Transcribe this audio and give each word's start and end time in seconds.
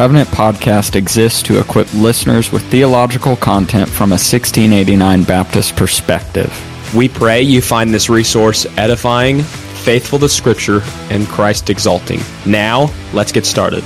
Covenant 0.00 0.30
podcast 0.30 0.96
exists 0.96 1.42
to 1.42 1.60
equip 1.60 1.92
listeners 1.92 2.50
with 2.50 2.62
theological 2.70 3.36
content 3.36 3.86
from 3.86 4.12
a 4.12 4.16
1689 4.16 5.24
Baptist 5.24 5.76
perspective. 5.76 6.50
We 6.94 7.06
pray 7.06 7.42
you 7.42 7.60
find 7.60 7.92
this 7.92 8.08
resource 8.08 8.64
edifying, 8.78 9.42
faithful 9.42 10.18
to 10.20 10.28
Scripture, 10.30 10.80
and 11.10 11.26
Christ 11.26 11.68
exalting. 11.68 12.20
Now, 12.46 12.90
let's 13.12 13.30
get 13.30 13.44
started. 13.44 13.84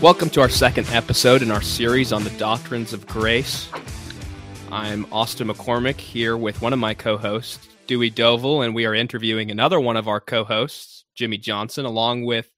Welcome 0.00 0.30
to 0.30 0.40
our 0.40 0.48
second 0.48 0.88
episode 0.90 1.42
in 1.42 1.50
our 1.50 1.60
series 1.60 2.12
on 2.12 2.22
the 2.22 2.30
doctrines 2.38 2.92
of 2.92 3.04
grace. 3.04 3.68
I'm 4.70 5.08
Austin 5.10 5.48
McCormick 5.48 5.98
here 5.98 6.36
with 6.36 6.62
one 6.62 6.72
of 6.72 6.78
my 6.78 6.94
co 6.94 7.16
hosts, 7.16 7.66
Dewey 7.88 8.10
Dovel, 8.10 8.62
and 8.62 8.76
we 8.76 8.86
are 8.86 8.94
interviewing 8.94 9.50
another 9.50 9.80
one 9.80 9.96
of 9.96 10.06
our 10.06 10.20
co 10.20 10.44
hosts, 10.44 11.04
Jimmy 11.16 11.38
Johnson, 11.38 11.84
along 11.84 12.26
with 12.26 12.48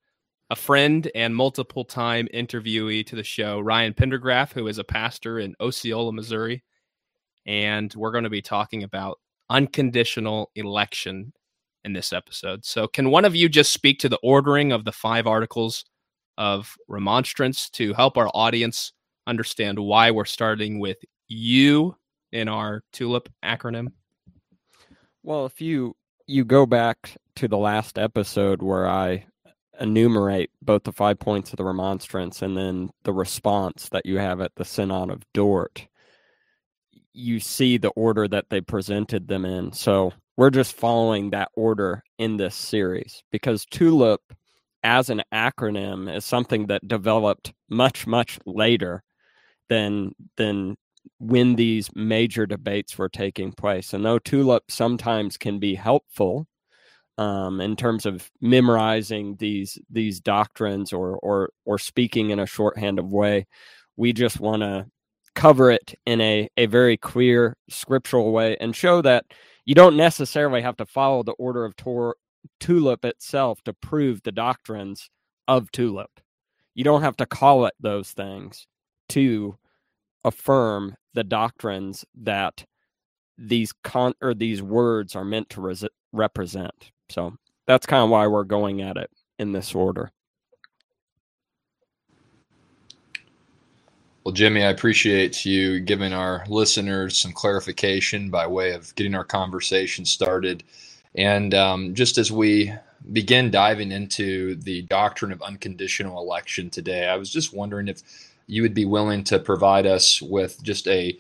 a 0.51 0.57
friend 0.57 1.11
and 1.15 1.35
multiple 1.35 1.85
time 1.85 2.29
interviewee 2.33 3.07
to 3.07 3.17
the 3.17 3.25
show, 3.25 3.61
Ryan 3.61 3.95
Pendergraph, 3.95 4.53
who 4.53 4.69
is 4.69 4.79
a 4.79 4.85
pastor 4.85 5.39
in 5.39 5.55
Osceola, 5.61 6.13
Missouri. 6.13 6.63
And 7.47 7.93
we're 7.95 8.13
going 8.13 8.25
to 8.25 8.31
be 8.31 8.43
talking 8.43 8.83
about 8.83 9.19
unconditional 9.51 10.51
election 10.55 11.33
in 11.85 11.93
this 11.93 12.13
episode. 12.13 12.65
So, 12.65 12.89
can 12.89 13.11
one 13.11 13.25
of 13.25 13.35
you 13.35 13.49
just 13.49 13.73
speak 13.73 13.99
to 14.01 14.09
the 14.09 14.19
ordering 14.23 14.73
of 14.73 14.85
the 14.85 14.93
five 14.93 15.27
articles 15.27 15.85
of 16.39 16.77
remonstrance 16.89 17.71
to 17.71 17.95
help 17.95 18.19
our 18.19 18.29
audience 18.35 18.93
understand 19.27 19.79
why 19.79 20.11
we're 20.11 20.25
starting 20.25 20.81
with 20.81 20.99
you 21.29 21.97
in 22.33 22.49
our 22.49 22.83
TULIP 22.93 23.29
acronym? 23.45 23.89
Well, 25.23 25.47
if 25.47 25.61
you 25.61 25.97
you 26.27 26.45
go 26.45 26.67
back 26.67 27.17
to 27.37 27.47
the 27.49 27.59
last 27.59 27.99
episode 27.99 28.63
where 28.63 28.89
I 28.89 29.27
enumerate 29.81 30.51
both 30.63 30.85
the 30.85 30.93
five 30.93 31.19
points 31.19 31.53
of 31.53 31.57
the 31.57 31.65
remonstrance 31.65 32.43
and 32.43 32.57
then 32.57 32.91
the 33.05 33.13
response 33.13 33.89
that 33.91 34.07
you 34.07 34.19
have 34.19 34.41
at 34.41 34.53
the 34.57 34.65
Synod 34.65 35.11
of 35.11 35.23
Dort, 35.33 35.87
you 37.13 37.41
see 37.41 37.79
the 37.79 37.91
order 37.91 38.29
that 38.29 38.51
they 38.51 38.61
presented 38.61 39.29
them 39.29 39.45
in. 39.45 39.73
So 39.73 40.13
we're 40.37 40.51
just 40.51 40.75
following 40.75 41.31
that 41.31 41.51
order 41.55 42.03
in 42.19 42.37
this 42.37 42.55
series 42.55 43.23
because 43.33 43.65
TULIP 43.67 44.21
as 44.83 45.11
an 45.11 45.23
acronym 45.33 46.15
is 46.15 46.25
something 46.25 46.67
that 46.67 46.87
developed 46.87 47.53
much, 47.69 48.07
much 48.07 48.39
later 48.47 49.03
than 49.69 50.13
than 50.37 50.77
when 51.19 51.57
these 51.57 51.91
major 51.95 52.47
debates 52.47 52.99
were 52.99 53.09
taking 53.09 53.53
place. 53.53 53.95
And 53.95 54.05
though 54.05 54.19
TULIP 54.19 54.71
sometimes 54.71 55.37
can 55.37 55.59
be 55.59 55.75
helpful 55.75 56.47
um, 57.19 57.61
in 57.61 57.77
terms 57.77 58.07
of 58.07 58.31
memorizing 58.41 59.37
these 59.37 59.79
these 59.91 60.21
doctrines 60.21 60.93
or 60.93 61.17
or 61.19 61.51
or 61.65 61.79
speaking 61.79 62.31
in 62.31 62.39
a 62.39 62.47
shorthand 62.47 62.99
of 62.99 63.13
way. 63.13 63.47
We 63.97 64.13
just 64.13 64.41
want 64.41 64.63
to 64.63 64.87
cover 65.35 65.71
it 65.71 65.95
in 66.07 66.21
a 66.21 66.49
a 66.57 66.67
very 66.67 66.97
clear 66.97 67.57
scriptural 67.69 68.33
way 68.33 68.57
and 68.61 68.75
show 68.75 69.03
that 69.03 69.27
you 69.65 69.75
don't 69.75 69.97
necessarily 69.97 70.63
have 70.63 70.77
to 70.79 70.87
follow 70.87 71.23
the 71.23 71.33
order 71.33 71.65
of 71.65 71.77
Tor- 71.77 72.17
tulip 72.61 73.05
itself 73.05 73.63
to 73.65 73.73
prove 73.73 74.23
the 74.23 74.33
doctrines 74.33 75.11
of 75.49 75.71
tulip. 75.73 76.21
You 76.75 76.85
don't 76.85 77.03
have 77.03 77.17
to 77.17 77.27
call 77.27 77.67
it 77.67 77.75
those 77.81 78.11
things 78.13 78.67
to 79.11 79.57
affirm 80.25 80.97
the 81.15 81.25
doctrines 81.25 82.05
that 82.23 82.65
these 83.39 83.73
con 83.85 84.15
or 84.23 84.35
these 84.35 84.63
words 84.63 85.17
are 85.17 85.25
meant 85.25 85.51
to 85.51 85.61
res- 85.61 85.85
represent. 86.13 86.91
So 87.11 87.35
that's 87.67 87.87
kind 87.87 88.05
of 88.05 88.11
why 88.11 88.27
we're 88.27 88.45
going 88.45 88.83
at 88.83 88.97
it 88.97 89.11
in 89.39 89.53
this 89.53 89.75
order. 89.75 90.11
Well, 94.25 94.35
Jimmy, 94.35 94.65
I 94.65 94.71
appreciate 94.71 95.47
you 95.47 95.81
giving 95.81 96.13
our 96.13 96.45
listeners 96.49 97.19
some 97.19 97.33
clarification 97.33 98.31
by 98.31 98.47
way 98.47 98.73
of 98.73 98.95
getting 98.97 99.17
our 99.17 99.25
conversation 99.25 100.05
started. 100.05 100.65
And 101.17 101.55
um, 101.55 101.95
just 101.95 102.19
as 102.19 102.33
we 102.33 102.73
begin 103.13 103.51
diving 103.51 103.93
into 103.93 104.57
the 104.57 104.83
doctrine 104.83 105.33
of 105.33 105.43
unconditional 105.43 106.21
election 106.23 106.71
today, 106.71 107.09
I 107.09 107.17
was 107.17 107.31
just 107.31 107.55
wondering 107.55 107.89
if 107.89 108.03
you 108.47 108.63
would 108.63 108.75
be 108.75 108.85
willing 108.85 109.25
to 109.25 109.41
provide 109.41 109.87
us 109.87 110.23
with 110.23 110.63
just 110.63 110.89
a 110.89 111.19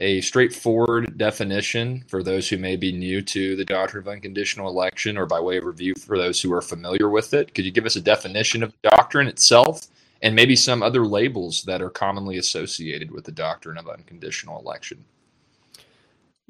a 0.00 0.20
straightforward 0.20 1.18
definition 1.18 2.04
for 2.08 2.22
those 2.22 2.48
who 2.48 2.56
may 2.56 2.76
be 2.76 2.92
new 2.92 3.20
to 3.22 3.56
the 3.56 3.64
doctrine 3.64 4.02
of 4.02 4.08
unconditional 4.08 4.68
election 4.68 5.16
or 5.16 5.26
by 5.26 5.40
way 5.40 5.58
of 5.58 5.64
review 5.64 5.94
for 5.94 6.16
those 6.16 6.40
who 6.40 6.52
are 6.52 6.62
familiar 6.62 7.08
with 7.08 7.34
it? 7.34 7.54
Could 7.54 7.64
you 7.64 7.72
give 7.72 7.86
us 7.86 7.96
a 7.96 8.00
definition 8.00 8.62
of 8.62 8.72
the 8.72 8.90
doctrine 8.90 9.26
itself 9.26 9.86
and 10.22 10.34
maybe 10.34 10.56
some 10.56 10.82
other 10.82 11.04
labels 11.04 11.62
that 11.64 11.82
are 11.82 11.90
commonly 11.90 12.38
associated 12.38 13.10
with 13.10 13.24
the 13.24 13.32
doctrine 13.32 13.78
of 13.78 13.88
unconditional 13.88 14.58
election? 14.60 15.04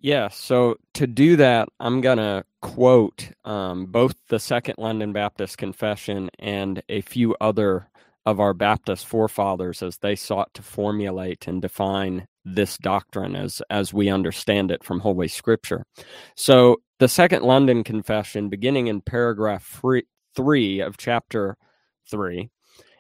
Yeah, 0.01 0.29
so 0.29 0.77
to 0.95 1.07
do 1.07 1.37
that, 1.37 1.69
I'm 1.81 2.01
going 2.01 2.19
to 2.19 2.45
quote 2.63 3.31
um, 3.45 3.87
both 3.87 4.15
the 4.29 4.39
Second 4.39 4.77
London 4.79 5.13
Baptist 5.13 5.59
Confession 5.59 6.31
and 6.39 6.83
a 6.89 7.01
few 7.01 7.35
other 7.41 7.89
of 8.25 8.39
our 8.39 8.55
Baptist 8.55 9.07
forefathers 9.07 9.83
as 9.83 9.99
they 9.99 10.15
sought 10.15 10.53
to 10.55 10.63
formulate 10.63 11.49
and 11.49 11.63
define 11.63 12.29
this 12.55 12.79
doctrine 12.79 13.37
as 13.37 13.63
as 13.71 13.93
we 13.93 14.09
understand 14.09 14.71
it 14.71 14.85
from 14.85 15.01
Holy 15.01 15.29
Scripture. 15.29 15.85
So 16.35 16.81
the 16.99 17.09
Second 17.09 17.43
London 17.43 17.85
Confession, 17.85 18.49
beginning 18.49 18.89
in 18.89 19.01
paragraph 19.01 19.65
three, 19.65 20.05
three 20.35 20.81
of 20.81 20.97
chapter 20.97 21.57
three, 22.11 22.51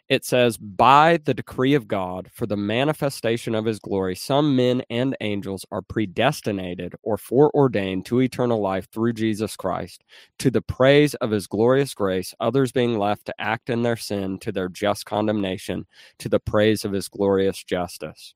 it 0.08 0.24
says, 0.24 0.56
By 0.56 1.18
the 1.22 1.34
decree 1.34 1.74
of 1.74 1.86
God, 1.86 2.30
for 2.32 2.46
the 2.46 2.56
manifestation 2.56 3.54
of 3.54 3.66
his 3.66 3.78
glory, 3.78 4.14
some 4.16 4.56
men 4.56 4.82
and 4.88 5.16
angels 5.20 5.66
are 5.70 5.82
predestinated 5.82 6.94
or 7.02 7.18
foreordained 7.18 8.06
to 8.06 8.20
eternal 8.20 8.60
life 8.60 8.88
through 8.90 9.12
Jesus 9.12 9.54
Christ, 9.54 10.02
to 10.38 10.50
the 10.50 10.62
praise 10.62 11.14
of 11.16 11.30
his 11.30 11.46
glorious 11.46 11.92
grace, 11.92 12.34
others 12.40 12.72
being 12.72 12.98
left 12.98 13.26
to 13.26 13.34
act 13.38 13.68
in 13.68 13.82
their 13.82 13.96
sin 13.96 14.38
to 14.38 14.50
their 14.50 14.68
just 14.68 15.04
condemnation, 15.04 15.86
to 16.18 16.28
the 16.28 16.40
praise 16.40 16.84
of 16.84 16.92
his 16.92 17.08
glorious 17.08 17.62
justice 17.62 18.34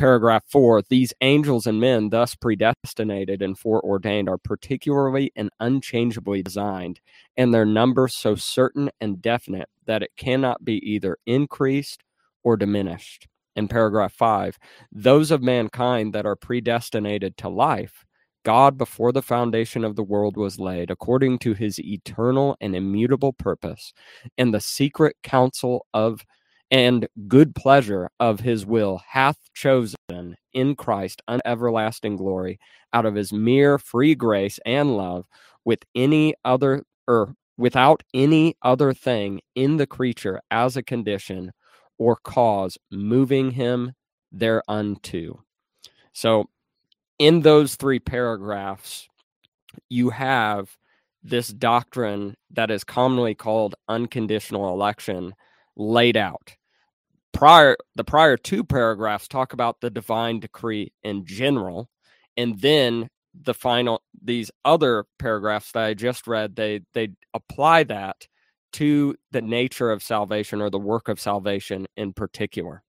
paragraph 0.00 0.42
four, 0.46 0.80
these 0.88 1.12
angels 1.20 1.66
and 1.66 1.78
men, 1.78 2.08
thus 2.08 2.34
predestinated 2.34 3.42
and 3.42 3.58
foreordained, 3.58 4.30
are 4.30 4.38
particularly 4.38 5.30
and 5.36 5.50
unchangeably 5.60 6.42
designed, 6.42 7.00
and 7.36 7.52
their 7.52 7.66
number 7.66 8.08
so 8.08 8.34
certain 8.34 8.90
and 8.98 9.20
definite 9.20 9.68
that 9.84 10.02
it 10.02 10.10
cannot 10.16 10.64
be 10.64 10.76
either 10.90 11.18
increased 11.26 12.02
or 12.42 12.56
diminished. 12.56 13.28
In 13.54 13.68
paragraph 13.68 14.14
five, 14.14 14.58
those 14.90 15.30
of 15.30 15.42
mankind 15.42 16.14
that 16.14 16.24
are 16.24 16.36
predestinated 16.36 17.36
to 17.36 17.50
life, 17.50 18.06
God 18.42 18.78
before 18.78 19.12
the 19.12 19.20
foundation 19.20 19.84
of 19.84 19.96
the 19.96 20.02
world 20.02 20.38
was 20.38 20.58
laid, 20.58 20.90
according 20.90 21.40
to 21.40 21.52
his 21.52 21.78
eternal 21.78 22.56
and 22.58 22.74
immutable 22.74 23.34
purpose, 23.34 23.92
and 24.38 24.54
the 24.54 24.60
secret 24.60 25.16
counsel 25.22 25.84
of 25.92 26.24
and 26.70 27.08
good 27.26 27.54
pleasure 27.54 28.10
of 28.20 28.40
his 28.40 28.64
will 28.64 29.00
hath 29.06 29.38
chosen 29.54 30.36
in 30.52 30.76
Christ 30.76 31.20
an 31.28 31.40
everlasting 31.44 32.16
glory 32.16 32.58
out 32.92 33.06
of 33.06 33.14
his 33.14 33.32
mere 33.32 33.78
free 33.78 34.14
grace 34.14 34.58
and 34.64 34.96
love 34.96 35.26
with 35.64 35.80
any 35.94 36.34
other 36.44 36.84
or 37.08 37.34
without 37.56 38.02
any 38.14 38.56
other 38.62 38.92
thing 38.92 39.40
in 39.54 39.76
the 39.76 39.86
creature 39.86 40.40
as 40.50 40.76
a 40.76 40.82
condition 40.82 41.52
or 41.98 42.16
cause 42.16 42.78
moving 42.90 43.50
him 43.50 43.92
thereunto. 44.32 45.42
So 46.12 46.48
in 47.18 47.40
those 47.40 47.74
three 47.74 47.98
paragraphs 47.98 49.08
you 49.88 50.10
have 50.10 50.76
this 51.22 51.48
doctrine 51.48 52.34
that 52.50 52.70
is 52.70 52.82
commonly 52.82 53.34
called 53.34 53.74
unconditional 53.88 54.72
election 54.72 55.34
laid 55.76 56.16
out 56.16 56.56
prior 57.32 57.76
the 57.94 58.04
prior 58.04 58.36
two 58.36 58.64
paragraphs 58.64 59.28
talk 59.28 59.52
about 59.52 59.80
the 59.80 59.90
divine 59.90 60.40
decree 60.40 60.92
in 61.02 61.24
general 61.24 61.88
and 62.36 62.60
then 62.60 63.08
the 63.42 63.54
final 63.54 64.02
these 64.22 64.50
other 64.64 65.04
paragraphs 65.18 65.72
that 65.72 65.84
i 65.84 65.94
just 65.94 66.26
read 66.26 66.56
they 66.56 66.80
they 66.92 67.08
apply 67.34 67.84
that 67.84 68.26
to 68.72 69.14
the 69.32 69.42
nature 69.42 69.90
of 69.90 70.02
salvation 70.02 70.60
or 70.60 70.70
the 70.70 70.78
work 70.78 71.08
of 71.08 71.20
salvation 71.20 71.86
in 71.96 72.12
particular. 72.12 72.82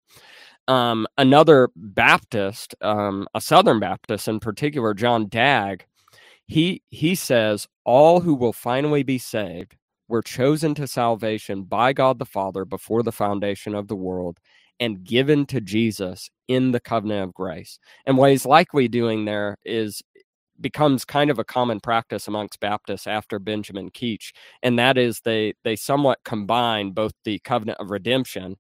Um, 0.68 1.08
another 1.18 1.70
baptist 1.76 2.76
um, 2.82 3.28
a 3.34 3.42
southern 3.42 3.80
baptist 3.80 4.28
in 4.28 4.40
particular 4.40 4.94
john 4.94 5.28
dagg 5.28 5.86
he 6.48 6.84
he 6.92 7.16
says 7.16 7.68
all 7.84 8.22
who 8.22 8.36
will 8.36 8.54
finally 8.54 9.02
be 9.02 9.18
saved 9.18 9.76
were 10.12 10.22
chosen 10.22 10.76
to 10.76 10.88
salvation 10.88 11.64
by 11.64 11.94
God 11.94 12.20
the 12.20 12.26
Father 12.26 12.66
before 12.66 13.02
the 13.02 13.12
foundation 13.14 13.74
of 13.74 13.88
the 13.88 13.96
world 13.96 14.38
and 14.80 15.04
given 15.04 15.46
to 15.46 15.62
Jesus 15.62 16.30
in 16.48 16.72
the 16.72 16.80
covenant 16.82 17.30
of 17.30 17.34
grace. 17.34 17.80
And 18.06 18.18
what 18.18 18.32
he's 18.32 18.46
likely 18.46 18.88
doing 18.88 19.26
there 19.26 19.58
is 19.64 20.02
becomes 20.60 21.06
kind 21.06 21.32
of 21.32 21.40
a 21.40 21.44
common 21.44 21.80
practice 21.80 22.28
amongst 22.28 22.60
Baptists 22.60 23.08
after 23.08 23.40
Benjamin 23.40 23.90
Keach, 23.90 24.32
and 24.62 24.78
that 24.78 24.98
is 24.98 25.22
they 25.22 25.54
they 25.64 25.76
somewhat 25.76 26.20
combine 26.26 26.92
both 26.92 27.14
the 27.24 27.40
covenant 27.40 27.80
of 27.80 27.90
redemption 27.90 28.58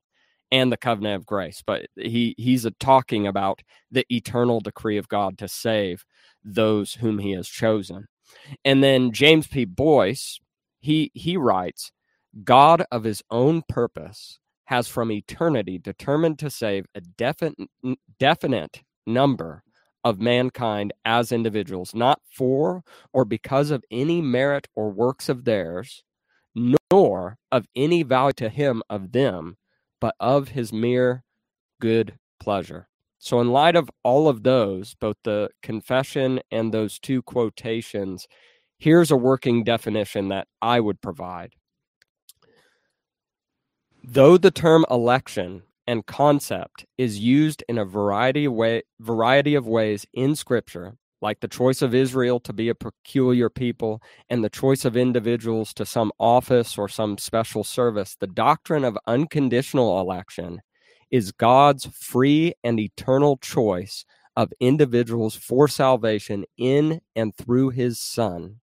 and 0.52 0.72
the 0.72 0.78
covenant 0.78 1.16
of 1.16 1.26
grace. 1.26 1.62
But 1.66 1.88
he 1.96 2.34
he's 2.38 2.66
talking 2.80 3.28
about 3.28 3.62
the 3.92 4.06
eternal 4.10 4.62
decree 4.62 4.98
of 4.98 5.10
God 5.10 5.38
to 5.40 5.48
save 5.48 6.06
those 6.44 6.94
whom 6.94 7.20
He 7.20 7.32
has 7.32 7.48
chosen. 7.48 8.08
And 8.64 8.84
then 8.84 9.12
James 9.12 9.48
P. 9.48 9.66
Boyce, 9.66 10.40
he 10.82 11.12
he 11.14 11.38
writes, 11.38 11.92
God 12.44 12.84
of 12.92 13.04
His 13.04 13.22
own 13.30 13.64
purpose 13.68 14.40
has 14.66 14.88
from 14.88 15.12
eternity 15.12 15.78
determined 15.78 16.40
to 16.40 16.50
save 16.50 16.86
a 16.96 17.02
definite 17.02 17.58
definite 18.20 18.82
number 19.06 19.64
of 20.04 20.20
mankind 20.20 20.94
as 21.06 21.32
individuals, 21.32 21.94
not 21.94 22.20
for 22.32 22.84
or 23.14 23.26
because 23.26 23.70
of 23.70 23.84
any 23.92 24.22
merit 24.22 24.68
or 24.76 24.90
works 24.90 25.30
of 25.30 25.46
theirs, 25.46 26.04
nor 26.56 27.38
of 27.52 27.66
any 27.76 28.04
value 28.04 28.34
to 28.34 28.50
him 28.50 28.82
of 28.90 29.12
them, 29.12 29.58
but 30.00 30.16
of 30.20 30.50
his 30.50 30.74
mere 30.74 31.24
good 31.80 32.18
pleasure. 32.40 32.88
So, 33.20 33.40
in 33.40 33.52
light 33.52 33.76
of 33.76 33.90
all 34.04 34.28
of 34.28 34.42
those, 34.42 34.96
both 34.96 35.18
the 35.24 35.50
confession 35.62 36.40
and 36.50 36.74
those 36.74 36.98
two 36.98 37.22
quotations, 37.22 38.28
here's 38.82 39.12
a 39.12 39.16
working 39.16 39.64
definition 39.64 40.30
that 40.30 40.48
I 40.60 40.80
would 40.80 41.02
provide. 41.02 41.54
Though 44.04 44.38
the 44.38 44.50
term 44.50 44.86
election 44.90 45.62
and 45.86 46.04
concept 46.08 46.88
is 46.98 47.20
used 47.20 47.64
in 47.70 47.78
a 47.78 47.86
variety 47.86 48.46
of, 48.46 48.54
way, 48.54 48.82
variety 49.00 49.54
of 49.54 49.68
ways 49.68 50.08
in 50.14 50.36
Scripture, 50.36 50.96
like 51.22 51.42
the 51.42 51.48
choice 51.48 51.84
of 51.84 51.94
Israel 51.94 52.40
to 52.40 52.54
be 52.54 52.70
a 52.70 52.76
peculiar 52.76 53.52
people 53.52 54.02
and 54.32 54.44
the 54.44 54.50
choice 54.50 54.84
of 54.84 54.98
individuals 54.98 55.76
to 55.76 55.86
some 55.86 56.12
office 56.18 56.76
or 56.76 56.90
some 56.90 57.20
special 57.20 57.64
service, 57.64 58.18
the 58.20 58.26
doctrine 58.26 58.84
of 58.84 58.98
unconditional 59.06 60.00
election 60.02 60.60
is 61.12 61.32
God's 61.32 61.86
free 61.86 62.56
and 62.64 62.80
eternal 62.80 63.38
choice 63.38 64.06
of 64.36 64.52
individuals 64.60 65.36
for 65.36 65.68
salvation 65.68 66.46
in 66.58 67.00
and 67.16 67.36
through 67.36 67.70
his 67.70 68.00
Son, 68.00 68.61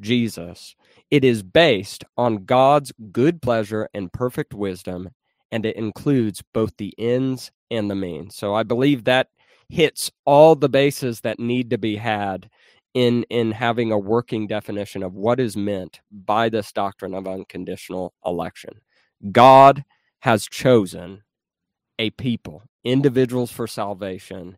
Jesus. 0.00 0.74
It 1.10 1.24
is 1.24 1.42
based 1.42 2.04
on 2.16 2.44
God's 2.44 2.92
good 3.12 3.40
pleasure 3.42 3.88
and 3.94 4.12
perfect 4.12 4.54
wisdom 4.54 5.10
and 5.52 5.64
it 5.64 5.76
includes 5.76 6.42
both 6.52 6.76
the 6.76 6.94
ends 6.98 7.50
and 7.70 7.90
the 7.90 7.94
means. 7.94 8.36
So 8.36 8.54
I 8.54 8.62
believe 8.62 9.04
that 9.04 9.28
hits 9.68 10.10
all 10.24 10.54
the 10.54 10.68
bases 10.68 11.20
that 11.22 11.40
need 11.40 11.70
to 11.70 11.78
be 11.78 11.96
had 11.96 12.48
in 12.94 13.24
in 13.30 13.52
having 13.52 13.92
a 13.92 13.98
working 13.98 14.46
definition 14.46 15.02
of 15.02 15.14
what 15.14 15.40
is 15.40 15.56
meant 15.56 16.00
by 16.10 16.48
this 16.48 16.72
doctrine 16.72 17.14
of 17.14 17.26
unconditional 17.26 18.14
election. 18.24 18.80
God 19.32 19.84
has 20.20 20.46
chosen 20.46 21.22
a 21.98 22.10
people, 22.10 22.62
individuals 22.84 23.50
for 23.50 23.66
salvation 23.66 24.56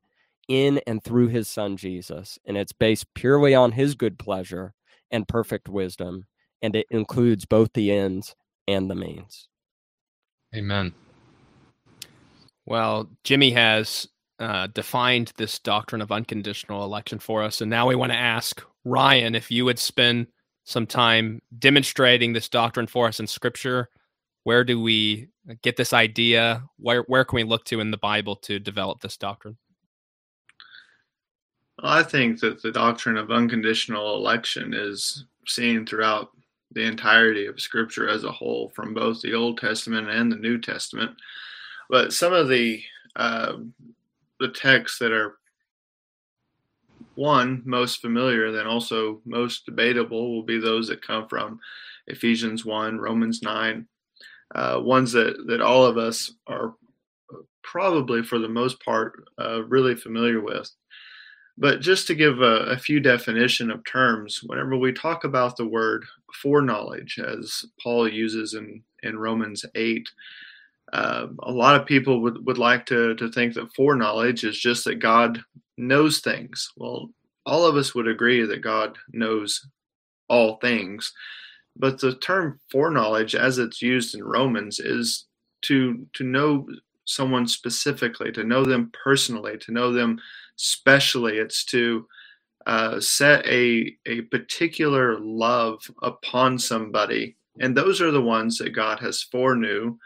in 0.48 0.80
and 0.86 1.02
through 1.02 1.28
his 1.28 1.48
son 1.48 1.76
Jesus, 1.76 2.38
and 2.46 2.56
it's 2.56 2.72
based 2.72 3.12
purely 3.14 3.54
on 3.54 3.72
his 3.72 3.94
good 3.94 4.18
pleasure 4.18 4.72
and 5.10 5.28
perfect 5.28 5.68
wisdom, 5.68 6.26
and 6.62 6.74
it 6.76 6.86
includes 6.90 7.44
both 7.44 7.72
the 7.74 7.92
ends 7.92 8.34
and 8.66 8.90
the 8.90 8.94
means. 8.94 9.48
Amen. 10.54 10.94
Well, 12.66 13.08
Jimmy 13.24 13.50
has 13.52 14.08
uh, 14.38 14.68
defined 14.68 15.32
this 15.36 15.58
doctrine 15.58 16.00
of 16.00 16.12
unconditional 16.12 16.84
election 16.84 17.18
for 17.18 17.42
us. 17.42 17.60
And 17.60 17.70
now 17.70 17.88
we 17.88 17.96
want 17.96 18.12
to 18.12 18.18
ask 18.18 18.62
Ryan 18.84 19.34
if 19.34 19.50
you 19.50 19.64
would 19.64 19.78
spend 19.78 20.28
some 20.64 20.86
time 20.86 21.40
demonstrating 21.58 22.32
this 22.32 22.48
doctrine 22.48 22.86
for 22.86 23.08
us 23.08 23.20
in 23.20 23.26
Scripture. 23.26 23.88
Where 24.44 24.64
do 24.64 24.80
we 24.80 25.28
get 25.62 25.76
this 25.76 25.92
idea? 25.92 26.62
Where, 26.78 27.02
where 27.02 27.24
can 27.24 27.36
we 27.36 27.44
look 27.44 27.64
to 27.66 27.80
in 27.80 27.90
the 27.90 27.96
Bible 27.96 28.36
to 28.36 28.58
develop 28.58 29.00
this 29.00 29.16
doctrine? 29.16 29.56
I 31.82 32.02
think 32.02 32.40
that 32.40 32.60
the 32.60 32.72
doctrine 32.72 33.16
of 33.16 33.30
unconditional 33.30 34.16
election 34.16 34.74
is 34.74 35.24
seen 35.46 35.86
throughout 35.86 36.30
the 36.72 36.82
entirety 36.82 37.46
of 37.46 37.60
Scripture 37.60 38.08
as 38.08 38.24
a 38.24 38.32
whole, 38.32 38.70
from 38.74 38.94
both 38.94 39.20
the 39.22 39.34
Old 39.34 39.58
Testament 39.58 40.10
and 40.10 40.30
the 40.30 40.36
New 40.36 40.58
Testament. 40.58 41.12
But 41.88 42.12
some 42.12 42.32
of 42.32 42.48
the 42.48 42.82
uh, 43.16 43.58
the 44.40 44.48
texts 44.48 44.98
that 44.98 45.12
are 45.12 45.38
one 47.14 47.62
most 47.64 48.00
familiar, 48.00 48.52
then 48.52 48.66
also 48.66 49.20
most 49.24 49.64
debatable, 49.66 50.34
will 50.34 50.42
be 50.42 50.58
those 50.58 50.88
that 50.88 51.06
come 51.06 51.26
from 51.28 51.58
Ephesians 52.06 52.64
one, 52.64 52.98
Romans 52.98 53.42
nine, 53.42 53.86
uh, 54.54 54.80
ones 54.82 55.12
that 55.12 55.46
that 55.46 55.60
all 55.60 55.84
of 55.84 55.96
us 55.96 56.32
are 56.46 56.74
probably 57.62 58.22
for 58.22 58.38
the 58.38 58.48
most 58.48 58.82
part 58.84 59.28
uh, 59.40 59.62
really 59.64 59.94
familiar 59.94 60.40
with. 60.40 60.70
But 61.60 61.80
just 61.80 62.06
to 62.06 62.14
give 62.14 62.40
a, 62.40 62.66
a, 62.66 62.78
few 62.78 63.00
definition 63.00 63.70
of 63.70 63.84
terms, 63.84 64.42
whenever 64.44 64.76
we 64.76 64.92
talk 64.92 65.24
about 65.24 65.56
the 65.56 65.66
word 65.66 66.04
foreknowledge, 66.32 67.18
as 67.18 67.64
Paul 67.82 68.08
uses 68.08 68.54
in, 68.54 68.82
in 69.02 69.18
Romans 69.18 69.64
8, 69.74 70.08
uh, 70.92 71.26
a 71.42 71.50
lot 71.50 71.74
of 71.74 71.86
people 71.86 72.22
would, 72.22 72.46
would 72.46 72.58
like 72.58 72.86
to, 72.86 73.16
to 73.16 73.30
think 73.32 73.54
that 73.54 73.74
foreknowledge 73.74 74.44
is 74.44 74.58
just 74.58 74.84
that 74.84 75.00
God 75.00 75.40
knows 75.76 76.20
things. 76.20 76.70
Well, 76.76 77.10
all 77.44 77.66
of 77.66 77.76
us 77.76 77.92
would 77.92 78.06
agree 78.06 78.44
that 78.46 78.62
God 78.62 78.96
knows 79.12 79.66
all 80.28 80.56
things. 80.56 81.12
But 81.74 82.00
the 82.00 82.14
term 82.16 82.60
foreknowledge, 82.70 83.34
as 83.34 83.58
it's 83.58 83.82
used 83.82 84.14
in 84.14 84.22
Romans, 84.22 84.78
is 84.78 85.26
to 85.62 86.06
to 86.14 86.24
know 86.24 86.68
someone 87.08 87.48
specifically, 87.48 88.30
to 88.30 88.44
know 88.44 88.64
them 88.64 88.92
personally, 89.02 89.56
to 89.58 89.72
know 89.72 89.92
them 89.92 90.20
specially. 90.56 91.38
It's 91.38 91.64
to 91.66 92.06
uh, 92.66 93.00
set 93.00 93.46
a, 93.46 93.96
a 94.06 94.20
particular 94.22 95.18
love 95.18 95.90
upon 96.02 96.58
somebody. 96.58 97.36
And 97.60 97.74
those 97.74 98.02
are 98.02 98.10
the 98.10 98.20
ones 98.22 98.58
that 98.58 98.70
God 98.70 99.00
has 99.00 99.22
foreknew 99.22 99.96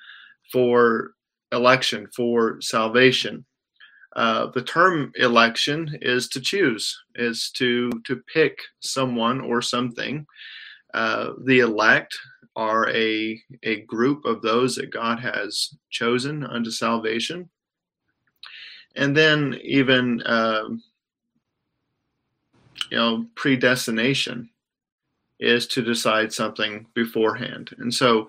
for 0.53 1.13
election, 1.51 2.07
for 2.15 2.61
salvation. 2.61 3.45
Uh, 4.15 4.47
the 4.55 4.63
term 4.63 5.11
election 5.17 5.99
is 6.03 6.29
to 6.29 6.41
choose, 6.41 6.97
is 7.17 7.51
to 7.57 7.91
to 8.05 8.23
pick 8.33 8.59
someone 8.81 9.41
or 9.41 9.61
something. 9.63 10.27
Uh, 10.95 11.31
the 11.47 11.61
elect 11.61 12.17
are 12.55 12.91
a, 12.91 13.41
a 13.63 13.81
group 13.83 14.25
of 14.25 14.43
those 14.43 14.77
that 14.77 14.91
God 14.91 15.21
has 15.21 15.75
chosen 15.91 16.45
unto 16.45 16.71
salvation. 16.71 17.49
And 18.95 19.17
then 19.17 19.59
even, 19.63 20.23
uh, 20.23 20.69
you 22.91 22.97
know, 22.97 23.27
predestination 23.35 24.51
is 25.41 25.67
to 25.69 25.83
decide 25.83 26.33
something 26.33 26.87
beforehand. 26.95 27.75
And 27.79 27.93
so 27.93 28.29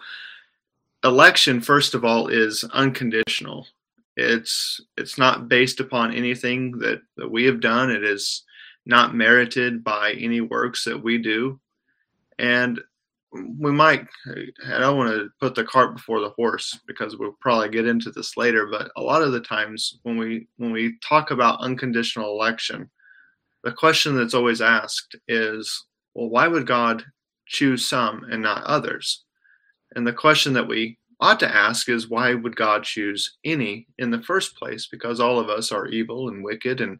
election, 1.03 1.59
first 1.61 1.93
of 1.93 2.05
all, 2.05 2.27
is 2.27 2.63
unconditional. 2.73 3.67
It's 4.15 4.79
it's 4.95 5.17
not 5.17 5.49
based 5.49 5.79
upon 5.79 6.13
anything 6.13 6.77
that, 6.79 7.01
that 7.17 7.29
we 7.29 7.45
have 7.45 7.59
done. 7.59 7.91
It 7.91 8.03
is 8.03 8.43
not 8.85 9.15
merited 9.15 9.83
by 9.83 10.13
any 10.13 10.41
works 10.41 10.83
that 10.85 11.01
we 11.01 11.17
do. 11.17 11.59
And 12.39 12.79
we 13.57 13.71
might 13.71 14.05
i 14.67 14.79
don't 14.79 14.97
want 14.97 15.09
to 15.09 15.29
put 15.39 15.55
the 15.55 15.63
cart 15.63 15.95
before 15.95 16.19
the 16.19 16.29
horse 16.31 16.79
because 16.85 17.17
we'll 17.17 17.35
probably 17.41 17.69
get 17.69 17.87
into 17.87 18.11
this 18.11 18.37
later 18.37 18.67
but 18.67 18.91
a 18.95 19.01
lot 19.01 19.23
of 19.23 19.31
the 19.31 19.39
times 19.41 19.99
when 20.03 20.17
we 20.17 20.47
when 20.57 20.71
we 20.71 20.95
talk 21.07 21.31
about 21.31 21.59
unconditional 21.61 22.29
election 22.29 22.89
the 23.63 23.71
question 23.71 24.15
that's 24.15 24.33
always 24.33 24.61
asked 24.61 25.15
is 25.27 25.85
well 26.13 26.29
why 26.29 26.47
would 26.47 26.67
god 26.67 27.03
choose 27.45 27.87
some 27.87 28.25
and 28.29 28.41
not 28.41 28.63
others? 28.63 29.23
And 29.95 30.05
the 30.05 30.13
question 30.13 30.53
that 30.53 30.67
we 30.67 30.97
ought 31.19 31.39
to 31.39 31.55
ask 31.55 31.87
is 31.87 32.09
why 32.09 32.33
would 32.33 32.55
god 32.55 32.83
choose 32.83 33.37
any 33.45 33.87
in 33.99 34.11
the 34.11 34.23
first 34.23 34.57
place? 34.57 34.87
Because 34.91 35.19
all 35.19 35.39
of 35.39 35.49
us 35.49 35.71
are 35.71 35.87
evil 35.87 36.27
and 36.29 36.43
wicked 36.43 36.81
and 36.81 36.97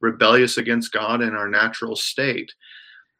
rebellious 0.00 0.56
against 0.56 0.92
god 0.92 1.20
in 1.20 1.34
our 1.34 1.48
natural 1.48 1.96
state 1.96 2.52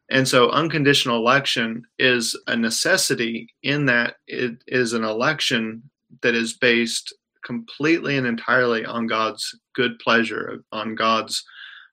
and 0.09 0.27
so 0.27 0.49
unconditional 0.51 1.17
election 1.17 1.83
is 1.99 2.35
a 2.47 2.55
necessity 2.55 3.53
in 3.63 3.85
that 3.87 4.15
it 4.27 4.63
is 4.67 4.93
an 4.93 5.03
election 5.03 5.89
that 6.21 6.33
is 6.33 6.53
based 6.53 7.13
completely 7.43 8.17
and 8.17 8.25
entirely 8.25 8.85
on 8.85 9.07
God's 9.07 9.57
good 9.73 9.99
pleasure, 9.99 10.63
on 10.71 10.95
God's 10.95 11.43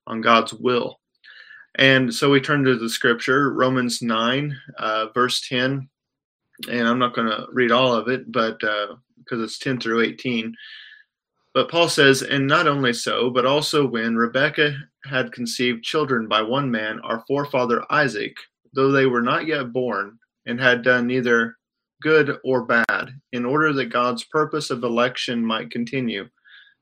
on 0.07 0.21
God's 0.21 0.53
will. 0.53 1.01
And 1.77 2.15
so 2.15 2.31
we 2.31 2.41
turn 2.41 2.63
to 2.65 2.77
the 2.77 2.89
scripture, 2.89 3.53
Romans 3.53 4.01
9, 4.03 4.57
uh, 4.79 5.07
verse 5.15 5.47
10. 5.49 5.89
And 6.71 6.89
I'm 6.89 6.99
not 6.99 7.15
going 7.15 7.29
to 7.29 7.47
read 7.51 7.73
all 7.73 7.93
of 7.95 8.09
it, 8.09 8.31
but 8.31 8.63
uh, 8.63 8.97
because 9.19 9.41
it's 9.41 9.59
10 9.59 9.81
through 9.81 10.03
18. 10.03 10.55
But 11.53 11.71
Paul 11.71 11.89
says, 11.89 12.23
and 12.23 12.47
not 12.47 12.69
only 12.69 12.93
so, 12.93 13.31
but 13.31 13.47
also 13.47 13.87
when 13.87 14.15
Rebekah 14.15 14.77
had 15.05 15.33
conceived 15.33 15.85
children 15.85 16.27
by 16.29 16.43
one 16.43 16.71
man, 16.71 17.01
our 17.01 17.25
forefather 17.27 17.85
Isaac, 17.91 18.37
though 18.73 18.91
they 18.91 19.07
were 19.07 19.23
not 19.23 19.47
yet 19.47 19.73
born, 19.73 20.19
and 20.47 20.61
had 20.61 20.83
done 20.83 21.07
neither 21.07 21.57
good 22.03 22.39
or 22.45 22.65
bad, 22.65 23.11
in 23.33 23.45
order 23.45 23.73
that 23.73 23.87
God's 23.87 24.25
purpose 24.25 24.71
of 24.71 24.83
election 24.83 25.45
might 25.45 25.71
continue, 25.71 26.29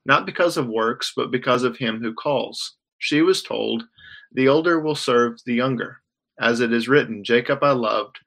not 0.05 0.27
because 0.27 0.57
of 0.57 0.67
works, 0.67 1.13
but 1.15 1.31
because 1.31 1.63
of 1.63 1.77
him 1.77 2.01
who 2.01 2.15
calls. 2.15 2.77
She 2.99 3.23
was 3.23 3.43
told, 3.43 3.85
The 4.33 4.49
older 4.49 4.81
will 4.81 4.95
serve 4.95 5.39
the 5.45 5.55
younger. 5.55 5.99
As 6.41 6.61
it 6.61 6.73
is 6.73 6.89
written, 6.89 7.25
Jacob 7.25 7.63
I 7.63 7.73
loved, 7.73 8.19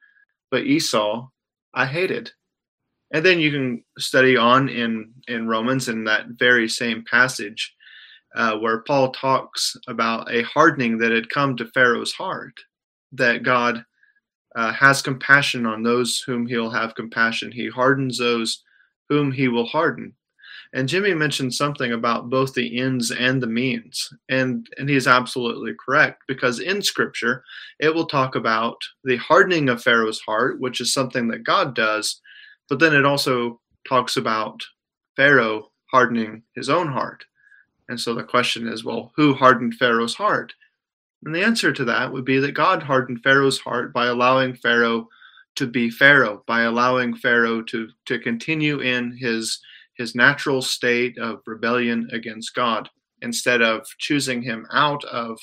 but 0.52 0.64
Esau 0.64 1.28
I 1.74 1.86
hated. 1.86 2.32
And 3.12 3.26
then 3.26 3.40
you 3.40 3.52
can 3.52 3.84
study 3.98 4.38
on 4.38 4.70
in, 4.70 5.14
in 5.28 5.48
Romans 5.48 5.90
in 5.90 6.04
that 6.06 6.28
very 6.38 6.68
same 6.70 7.04
passage 7.10 7.74
uh, 8.36 8.58
where 8.58 8.80
Paul 8.80 9.12
talks 9.12 9.76
about 9.88 10.32
a 10.32 10.44
hardening 10.44 10.98
that 11.00 11.12
had 11.12 11.30
come 11.30 11.56
to 11.58 11.68
Pharaoh's 11.68 12.14
heart, 12.14 12.54
that 13.14 13.44
God 13.44 13.84
uh, 14.56 14.74
has 14.74 15.02
compassion 15.02 15.66
on 15.66 15.84
those 15.84 16.20
whom 16.20 16.46
he'll 16.46 16.70
have 16.70 16.96
compassion. 16.96 17.52
He 17.52 17.70
hardens 17.70 18.18
those 18.18 18.64
whom 19.10 19.32
he 19.32 19.48
will 19.48 19.66
harden. 19.66 20.14
And 20.74 20.90
Jimmy 20.90 21.14
mentioned 21.14 21.54
something 21.54 21.94
about 21.94 22.30
both 22.30 22.54
the 22.54 22.80
ends 22.80 23.12
and 23.12 23.42
the 23.42 23.48
means. 23.48 24.12
And, 24.28 24.68
and 24.78 24.90
he's 24.90 25.08
absolutely 25.08 25.74
correct 25.84 26.24
because 26.28 26.60
in 26.60 26.82
scripture, 26.82 27.44
it 27.80 27.94
will 27.94 28.08
talk 28.08 28.36
about 28.36 28.78
the 29.06 29.18
hardening 29.18 29.70
of 29.70 29.82
Pharaoh's 29.82 30.20
heart, 30.20 30.60
which 30.60 30.82
is 30.82 30.94
something 30.94 31.30
that 31.30 31.44
God 31.44 31.76
does, 31.76 32.20
but 32.68 32.80
then 32.80 32.94
it 32.94 33.06
also 33.06 33.62
talks 33.88 34.18
about 34.18 34.62
Pharaoh 35.16 35.72
hardening 35.92 36.44
his 36.56 36.70
own 36.70 36.92
heart. 36.92 37.24
And 37.88 38.00
so 38.00 38.14
the 38.14 38.24
question 38.24 38.68
is, 38.68 38.84
well, 38.84 39.12
who 39.16 39.34
hardened 39.34 39.76
Pharaoh's 39.76 40.16
heart? 40.16 40.54
And 41.24 41.34
the 41.34 41.44
answer 41.44 41.72
to 41.72 41.86
that 41.86 42.12
would 42.12 42.26
be 42.26 42.40
that 42.40 42.54
God 42.54 42.84
hardened 42.84 43.22
Pharaoh's 43.24 43.60
heart 43.60 43.94
by 43.94 44.08
allowing 44.08 44.56
Pharaoh 44.56 45.08
to 45.56 45.68
be 45.68 45.90
Pharaoh, 45.90 46.44
by 46.46 46.62
allowing 46.64 47.16
Pharaoh 47.16 47.62
to, 47.64 47.90
to 48.06 48.20
continue 48.20 48.80
in 48.80 49.18
his, 49.18 49.60
his 49.94 50.16
natural 50.16 50.62
state 50.62 51.18
of 51.18 51.42
rebellion 51.46 52.10
against 52.12 52.54
God, 52.54 52.90
instead 53.22 53.62
of 53.62 53.88
choosing 53.98 54.42
him 54.42 54.68
out 54.72 55.04
of 55.06 55.40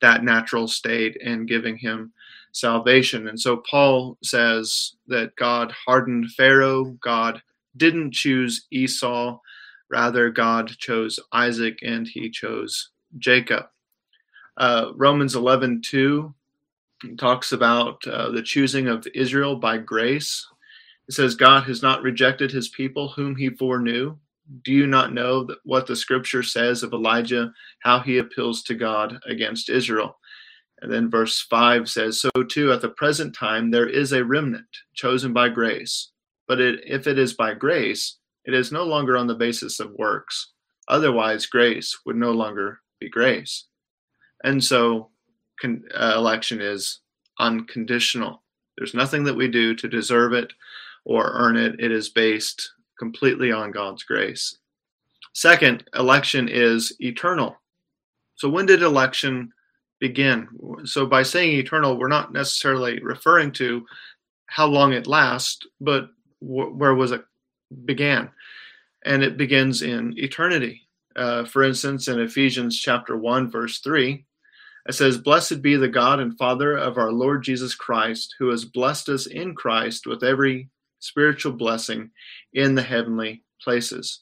that 0.00 0.22
natural 0.22 0.68
state 0.68 1.16
and 1.24 1.48
giving 1.48 1.76
him 1.76 2.12
salvation. 2.52 3.28
And 3.28 3.38
so 3.38 3.62
Paul 3.68 4.16
says 4.22 4.94
that 5.08 5.34
God 5.36 5.72
hardened 5.86 6.30
Pharaoh, 6.36 6.96
God 7.02 7.42
didn't 7.76 8.14
choose 8.14 8.66
Esau, 8.70 9.38
rather, 9.90 10.30
God 10.30 10.68
chose 10.78 11.18
Isaac 11.32 11.78
and 11.82 12.06
he 12.06 12.30
chose 12.30 12.90
Jacob. 13.18 13.66
Uh, 14.56 14.92
Romans 14.94 15.36
11 15.36 15.82
2 15.82 16.34
talks 17.16 17.52
about 17.52 18.04
uh, 18.06 18.30
the 18.30 18.42
choosing 18.42 18.88
of 18.88 19.06
Israel 19.14 19.56
by 19.56 19.78
grace. 19.78 20.46
It 21.08 21.14
says, 21.14 21.34
God 21.34 21.64
has 21.64 21.82
not 21.82 22.02
rejected 22.02 22.50
his 22.50 22.68
people 22.68 23.08
whom 23.08 23.36
he 23.36 23.50
foreknew. 23.50 24.16
Do 24.64 24.72
you 24.72 24.86
not 24.86 25.12
know 25.12 25.48
what 25.64 25.86
the 25.86 25.96
scripture 25.96 26.42
says 26.42 26.82
of 26.82 26.92
Elijah, 26.92 27.52
how 27.80 28.00
he 28.00 28.18
appeals 28.18 28.62
to 28.64 28.74
God 28.74 29.18
against 29.26 29.68
Israel? 29.68 30.18
And 30.80 30.92
then 30.92 31.10
verse 31.10 31.40
5 31.42 31.88
says, 31.88 32.20
So 32.20 32.30
too 32.48 32.72
at 32.72 32.80
the 32.80 32.90
present 32.90 33.34
time 33.34 33.70
there 33.70 33.88
is 33.88 34.12
a 34.12 34.24
remnant 34.24 34.66
chosen 34.94 35.32
by 35.32 35.48
grace. 35.48 36.10
But 36.46 36.60
it, 36.60 36.80
if 36.86 37.06
it 37.06 37.18
is 37.18 37.34
by 37.34 37.54
grace, 37.54 38.16
it 38.48 38.54
is 38.54 38.72
no 38.72 38.82
longer 38.82 39.18
on 39.18 39.26
the 39.26 39.34
basis 39.34 39.78
of 39.78 39.92
works. 39.98 40.52
Otherwise, 40.88 41.44
grace 41.44 41.94
would 42.06 42.16
no 42.16 42.32
longer 42.32 42.80
be 42.98 43.10
grace. 43.10 43.66
And 44.42 44.64
so 44.64 45.10
con, 45.60 45.84
uh, 45.94 46.14
election 46.16 46.62
is 46.62 47.00
unconditional. 47.38 48.42
There's 48.78 48.94
nothing 48.94 49.22
that 49.24 49.36
we 49.36 49.48
do 49.48 49.74
to 49.74 49.86
deserve 49.86 50.32
it 50.32 50.50
or 51.04 51.30
earn 51.34 51.58
it. 51.58 51.78
It 51.78 51.92
is 51.92 52.08
based 52.08 52.72
completely 52.98 53.52
on 53.52 53.70
God's 53.70 54.02
grace. 54.02 54.56
Second, 55.34 55.84
election 55.94 56.48
is 56.48 56.96
eternal. 57.00 57.54
So 58.36 58.48
when 58.48 58.64
did 58.64 58.82
election 58.82 59.52
begin. 60.00 60.48
So 60.84 61.04
by 61.04 61.22
saying 61.22 61.52
eternal, 61.52 61.98
we're 61.98 62.08
not 62.08 62.32
necessarily 62.32 62.98
referring 63.02 63.52
to 63.52 63.84
how 64.46 64.68
long 64.68 64.94
it 64.94 65.06
lasts, 65.06 65.66
but 65.82 66.08
wh- 66.38 66.72
where 66.74 66.94
was 66.94 67.12
it 67.12 67.24
began, 67.84 68.30
and 69.04 69.22
it 69.22 69.36
begins 69.36 69.82
in 69.82 70.18
eternity. 70.18 70.88
Uh, 71.16 71.44
for 71.44 71.62
instance, 71.62 72.08
in 72.08 72.20
Ephesians 72.20 72.78
chapter 72.78 73.16
one, 73.16 73.50
verse 73.50 73.80
three, 73.80 74.24
it 74.86 74.94
says, 74.94 75.18
"Blessed 75.18 75.62
be 75.62 75.76
the 75.76 75.88
God 75.88 76.20
and 76.20 76.36
Father 76.38 76.76
of 76.76 76.96
our 76.96 77.12
Lord 77.12 77.42
Jesus 77.42 77.74
Christ, 77.74 78.34
who 78.38 78.48
has 78.50 78.64
blessed 78.64 79.08
us 79.08 79.26
in 79.26 79.54
Christ 79.54 80.06
with 80.06 80.22
every 80.22 80.70
spiritual 81.00 81.52
blessing 81.52 82.10
in 82.52 82.74
the 82.74 82.82
heavenly 82.82 83.42
places." 83.60 84.20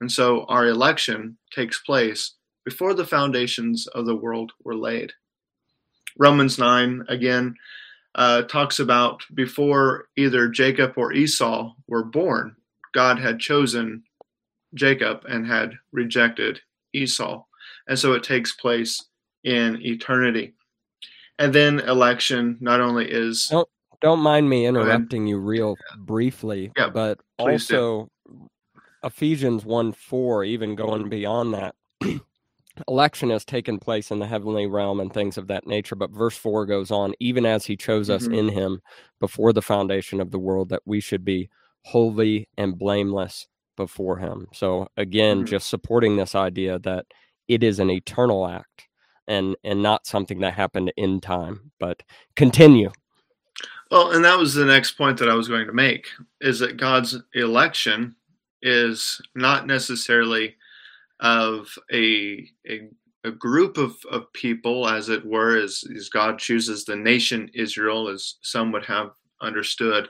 And 0.00 0.12
so 0.12 0.44
our 0.44 0.66
election 0.66 1.38
takes 1.52 1.80
place 1.80 2.34
before 2.64 2.94
the 2.94 3.06
foundations 3.06 3.86
of 3.88 4.06
the 4.06 4.16
world 4.16 4.52
were 4.62 4.74
laid. 4.74 5.12
Romans 6.18 6.58
9, 6.58 7.04
again, 7.08 7.54
uh, 8.14 8.42
talks 8.42 8.78
about 8.78 9.22
before 9.34 10.08
either 10.16 10.48
Jacob 10.48 10.94
or 10.96 11.12
Esau 11.12 11.72
were 11.86 12.04
born, 12.04 12.56
God 12.96 13.18
had 13.18 13.38
chosen 13.38 14.02
Jacob 14.72 15.20
and 15.28 15.46
had 15.46 15.74
rejected 15.92 16.60
Esau. 16.94 17.44
And 17.86 17.98
so 17.98 18.14
it 18.14 18.22
takes 18.22 18.52
place 18.52 19.04
in 19.44 19.78
eternity. 19.82 20.54
And 21.38 21.54
then 21.54 21.80
election 21.80 22.56
not 22.58 22.80
only 22.80 23.04
is. 23.06 23.48
Don't, 23.48 23.68
don't 24.00 24.20
mind 24.20 24.48
me 24.48 24.64
interrupting 24.64 25.26
you 25.26 25.36
real 25.36 25.76
briefly, 25.98 26.72
yeah, 26.74 26.88
but 26.88 27.20
also 27.38 28.08
do. 28.26 28.48
Ephesians 29.04 29.62
1 29.66 29.92
4, 29.92 30.44
even 30.44 30.74
going 30.74 31.10
beyond 31.10 31.52
that, 31.52 31.74
election 32.88 33.28
has 33.28 33.44
taken 33.44 33.78
place 33.78 34.10
in 34.10 34.20
the 34.20 34.26
heavenly 34.26 34.66
realm 34.66 35.00
and 35.00 35.12
things 35.12 35.36
of 35.36 35.48
that 35.48 35.66
nature. 35.66 35.96
But 35.96 36.12
verse 36.12 36.36
4 36.38 36.64
goes 36.64 36.90
on, 36.90 37.12
even 37.20 37.44
as 37.44 37.66
he 37.66 37.76
chose 37.76 38.08
us 38.08 38.22
mm-hmm. 38.22 38.34
in 38.36 38.48
him 38.48 38.80
before 39.20 39.52
the 39.52 39.60
foundation 39.60 40.18
of 40.18 40.30
the 40.30 40.38
world, 40.38 40.70
that 40.70 40.80
we 40.86 41.00
should 41.00 41.26
be 41.26 41.50
holy 41.86 42.48
and 42.58 42.76
blameless 42.76 43.46
before 43.76 44.18
him. 44.18 44.48
So 44.52 44.88
again, 44.96 45.38
mm-hmm. 45.38 45.46
just 45.46 45.68
supporting 45.68 46.16
this 46.16 46.34
idea 46.34 46.80
that 46.80 47.06
it 47.46 47.62
is 47.62 47.78
an 47.78 47.90
eternal 47.90 48.46
act 48.48 48.88
and 49.28 49.56
and 49.62 49.82
not 49.82 50.06
something 50.06 50.40
that 50.40 50.54
happened 50.54 50.92
in 50.96 51.20
time. 51.20 51.70
But 51.78 52.02
continue. 52.34 52.90
Well, 53.90 54.10
and 54.10 54.24
that 54.24 54.38
was 54.38 54.54
the 54.54 54.64
next 54.64 54.92
point 54.92 55.18
that 55.18 55.28
I 55.28 55.34
was 55.34 55.46
going 55.46 55.66
to 55.66 55.72
make 55.72 56.08
is 56.40 56.58
that 56.58 56.76
God's 56.76 57.16
election 57.34 58.16
is 58.62 59.20
not 59.36 59.68
necessarily 59.68 60.56
of 61.20 61.68
a, 61.92 62.48
a, 62.68 62.88
a 63.24 63.30
group 63.30 63.78
of, 63.78 63.96
of 64.10 64.32
people, 64.32 64.88
as 64.88 65.08
it 65.08 65.24
were, 65.24 65.56
as, 65.56 65.84
as 65.96 66.08
God 66.08 66.40
chooses 66.40 66.84
the 66.84 66.96
nation 66.96 67.48
Israel, 67.54 68.08
as 68.08 68.34
some 68.42 68.72
would 68.72 68.84
have 68.86 69.12
understood. 69.40 70.08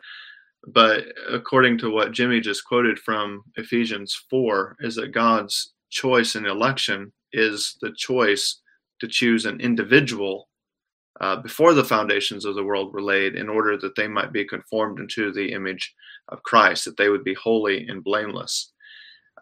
But 0.66 1.04
according 1.28 1.78
to 1.78 1.90
what 1.90 2.12
Jimmy 2.12 2.40
just 2.40 2.64
quoted 2.64 2.99
from 2.99 3.42
Ephesians 3.56 4.20
4, 4.28 4.76
is 4.80 4.96
that 4.96 5.12
God's 5.12 5.75
choice 5.90 6.35
and 6.35 6.46
election 6.46 7.12
is 7.32 7.76
the 7.80 7.92
choice 7.96 8.61
to 9.00 9.06
choose 9.06 9.46
an 9.46 9.61
individual 9.61 10.49
uh, 11.20 11.37
before 11.37 11.73
the 11.73 11.85
foundations 11.85 12.44
of 12.44 12.54
the 12.54 12.64
world 12.64 12.92
were 12.92 13.02
laid 13.02 13.37
in 13.37 13.49
order 13.49 13.76
that 13.78 13.94
they 13.94 14.08
might 14.08 14.32
be 14.32 14.44
conformed 14.44 14.99
into 14.99 15.32
the 15.32 15.52
image 15.52 15.94
of 16.28 16.42
Christ, 16.42 16.85
that 16.85 16.96
they 16.96 17.08
would 17.08 17.25
be 17.25 17.35
holy 17.35 17.87
and 17.88 18.04
blameless. 18.04 18.73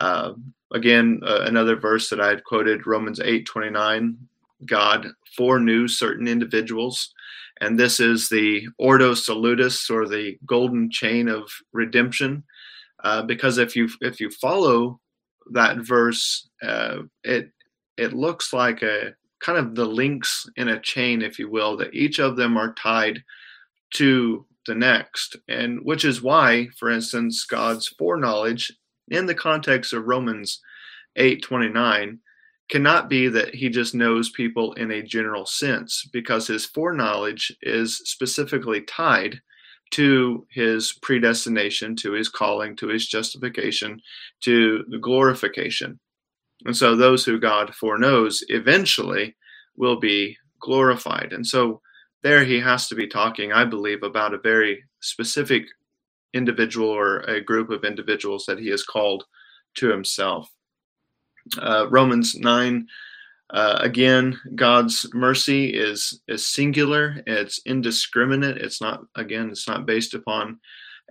Uh, 0.00 0.34
again, 0.72 1.20
uh, 1.24 1.42
another 1.42 1.76
verse 1.76 2.08
that 2.10 2.20
I 2.20 2.28
had 2.28 2.44
quoted, 2.44 2.86
Romans 2.86 3.20
8 3.20 3.46
29, 3.46 4.16
God 4.66 5.08
foreknew 5.36 5.88
certain 5.88 6.28
individuals. 6.28 7.12
And 7.60 7.78
this 7.78 8.00
is 8.00 8.28
the 8.28 8.66
Ordo 8.78 9.14
Salutis 9.14 9.88
or 9.90 10.08
the 10.08 10.36
golden 10.46 10.90
chain 10.90 11.28
of 11.28 11.50
redemption. 11.72 12.44
Uh, 13.02 13.22
because 13.22 13.58
if 13.58 13.76
you 13.76 13.88
if 14.00 14.20
you 14.20 14.30
follow 14.30 15.00
that 15.52 15.78
verse, 15.78 16.48
uh, 16.62 16.98
it 17.22 17.50
it 17.96 18.12
looks 18.12 18.52
like 18.52 18.82
a 18.82 19.14
kind 19.40 19.58
of 19.58 19.74
the 19.74 19.84
links 19.84 20.48
in 20.56 20.68
a 20.68 20.80
chain, 20.80 21.22
if 21.22 21.38
you 21.38 21.50
will, 21.50 21.76
that 21.76 21.94
each 21.94 22.18
of 22.18 22.36
them 22.36 22.56
are 22.56 22.74
tied 22.74 23.22
to 23.94 24.46
the 24.66 24.74
next, 24.74 25.36
and 25.48 25.78
which 25.82 26.04
is 26.04 26.22
why, 26.22 26.68
for 26.78 26.90
instance, 26.90 27.44
God's 27.44 27.88
foreknowledge 27.88 28.72
in 29.08 29.26
the 29.26 29.34
context 29.34 29.92
of 29.92 30.06
Romans 30.06 30.60
8:29 31.16 32.18
cannot 32.70 33.08
be 33.08 33.28
that 33.28 33.54
he 33.54 33.68
just 33.68 33.94
knows 33.94 34.30
people 34.30 34.72
in 34.74 34.90
a 34.90 35.02
general 35.02 35.46
sense 35.46 36.08
because 36.12 36.46
his 36.46 36.64
foreknowledge 36.64 37.54
is 37.62 37.98
specifically 38.04 38.80
tied 38.82 39.40
to 39.90 40.46
his 40.50 40.92
predestination, 41.02 41.94
to 41.94 42.12
his 42.12 42.28
calling, 42.28 42.74
to 42.76 42.88
his 42.88 43.06
justification, 43.06 44.00
to 44.40 44.84
the 44.88 44.98
glorification. 44.98 46.00
And 46.64 46.76
so 46.76 46.96
those 46.96 47.24
who 47.24 47.38
God 47.38 47.74
foreknows 47.74 48.42
eventually 48.48 49.36
will 49.76 50.00
be 50.00 50.36
glorified. 50.60 51.32
And 51.32 51.46
so 51.46 51.80
there 52.22 52.44
he 52.44 52.58
has 52.60 52.88
to 52.88 52.94
be 52.94 53.06
talking, 53.06 53.52
I 53.52 53.66
believe, 53.66 54.02
about 54.02 54.32
a 54.32 54.38
very 54.38 54.84
specific 55.00 55.66
individual 56.32 56.88
or 56.88 57.20
a 57.20 57.40
group 57.40 57.70
of 57.70 57.84
individuals 57.84 58.46
that 58.46 58.58
he 58.58 58.68
has 58.70 58.82
called 58.82 59.24
to 59.74 59.90
himself. 59.90 60.50
Uh, 61.58 61.86
Romans 61.90 62.34
9 62.34 62.86
uh, 63.50 63.78
again, 63.82 64.38
God's 64.54 65.06
mercy 65.12 65.66
is 65.70 66.20
is 66.28 66.46
singular. 66.46 67.22
It's 67.26 67.60
indiscriminate. 67.66 68.58
It's 68.58 68.80
not 68.80 69.04
again. 69.14 69.50
It's 69.50 69.68
not 69.68 69.86
based 69.86 70.14
upon 70.14 70.58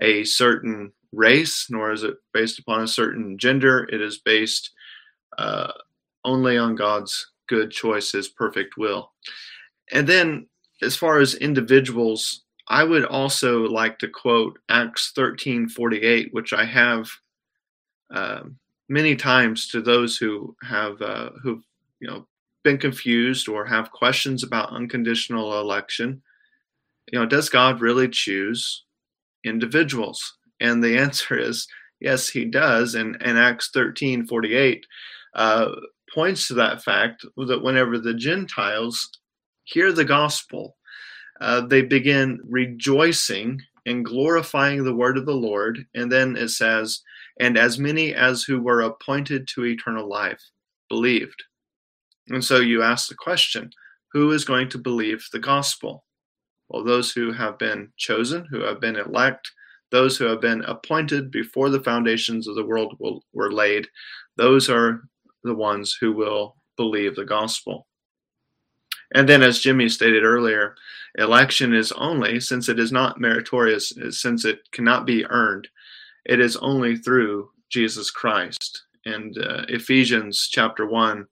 a 0.02 0.24
certain 0.24 0.92
race, 1.12 1.68
nor 1.70 1.92
is 1.92 2.04
it 2.04 2.16
based 2.34 2.60
upon 2.60 2.82
a 2.82 2.88
certain 2.88 3.38
gender. 3.38 3.88
It 3.92 4.02
is 4.02 4.18
based 4.18 4.72
uh, 5.38 5.72
only 6.25 6.58
on 6.58 6.75
God's 6.75 7.32
good 7.48 7.72
choice, 7.72 8.12
His 8.12 8.28
perfect 8.28 8.78
will. 8.78 9.12
And 9.92 10.08
then, 10.08 10.48
as 10.82 10.96
far 10.96 11.20
as 11.20 11.36
individuals, 11.36 12.44
I 12.68 12.84
would 12.84 13.06
also 13.06 13.62
like 13.62 14.00
to 14.00 14.08
quote 14.08 14.58
Acts 14.70 15.12
thirteen 15.16 15.70
forty 15.70 16.02
eight, 16.02 16.34
which 16.34 16.52
I 16.52 16.66
have 16.66 17.08
uh, 18.13 18.44
many 18.90 19.16
times 19.16 19.68
to 19.70 19.82
those 19.82 20.18
who 20.18 20.56
have 20.63 21.02
uh, 21.02 21.32
who've 21.42 21.63
you 22.00 22.08
know 22.08 22.28
been 22.63 22.78
confused 22.78 23.50
or 23.50 23.66
have 23.66 23.92
questions 23.92 24.44
about 24.44 24.72
unconditional 24.72 25.60
election. 25.60 26.22
You 27.12 27.20
know 27.20 27.25
does 27.25 27.50
god 27.50 27.82
really 27.82 28.10
choose 28.10 28.84
individuals? 29.44 30.38
And 30.60 30.84
the 30.84 30.98
answer 31.06 31.38
is 31.38 31.68
yes 32.00 32.30
he 32.30 32.46
does. 32.46 32.96
And, 32.96 33.18
and 33.22 33.38
acts 33.38 33.70
13 33.74 34.25
48 34.28 34.86
uh, 35.36 35.70
points 36.13 36.48
to 36.48 36.54
that 36.56 36.84
fact 36.84 37.25
that 37.38 37.63
whenever 37.63 37.98
the 37.98 38.13
gentiles 38.13 39.10
hear 39.63 39.92
the 39.92 40.06
gospel 40.06 40.75
uh, 41.42 41.62
they 41.62 41.82
begin 41.82 42.40
rejoicing 42.48 43.62
and 43.86 44.06
glorifying 44.06 44.84
the 44.84 44.96
word 44.96 45.18
of 45.18 45.25
the 45.25 45.36
lord. 45.36 45.86
And 45.94 46.12
then 46.12 46.36
it 46.38 46.50
says 46.50 47.02
and 47.40 47.58
as 47.58 47.80
many 47.80 48.13
as 48.13 48.44
who 48.44 48.62
were 48.62 48.82
appointed 48.82 49.48
to 49.50 49.66
eternal 49.66 50.08
life 50.08 50.42
believed. 50.90 51.44
And 52.30 52.44
so 52.44 52.60
you 52.60 52.84
ask 52.84 53.10
the 53.10 53.16
question 53.16 53.70
who 54.12 54.32
is 54.32 54.46
going 54.46 54.70
to 54.70 54.78
believe 54.78 55.25
the 55.32 55.40
gospel? 55.40 56.06
Well, 56.70 56.84
those 56.84 57.12
who 57.12 57.32
have 57.32 57.58
been 57.58 57.92
chosen, 57.98 58.46
who 58.50 58.62
have 58.62 58.80
been 58.80 58.96
elect, 58.96 59.52
those 59.92 60.18
who 60.18 60.25
have 60.25 60.42
been 60.42 60.63
appointed 60.66 61.32
before 61.32 61.70
the 61.70 61.84
foundations 61.84 62.48
of 62.48 62.56
the 62.56 62.66
world 62.66 62.96
will, 63.00 63.24
were 63.34 63.52
laid, 63.52 63.88
those 64.38 64.70
are 64.70 65.02
the 65.44 65.54
ones 65.54 65.98
who 66.00 66.13
will 66.13 66.56
believe 66.78 67.16
the 67.16 67.25
gospel. 67.25 67.88
And 69.16 69.30
then, 69.30 69.44
as 69.44 69.60
Jimmy 69.60 69.90
stated 69.90 70.24
earlier, 70.24 70.75
election 71.20 71.74
is 71.74 71.92
only, 71.92 72.40
since 72.40 72.70
it 72.70 72.80
is 72.80 72.92
not 72.92 73.20
meritorious, 73.20 73.94
since 74.10 74.46
it 74.46 74.60
cannot 74.72 75.06
be 75.06 75.25
earned, 75.28 75.68
it 76.25 76.39
is 76.39 76.58
only 76.58 76.96
through 76.96 77.50
Jesus 77.70 78.12
Christ. 78.12 78.84
And 79.06 79.38
uh, 79.38 79.63
Ephesians 79.68 80.48
chapter 80.50 80.86
1 80.88 81.27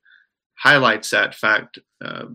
highlights 0.56 1.10
that 1.10 1.36
fact. 1.36 1.80
Uh, 2.04 2.26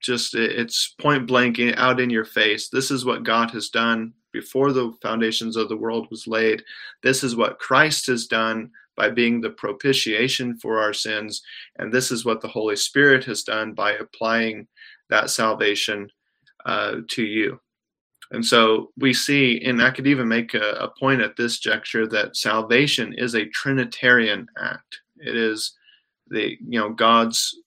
just 0.00 0.34
it's 0.34 0.94
point 1.00 1.28
blank 1.28 1.60
out 1.76 2.00
in 2.00 2.10
your 2.10 2.24
face. 2.24 2.68
This 2.68 2.90
is 2.90 3.04
what 3.04 3.22
God 3.22 3.50
has 3.52 3.68
done 3.68 4.12
before 4.32 4.72
the 4.72 4.92
foundations 5.00 5.56
of 5.56 5.68
the 5.68 5.76
world 5.76 6.08
was 6.10 6.26
laid. 6.26 6.64
This 7.02 7.22
is 7.22 7.36
what 7.36 7.60
Christ 7.60 8.06
has 8.08 8.26
done 8.26 8.70
by 8.96 9.10
being 9.10 9.40
the 9.40 9.50
propitiation 9.50 10.58
for 10.58 10.80
our 10.80 10.92
sins. 10.92 11.42
And 11.78 11.92
this 11.92 12.10
is 12.10 12.24
what 12.24 12.40
the 12.40 12.48
Holy 12.48 12.76
Spirit 12.76 13.24
has 13.24 13.42
done 13.42 13.72
by 13.72 13.92
applying 13.92 14.66
that 15.08 15.30
salvation 15.30 16.10
uh, 16.66 16.96
to 17.08 17.22
you. 17.22 17.60
And 18.32 18.44
so 18.44 18.90
we 18.98 19.12
see, 19.12 19.60
and 19.62 19.82
I 19.82 19.90
could 19.90 20.06
even 20.06 20.26
make 20.26 20.54
a, 20.54 20.72
a, 20.80 20.88
point 20.98 21.20
at 21.20 21.36
this 21.36 21.58
juncture 21.58 22.06
that 22.08 22.34
salvation 22.34 23.12
is 23.12 23.34
a 23.34 23.44
Trinitarian 23.50 24.46
act. 24.58 25.00
It 25.18 25.36
is 25.36 25.76
the 26.28 26.56
you 26.66 26.80
know 26.80 26.88
God's 26.88 27.58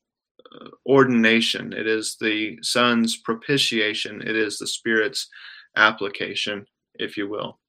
uh, 0.51 0.69
ordination. 0.87 1.71
It 1.71 1.85
is 1.85 2.17
the 2.19 2.57
Son's 2.63 3.17
propitiation. 3.17 4.21
It 4.21 4.35
is 4.35 4.57
the 4.57 4.65
Spirit's 4.65 5.27
application, 5.75 6.65
if 6.95 7.15
you 7.15 7.29
will. 7.29 7.59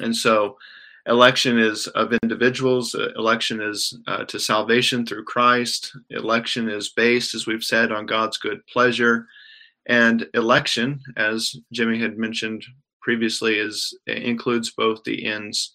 And 0.00 0.14
so, 0.14 0.58
election 1.06 1.56
is 1.56 1.86
of 1.86 2.12
individuals. 2.24 2.96
Uh, 2.96 3.10
election 3.14 3.60
is 3.60 3.96
uh, 4.08 4.24
to 4.24 4.40
salvation 4.40 5.06
through 5.06 5.24
Christ. 5.24 5.96
Election 6.10 6.68
is 6.68 6.88
based, 6.88 7.36
as 7.36 7.46
we've 7.46 7.64
said, 7.64 7.92
on 7.92 8.06
God's 8.06 8.38
good 8.38 8.66
pleasure 8.66 9.28
and 9.88 10.26
election, 10.34 11.00
as 11.16 11.56
Jimmy 11.72 11.98
had 11.98 12.18
mentioned 12.18 12.64
previously, 13.00 13.58
is 13.58 13.98
includes 14.06 14.70
both 14.70 15.02
the 15.04 15.26
ends 15.26 15.74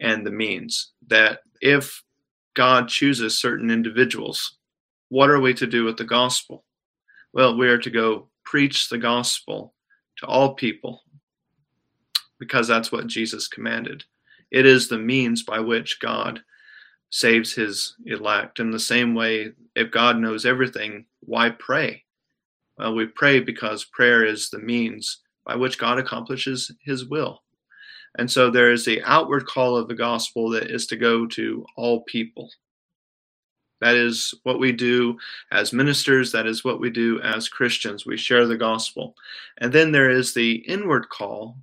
and 0.00 0.26
the 0.26 0.32
means. 0.32 0.92
That 1.06 1.40
if 1.60 2.02
God 2.54 2.88
chooses 2.88 3.38
certain 3.38 3.70
individuals, 3.70 4.58
what 5.08 5.30
are 5.30 5.40
we 5.40 5.54
to 5.54 5.66
do 5.66 5.84
with 5.84 5.96
the 5.96 6.04
gospel? 6.04 6.64
Well, 7.32 7.56
we 7.56 7.68
are 7.68 7.78
to 7.78 7.90
go 7.90 8.28
preach 8.44 8.88
the 8.88 8.98
gospel 8.98 9.74
to 10.18 10.26
all 10.26 10.54
people 10.54 11.02
because 12.38 12.66
that's 12.66 12.90
what 12.90 13.06
Jesus 13.06 13.46
commanded. 13.46 14.04
It 14.50 14.66
is 14.66 14.88
the 14.88 14.98
means 14.98 15.44
by 15.44 15.60
which 15.60 16.00
God 16.00 16.42
saves 17.10 17.52
his 17.52 17.94
elect. 18.06 18.58
In 18.58 18.70
the 18.70 18.80
same 18.80 19.14
way, 19.14 19.52
if 19.76 19.90
God 19.90 20.18
knows 20.18 20.44
everything, 20.44 21.06
why 21.20 21.50
pray? 21.50 22.01
Well, 22.78 22.94
we 22.94 23.06
pray 23.06 23.40
because 23.40 23.84
prayer 23.84 24.24
is 24.24 24.50
the 24.50 24.58
means 24.58 25.18
by 25.44 25.56
which 25.56 25.78
God 25.78 25.98
accomplishes 25.98 26.70
his 26.84 27.06
will. 27.06 27.42
And 28.18 28.30
so 28.30 28.50
there 28.50 28.72
is 28.72 28.84
the 28.84 29.02
outward 29.04 29.46
call 29.46 29.76
of 29.76 29.88
the 29.88 29.94
gospel 29.94 30.50
that 30.50 30.70
is 30.70 30.86
to 30.88 30.96
go 30.96 31.26
to 31.28 31.64
all 31.76 32.02
people. 32.02 32.50
That 33.80 33.96
is 33.96 34.32
what 34.44 34.60
we 34.60 34.70
do 34.70 35.18
as 35.50 35.72
ministers. 35.72 36.30
That 36.30 36.46
is 36.46 36.64
what 36.64 36.78
we 36.78 36.88
do 36.90 37.20
as 37.20 37.48
Christians. 37.48 38.06
We 38.06 38.16
share 38.16 38.46
the 38.46 38.56
gospel. 38.56 39.14
And 39.58 39.72
then 39.72 39.90
there 39.90 40.10
is 40.10 40.34
the 40.34 40.56
inward 40.68 41.08
call 41.08 41.56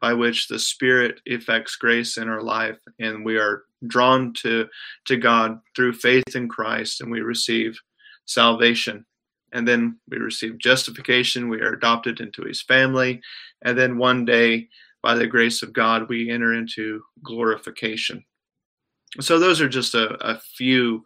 by 0.00 0.12
which 0.12 0.48
the 0.48 0.58
Spirit 0.58 1.20
effects 1.24 1.76
grace 1.76 2.18
in 2.18 2.28
our 2.28 2.42
life, 2.42 2.78
and 3.00 3.24
we 3.24 3.38
are 3.38 3.62
drawn 3.86 4.34
to, 4.34 4.68
to 5.06 5.16
God 5.16 5.58
through 5.74 5.94
faith 5.94 6.36
in 6.36 6.46
Christ, 6.46 7.00
and 7.00 7.10
we 7.10 7.22
receive 7.22 7.80
salvation 8.26 9.06
and 9.54 9.66
then 9.66 9.96
we 10.08 10.18
receive 10.18 10.58
justification. 10.58 11.48
We 11.48 11.60
are 11.60 11.72
adopted 11.72 12.20
into 12.20 12.42
his 12.42 12.60
family. 12.60 13.22
And 13.62 13.78
then 13.78 13.96
one 13.96 14.24
day, 14.24 14.68
by 15.02 15.14
the 15.14 15.28
grace 15.28 15.62
of 15.62 15.72
God, 15.72 16.08
we 16.08 16.30
enter 16.30 16.54
into 16.54 17.02
glorification. 17.22 18.24
So, 19.20 19.38
those 19.38 19.60
are 19.60 19.68
just 19.68 19.94
a, 19.94 20.14
a 20.28 20.40
few 20.56 21.04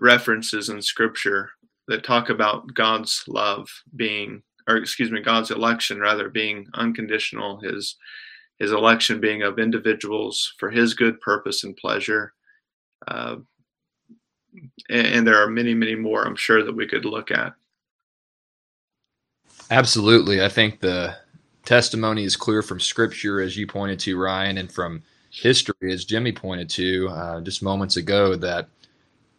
references 0.00 0.68
in 0.68 0.82
scripture 0.82 1.50
that 1.88 2.04
talk 2.04 2.28
about 2.28 2.74
God's 2.74 3.24
love 3.28 3.68
being, 3.96 4.42
or 4.68 4.76
excuse 4.76 5.10
me, 5.10 5.22
God's 5.22 5.50
election 5.50 5.98
rather 5.98 6.28
being 6.28 6.66
unconditional, 6.74 7.58
his 7.60 7.96
his 8.58 8.72
election 8.72 9.20
being 9.20 9.42
of 9.42 9.58
individuals 9.58 10.54
for 10.58 10.70
his 10.70 10.94
good 10.94 11.20
purpose 11.20 11.64
and 11.64 11.76
pleasure. 11.76 12.32
Uh, 13.06 13.36
and, 14.88 15.06
and 15.06 15.26
there 15.26 15.42
are 15.42 15.48
many, 15.48 15.74
many 15.74 15.94
more, 15.94 16.26
I'm 16.26 16.36
sure, 16.36 16.62
that 16.62 16.74
we 16.74 16.86
could 16.86 17.04
look 17.04 17.30
at. 17.30 17.52
Absolutely. 19.70 20.42
I 20.42 20.48
think 20.48 20.80
the 20.80 21.16
testimony 21.64 22.24
is 22.24 22.36
clear 22.36 22.62
from 22.62 22.78
scripture, 22.78 23.40
as 23.40 23.56
you 23.56 23.66
pointed 23.66 23.98
to, 24.00 24.18
Ryan, 24.18 24.58
and 24.58 24.70
from 24.70 25.02
history, 25.30 25.92
as 25.92 26.04
Jimmy 26.04 26.32
pointed 26.32 26.70
to 26.70 27.08
uh, 27.08 27.40
just 27.40 27.62
moments 27.62 27.96
ago, 27.96 28.36
that 28.36 28.68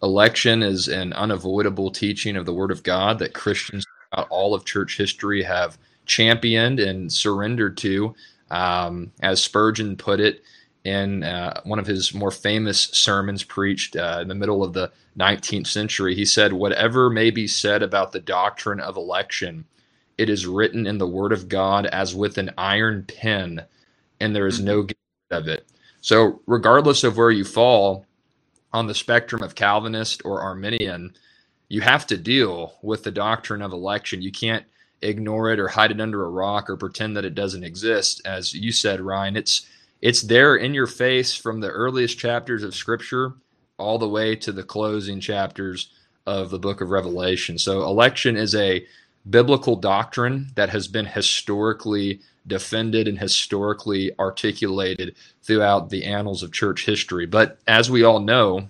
election 0.03 0.61
is 0.63 0.89
an 0.89 1.13
unavoidable 1.13 1.91
teaching 1.91 2.35
of 2.35 2.45
the 2.45 2.53
Word 2.53 2.71
of 2.71 2.83
God 2.83 3.19
that 3.19 3.33
Christians 3.33 3.85
throughout 4.11 4.27
all 4.29 4.53
of 4.53 4.65
church 4.65 4.97
history 4.97 5.43
have 5.43 5.77
championed 6.05 6.79
and 6.79 7.11
surrendered 7.11 7.77
to. 7.77 8.13
Um, 8.51 9.11
as 9.21 9.41
Spurgeon 9.41 9.95
put 9.95 10.19
it 10.19 10.43
in 10.83 11.23
uh, 11.23 11.61
one 11.63 11.79
of 11.79 11.87
his 11.87 12.13
more 12.13 12.31
famous 12.31 12.81
sermons 12.93 13.43
preached 13.43 13.95
uh, 13.95 14.19
in 14.21 14.27
the 14.27 14.35
middle 14.35 14.63
of 14.63 14.73
the 14.73 14.91
19th 15.17 15.67
century, 15.67 16.15
he 16.15 16.25
said, 16.25 16.53
Whatever 16.53 17.09
may 17.09 17.31
be 17.31 17.47
said 17.47 17.81
about 17.81 18.11
the 18.11 18.19
doctrine 18.19 18.79
of 18.79 18.97
election, 18.97 19.65
it 20.17 20.30
is 20.30 20.47
written 20.47 20.88
in 20.88 20.97
the 20.97 21.08
word 21.08 21.32
of 21.32 21.47
God 21.47 21.86
as 21.88 22.15
with 22.15 22.38
an 22.38 22.51
iron 22.58 23.06
pen, 23.08 23.63
and 24.19 24.36
there 24.36 24.47
is 24.47 24.60
no 24.60 24.80
mm-hmm. 24.80 24.88
getting 24.88 25.03
rid 25.32 25.38
of 25.39 25.47
it. 25.47 25.67
So, 26.01 26.41
regardless 26.47 27.03
of 27.03 27.17
where 27.17 27.32
you 27.32 27.43
fall 27.43 28.06
on 28.73 28.88
the 28.88 28.95
spectrum 28.95 29.43
of 29.43 29.56
Calvinist 29.56 30.21
or 30.25 30.41
Arminian, 30.41 31.13
you 31.69 31.82
have 31.82 32.08
to 32.08 32.17
deal 32.17 32.75
with 32.82 33.03
the 33.03 33.12
doctrine 33.12 33.62
of 33.62 33.73
election. 33.73 34.21
You 34.21 34.32
can't 34.32 34.65
ignore 35.01 35.51
it 35.51 35.60
or 35.60 35.67
hide 35.67 35.91
it 35.91 36.01
under 36.01 36.25
a 36.25 36.30
rock 36.30 36.69
or 36.69 36.77
pretend 36.77 37.15
that 37.17 37.25
it 37.25 37.36
doesn't 37.36 37.63
exist. 37.63 38.21
As 38.25 38.53
you 38.53 38.71
said, 38.71 39.01
Ryan, 39.01 39.36
it's 39.36 39.67
it's 40.01 40.21
there 40.21 40.56
in 40.56 40.73
your 40.73 40.88
face 40.88 41.34
from 41.36 41.60
the 41.60 41.69
earliest 41.69 42.17
chapters 42.19 42.63
of 42.63 42.75
Scripture. 42.75 43.34
all 43.80 43.99
the 43.99 44.10
way 44.10 44.36
to 44.36 44.51
the 44.51 44.63
closing 44.63 45.19
chapters 45.19 45.89
of 46.25 46.49
the 46.49 46.60
book 46.60 46.82
of 46.82 46.89
Revelation. 46.89 47.58
So, 47.58 47.84
election 47.84 48.36
is 48.38 48.56
a 48.56 48.86
biblical 49.29 49.75
doctrine 49.75 50.51
that 50.55 50.69
has 50.69 50.87
been 50.87 51.05
historically 51.05 52.21
defended 52.47 53.07
and 53.07 53.19
historically 53.19 54.11
articulated 54.19 55.15
throughout 55.43 55.89
the 55.89 56.03
annals 56.03 56.43
of 56.43 56.51
church 56.51 56.85
history. 56.85 57.25
But 57.25 57.59
as 57.67 57.91
we 57.91 58.03
all 58.03 58.19
know, 58.19 58.69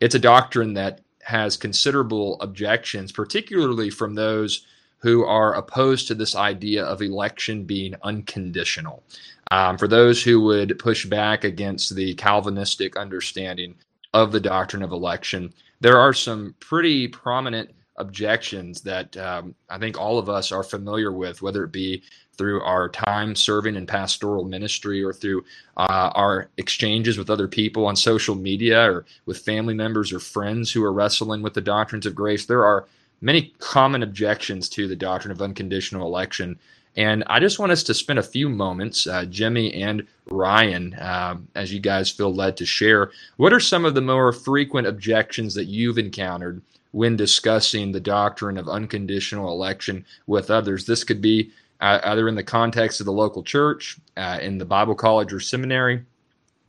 it's 0.00 0.14
a 0.14 0.20
doctrine 0.20 0.74
that 0.74 1.00
has 1.22 1.56
considerable 1.56 2.40
objections, 2.40 3.12
particularly 3.12 3.90
from 3.90 4.14
those 4.14 4.66
who 4.98 5.24
are 5.24 5.54
opposed 5.54 6.08
to 6.08 6.14
this 6.14 6.34
idea 6.34 6.84
of 6.84 7.02
election 7.02 7.64
being 7.64 7.94
unconditional. 8.02 9.02
Um, 9.50 9.76
for 9.76 9.86
those 9.86 10.22
who 10.22 10.40
would 10.42 10.78
push 10.78 11.04
back 11.04 11.44
against 11.44 11.94
the 11.94 12.14
Calvinistic 12.14 12.96
understanding 12.96 13.74
of 14.14 14.32
the 14.32 14.40
doctrine 14.40 14.82
of 14.82 14.92
election, 14.92 15.52
there 15.80 15.98
are 15.98 16.14
some 16.14 16.54
pretty 16.60 17.06
prominent 17.08 17.70
objections 17.96 18.80
that 18.82 19.16
um, 19.16 19.54
I 19.70 19.78
think 19.78 19.98
all 19.98 20.18
of 20.18 20.28
us 20.28 20.52
are 20.52 20.62
familiar 20.62 21.12
with, 21.12 21.42
whether 21.42 21.64
it 21.64 21.72
be 21.72 22.02
through 22.36 22.60
our 22.62 22.88
time 22.88 23.34
serving 23.34 23.76
in 23.76 23.86
pastoral 23.86 24.44
ministry 24.44 25.02
or 25.02 25.12
through 25.12 25.44
uh, 25.76 26.10
our 26.14 26.48
exchanges 26.56 27.16
with 27.16 27.30
other 27.30 27.46
people 27.46 27.86
on 27.86 27.94
social 27.94 28.34
media 28.34 28.90
or 28.90 29.04
with 29.26 29.38
family 29.38 29.74
members 29.74 30.12
or 30.12 30.18
friends 30.18 30.72
who 30.72 30.82
are 30.82 30.92
wrestling 30.92 31.42
with 31.42 31.54
the 31.54 31.60
doctrines 31.60 32.06
of 32.06 32.14
grace. 32.14 32.46
There 32.46 32.64
are 32.64 32.86
many 33.20 33.52
common 33.58 34.02
objections 34.02 34.68
to 34.70 34.88
the 34.88 34.96
doctrine 34.96 35.32
of 35.32 35.40
unconditional 35.40 36.06
election. 36.06 36.58
And 36.96 37.24
I 37.26 37.40
just 37.40 37.58
want 37.58 37.72
us 37.72 37.82
to 37.84 37.94
spend 37.94 38.20
a 38.20 38.22
few 38.22 38.48
moments, 38.48 39.06
uh, 39.06 39.24
Jimmy 39.24 39.72
and 39.74 40.06
Ryan, 40.30 40.94
uh, 40.94 41.36
as 41.56 41.72
you 41.72 41.80
guys 41.80 42.10
feel 42.10 42.32
led 42.32 42.56
to 42.58 42.66
share. 42.66 43.10
What 43.36 43.52
are 43.52 43.60
some 43.60 43.84
of 43.84 43.94
the 43.94 44.00
more 44.00 44.32
frequent 44.32 44.86
objections 44.86 45.54
that 45.54 45.64
you've 45.64 45.98
encountered 45.98 46.62
when 46.94 47.16
discussing 47.16 47.90
the 47.90 47.98
doctrine 47.98 48.56
of 48.56 48.68
unconditional 48.68 49.50
election 49.50 50.06
with 50.28 50.48
others? 50.48 50.86
This 50.86 51.02
could 51.02 51.20
be 51.20 51.50
uh, 51.80 51.98
either 52.04 52.28
in 52.28 52.36
the 52.36 52.42
context 52.44 53.00
of 53.00 53.06
the 53.06 53.12
local 53.12 53.42
church, 53.42 53.98
uh, 54.16 54.38
in 54.40 54.58
the 54.58 54.64
Bible 54.64 54.94
college 54.94 55.32
or 55.32 55.40
seminary, 55.40 56.04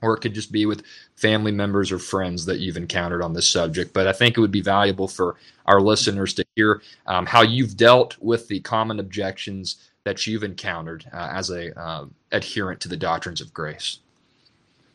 or 0.02 0.16
it 0.16 0.22
could 0.22 0.34
just 0.34 0.52
be 0.52 0.66
with 0.66 0.84
family 1.16 1.52
members 1.52 1.92
or 1.92 2.00
friends 2.00 2.44
that 2.46 2.58
you've 2.58 2.76
encountered 2.76 3.22
on 3.22 3.34
this 3.34 3.48
subject. 3.48 3.94
But 3.94 4.08
I 4.08 4.14
think 4.14 4.36
it 4.36 4.42
would 4.42 4.52
be 4.52 4.62
valuable 4.62 5.08
for 5.08 5.36
our 5.68 5.80
listeners 5.80 6.34
to 6.34 6.46
hear 6.56 6.82
um, 7.06 7.28
how 7.28 7.44
you've 7.44 7.78
dealt 7.78 8.18
with 8.20 8.48
the 8.48 8.62
common 8.62 9.00
objections 9.00 9.90
that 10.06 10.26
you've 10.26 10.44
encountered 10.44 11.06
uh, 11.14 11.30
as 11.34 11.52
a 11.52 11.80
uh, 11.80 12.06
adherent 12.32 12.80
to 12.82 12.90
the 12.90 12.98
doctrines 12.98 13.42
of 13.42 13.54
grace. 13.54 14.00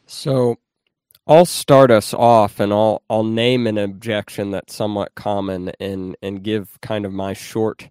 So, 0.07 0.59
I'll 1.27 1.47
start 1.47 1.91
us 1.91 2.13
off, 2.13 2.61
and 2.61 2.73
I'll 2.73 3.03
I'll 3.09 3.25
name 3.25 3.67
an 3.67 3.79
objection 3.79 4.51
that's 4.51 4.75
somewhat 4.75 5.15
common, 5.15 5.71
and 5.81 6.17
and 6.23 6.43
give 6.43 6.79
kind 6.83 7.05
of 7.07 7.13
my 7.13 7.33
short 7.35 7.89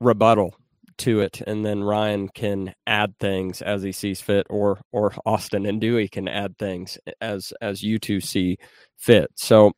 rebuttal 0.00 0.54
to 0.98 1.20
it, 1.20 1.40
and 1.46 1.64
then 1.64 1.82
Ryan 1.84 2.28
can 2.28 2.74
add 2.86 3.18
things 3.18 3.62
as 3.62 3.82
he 3.82 3.92
sees 3.92 4.20
fit, 4.20 4.46
or 4.50 4.80
or 4.92 5.12
Austin 5.26 5.66
and 5.66 5.80
Dewey 5.80 6.08
can 6.08 6.28
add 6.28 6.58
things 6.58 6.98
as 7.20 7.52
as 7.60 7.82
you 7.82 7.98
two 7.98 8.20
see 8.20 8.58
fit. 8.98 9.30
So 9.36 9.72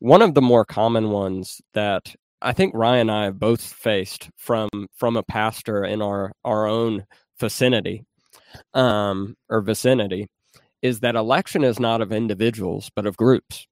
one 0.00 0.22
of 0.22 0.34
the 0.34 0.42
more 0.42 0.64
common 0.64 1.10
ones 1.10 1.60
that 1.74 2.14
I 2.42 2.52
think 2.52 2.74
Ryan 2.74 3.10
and 3.10 3.12
I 3.12 3.24
have 3.24 3.38
both 3.38 3.62
faced 3.62 4.30
from 4.36 4.68
from 4.96 5.16
a 5.16 5.22
pastor 5.22 5.84
in 5.84 6.02
our 6.02 6.32
our 6.44 6.66
own 6.66 7.06
vicinity, 7.40 8.04
um, 8.74 9.36
or 9.50 9.60
vicinity, 9.62 10.28
is 10.82 11.00
that 11.00 11.14
election 11.14 11.64
is 11.64 11.80
not 11.80 12.00
of 12.00 12.12
individuals 12.12 12.90
but 12.94 13.06
of 13.06 13.16
groups. 13.16 13.66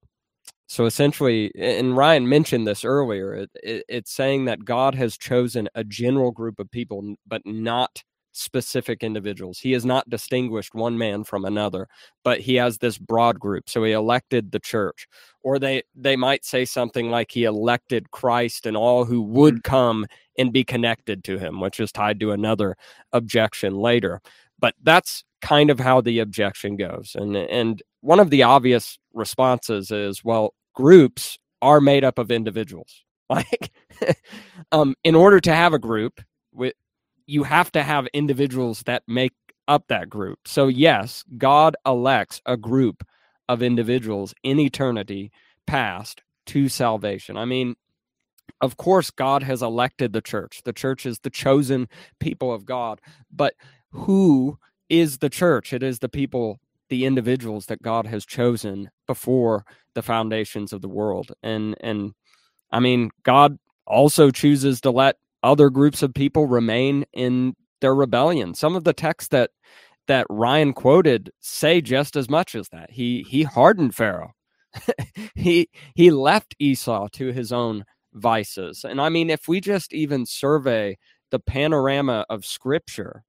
So 0.67 0.85
essentially, 0.85 1.51
and 1.57 1.95
Ryan 1.95 2.27
mentioned 2.27 2.65
this 2.65 2.83
earlier, 2.83 3.35
it, 3.35 3.51
it, 3.61 3.85
it's 3.87 4.11
saying 4.11 4.45
that 4.45 4.65
God 4.65 4.95
has 4.95 5.17
chosen 5.17 5.69
a 5.75 5.83
general 5.83 6.31
group 6.31 6.59
of 6.59 6.71
people, 6.71 7.15
but 7.27 7.43
not 7.45 8.03
specific 8.35 9.03
individuals. 9.03 9.59
He 9.59 9.71
has 9.71 9.85
not 9.85 10.09
distinguished 10.09 10.75
one 10.75 10.97
man 10.97 11.23
from 11.23 11.45
another, 11.45 11.87
but 12.23 12.41
he 12.41 12.55
has 12.55 12.77
this 12.77 12.97
broad 12.97 13.39
group. 13.39 13.69
So 13.69 13.83
he 13.83 13.93
elected 13.93 14.51
the 14.51 14.59
church. 14.59 15.07
Or 15.41 15.59
they 15.59 15.83
they 15.95 16.15
might 16.15 16.43
say 16.43 16.65
something 16.65 17.09
like 17.09 17.31
he 17.31 17.45
elected 17.45 18.11
Christ 18.11 18.65
and 18.65 18.75
all 18.75 19.05
who 19.05 19.21
would 19.21 19.55
mm-hmm. 19.55 19.69
come 19.71 20.05
and 20.37 20.51
be 20.51 20.63
connected 20.63 21.23
to 21.25 21.37
him, 21.37 21.61
which 21.61 21.79
is 21.79 21.91
tied 21.91 22.19
to 22.19 22.31
another 22.31 22.75
objection 23.13 23.75
later. 23.75 24.21
But 24.59 24.75
that's 24.83 25.23
kind 25.45 25.69
of 25.69 25.79
how 25.79 26.01
the 26.01 26.17
objection 26.19 26.75
goes. 26.75 27.15
And 27.15 27.37
and 27.37 27.83
one 28.01 28.19
of 28.19 28.31
the 28.31 28.41
obvious 28.41 28.97
responses 29.13 29.91
is, 29.91 30.23
well, 30.23 30.55
groups 30.73 31.37
are 31.61 31.79
made 31.79 32.03
up 32.03 32.19
of 32.19 32.31
individuals. 32.31 33.01
Like, 33.27 33.71
um, 34.71 34.93
in 35.03 35.15
order 35.15 35.39
to 35.39 35.51
have 35.51 35.73
a 35.73 35.79
group, 35.79 36.21
you 37.25 37.41
have 37.41 37.71
to 37.71 37.81
have 37.81 38.05
individuals 38.13 38.83
that 38.85 39.01
make 39.07 39.33
up 39.67 39.85
that 39.87 40.11
group. 40.11 40.37
So, 40.45 40.67
yes, 40.67 41.23
God 41.35 41.75
elects 41.87 42.39
a 42.45 42.55
group 42.55 43.03
of 43.49 43.63
individuals 43.63 44.35
in 44.43 44.59
eternity 44.59 45.31
past 45.65 46.21
to 46.45 46.69
salvation. 46.69 47.35
I 47.35 47.45
mean, 47.45 47.75
of 48.61 48.77
course, 48.77 49.09
God 49.09 49.41
has 49.41 49.63
elected 49.63 50.13
the 50.13 50.21
church. 50.21 50.61
The 50.63 50.73
church 50.73 51.07
is 51.07 51.17
the 51.17 51.31
chosen 51.31 51.87
people 52.19 52.53
of 52.53 52.63
God. 52.63 53.01
But 53.31 53.55
who 53.89 54.59
is 54.89 55.19
the 55.19 55.29
church? 55.29 55.73
It 55.73 55.83
is 55.83 55.99
the 55.99 56.09
people 56.09 56.59
the 56.89 57.05
individuals 57.05 57.65
that 57.65 57.81
God 57.81 58.05
has 58.05 58.25
chosen 58.25 58.89
before 59.07 59.65
the 59.95 60.03
foundations 60.03 60.71
of 60.71 60.81
the 60.81 60.89
world. 60.89 61.31
And 61.41 61.75
and 61.81 62.13
I 62.71 62.79
mean, 62.79 63.11
God 63.23 63.57
also 63.87 64.31
chooses 64.31 64.81
to 64.81 64.91
let 64.91 65.17
other 65.43 65.69
groups 65.69 66.03
of 66.03 66.13
people 66.13 66.47
remain 66.47 67.05
in 67.13 67.55
their 67.81 67.95
rebellion. 67.95 68.53
Some 68.53 68.75
of 68.75 68.83
the 68.83 68.93
texts 68.93 69.29
that 69.29 69.51
that 70.07 70.27
Ryan 70.29 70.73
quoted 70.73 71.31
say 71.39 71.81
just 71.81 72.15
as 72.15 72.29
much 72.29 72.55
as 72.55 72.69
that. 72.69 72.91
He 72.91 73.25
he 73.27 73.43
hardened 73.43 73.95
Pharaoh. 73.95 74.33
he 75.35 75.69
he 75.95 76.11
left 76.11 76.55
Esau 76.59 77.07
to 77.13 77.31
his 77.31 77.51
own 77.51 77.85
vices. 78.13 78.85
And 78.87 79.01
I 79.01 79.09
mean, 79.09 79.29
if 79.29 79.47
we 79.47 79.59
just 79.59 79.93
even 79.93 80.25
survey 80.25 80.97
the 81.31 81.39
panorama 81.39 82.25
of 82.29 82.45
scripture 82.45 83.23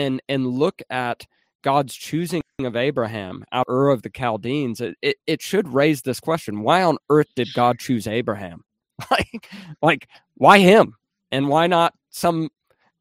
and 0.00 0.22
and 0.28 0.46
look 0.46 0.82
at 0.90 1.26
God's 1.62 1.94
choosing 1.94 2.42
of 2.60 2.76
Abraham 2.76 3.44
out 3.52 3.66
Ur 3.68 3.90
of 3.90 4.02
the 4.02 4.10
Chaldeans, 4.10 4.80
it, 4.80 4.96
it, 5.02 5.16
it 5.26 5.42
should 5.42 5.68
raise 5.68 6.02
this 6.02 6.20
question: 6.20 6.62
Why 6.62 6.82
on 6.82 6.96
earth 7.10 7.28
did 7.36 7.52
God 7.54 7.78
choose 7.78 8.06
Abraham? 8.06 8.64
like, 9.10 9.50
like 9.82 10.08
why 10.34 10.58
him, 10.58 10.94
and 11.30 11.48
why 11.48 11.66
not 11.66 11.94
some 12.10 12.48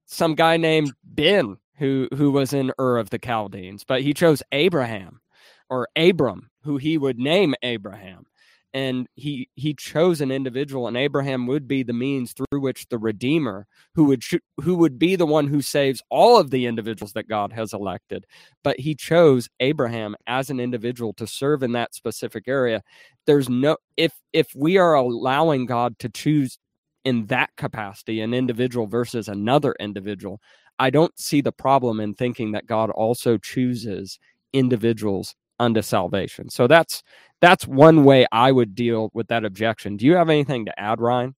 some 0.06 0.36
guy 0.36 0.58
named 0.58 0.94
Ben 1.04 1.58
who 1.78 2.08
who 2.16 2.32
was 2.32 2.54
in 2.54 2.72
Ur 2.80 2.98
of 2.98 3.10
the 3.10 3.20
Chaldeans? 3.20 3.84
But 3.84 4.02
he 4.02 4.14
chose 4.14 4.44
Abraham 4.52 5.22
or 5.70 5.88
Abram, 5.96 6.50
who 6.64 6.78
he 6.78 6.98
would 6.98 7.18
name 7.18 7.56
Abraham 7.64 8.26
and 8.74 9.08
he 9.16 9.50
he 9.56 9.74
chose 9.74 10.22
an 10.22 10.32
individual 10.32 10.88
and 10.88 10.96
abraham 10.96 11.48
would 11.48 11.68
be 11.68 11.82
the 11.82 11.94
means 11.94 12.34
through 12.34 12.60
which 12.60 12.88
the 12.90 12.98
redeemer 12.98 13.66
who 13.96 14.06
would 14.06 14.24
who 14.62 14.76
would 14.76 15.00
be 15.00 15.16
the 15.16 15.26
one 15.26 15.48
who 15.48 15.62
saves 15.62 16.02
all 16.10 16.38
of 16.38 16.52
the 16.52 16.66
individuals 16.66 17.14
that 17.14 17.28
god 17.28 17.52
has 17.52 17.74
elected 17.74 18.26
but 18.64 18.80
he 18.80 18.94
chose 18.94 19.50
abraham 19.60 20.16
as 20.28 20.50
an 20.50 20.60
individual 20.60 21.14
to 21.14 21.26
serve 21.26 21.64
in 21.64 21.72
that 21.72 21.94
specific 21.94 22.48
area. 22.48 22.82
There's 23.26 23.50
no 23.50 23.78
if 23.98 24.14
if 24.34 24.48
we 24.56 24.78
are 24.78 24.94
allowing 24.94 25.66
god 25.66 25.98
to 26.00 26.10
choose 26.10 26.58
in 27.06 27.28
that 27.28 27.50
capacity 27.58 28.22
an 28.22 28.34
individual 28.34 28.88
versus 28.88 29.28
another 29.28 29.76
individual 29.80 30.42
i 30.80 30.90
don't 30.90 31.18
see 31.20 31.42
the 31.42 31.52
problem 31.52 32.00
in 32.00 32.14
thinking 32.14 32.52
that 32.52 32.68
god 32.68 32.90
also 32.90 33.38
chooses 33.38 34.20
individuals 34.54 35.36
unto 35.60 35.82
salvation. 35.82 36.50
So 36.50 36.68
that's 36.68 37.04
that's 37.42 37.68
one 37.68 38.04
way 38.04 38.26
I 38.32 38.52
would 38.52 38.76
deal 38.76 39.10
with 39.14 39.28
that 39.28 39.46
objection. 39.46 39.98
Do 39.98 40.06
you 40.06 40.16
have 40.16 40.30
anything 40.30 40.66
to 40.66 40.80
add, 40.80 41.00
Ryan? 41.00 41.36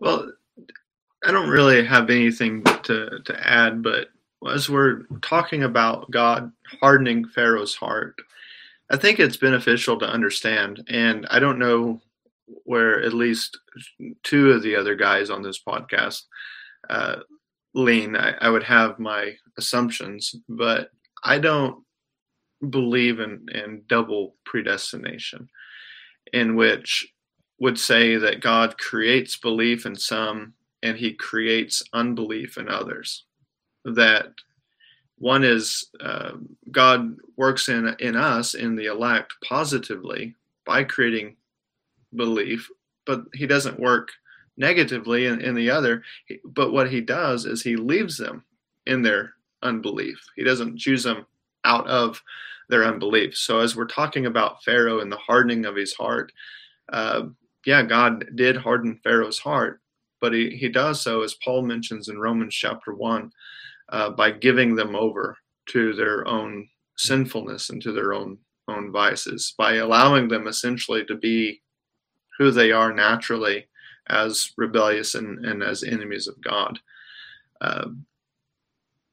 Well, 0.00 0.30
I 1.24 1.32
don't 1.32 1.48
really 1.48 1.84
have 1.84 2.10
anything 2.10 2.62
to, 2.64 3.18
to 3.24 3.48
add, 3.48 3.82
but 3.82 4.08
as 4.52 4.70
we're 4.70 5.02
talking 5.20 5.64
about 5.64 6.10
God 6.10 6.52
hardening 6.80 7.26
Pharaoh's 7.26 7.74
heart, 7.74 8.14
I 8.90 8.96
think 8.96 9.18
it's 9.18 9.36
beneficial 9.36 9.98
to 9.98 10.08
understand. 10.08 10.84
And 10.88 11.26
I 11.30 11.40
don't 11.40 11.58
know 11.58 12.00
where 12.64 13.02
at 13.02 13.12
least 13.12 13.58
two 14.22 14.52
of 14.52 14.62
the 14.62 14.76
other 14.76 14.94
guys 14.94 15.28
on 15.28 15.42
this 15.42 15.60
podcast 15.62 16.22
uh, 16.88 17.16
lean. 17.74 18.16
I, 18.16 18.34
I 18.40 18.48
would 18.48 18.62
have 18.62 18.98
my 18.98 19.34
assumptions, 19.58 20.34
but 20.48 20.90
I 21.24 21.38
don't 21.38 21.82
believe 22.70 23.20
in, 23.20 23.46
in 23.52 23.82
double 23.88 24.34
predestination, 24.44 25.48
in 26.32 26.56
which 26.56 27.12
would 27.60 27.78
say 27.78 28.16
that 28.16 28.40
God 28.40 28.78
creates 28.78 29.36
belief 29.36 29.86
in 29.86 29.96
some 29.96 30.54
and 30.82 30.96
he 30.96 31.12
creates 31.12 31.82
unbelief 31.92 32.56
in 32.56 32.68
others. 32.68 33.24
That 33.84 34.32
one 35.18 35.42
is 35.42 35.88
uh, 36.00 36.32
God 36.70 37.16
works 37.36 37.68
in 37.68 37.94
in 37.98 38.16
us 38.16 38.54
in 38.54 38.76
the 38.76 38.86
elect 38.86 39.34
positively 39.44 40.34
by 40.64 40.84
creating 40.84 41.36
belief, 42.14 42.68
but 43.04 43.24
He 43.34 43.46
doesn't 43.46 43.80
work 43.80 44.10
negatively 44.56 45.26
in, 45.26 45.40
in 45.40 45.54
the 45.54 45.70
other. 45.70 46.02
But 46.44 46.72
what 46.72 46.90
He 46.90 47.00
does 47.00 47.46
is 47.46 47.62
He 47.62 47.76
leaves 47.76 48.16
them 48.16 48.44
in 48.86 49.02
their 49.02 49.34
unbelief. 49.62 50.24
He 50.36 50.44
doesn't 50.44 50.78
choose 50.78 51.02
them 51.02 51.26
out 51.68 51.86
of 51.86 52.20
their 52.68 52.84
unbelief. 52.84 53.36
So 53.36 53.60
as 53.60 53.76
we're 53.76 53.86
talking 53.86 54.26
about 54.26 54.62
Pharaoh 54.64 55.00
and 55.00 55.12
the 55.12 55.16
hardening 55.16 55.64
of 55.64 55.76
his 55.76 55.94
heart, 55.94 56.32
uh, 56.92 57.26
yeah, 57.66 57.82
God 57.82 58.24
did 58.34 58.56
harden 58.56 58.98
Pharaoh's 59.04 59.38
heart, 59.38 59.80
but 60.20 60.32
he, 60.32 60.50
he 60.50 60.68
does 60.68 61.02
so, 61.02 61.22
as 61.22 61.36
Paul 61.44 61.62
mentions 61.62 62.08
in 62.08 62.18
Romans 62.18 62.54
chapter 62.54 62.94
1, 62.94 63.30
uh, 63.90 64.10
by 64.10 64.30
giving 64.30 64.74
them 64.74 64.96
over 64.96 65.36
to 65.66 65.92
their 65.92 66.26
own 66.26 66.68
sinfulness 66.96 67.70
and 67.70 67.80
to 67.82 67.92
their 67.92 68.12
own 68.12 68.38
own 68.68 68.92
vices, 68.92 69.54
by 69.56 69.76
allowing 69.76 70.28
them 70.28 70.46
essentially 70.46 71.02
to 71.06 71.14
be 71.14 71.62
who 72.36 72.50
they 72.50 72.70
are 72.70 72.92
naturally 72.92 73.66
as 74.10 74.52
rebellious 74.58 75.14
and, 75.14 75.44
and 75.46 75.62
as 75.62 75.82
enemies 75.82 76.28
of 76.28 76.38
God. 76.42 76.78
Uh, 77.62 77.88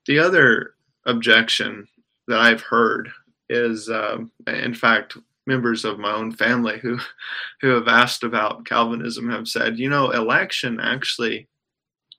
the 0.07 0.19
other 0.19 0.75
objection 1.05 1.87
that 2.27 2.39
I've 2.39 2.61
heard 2.61 3.09
is, 3.49 3.89
um, 3.89 4.31
in 4.47 4.73
fact, 4.73 5.17
members 5.47 5.85
of 5.85 5.99
my 5.99 6.11
own 6.11 6.31
family 6.31 6.79
who 6.79 6.97
who 7.61 7.69
have 7.69 7.87
asked 7.87 8.23
about 8.23 8.65
Calvinism 8.65 9.29
have 9.29 9.47
said, 9.47 9.77
you 9.77 9.89
know, 9.89 10.11
election 10.11 10.79
actually 10.79 11.47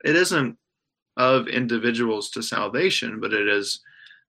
it 0.05 0.15
isn't 0.15 0.57
of 1.17 1.49
individuals 1.49 2.31
to 2.31 2.43
salvation, 2.43 3.21
but 3.21 3.33
it 3.33 3.49
is 3.49 3.81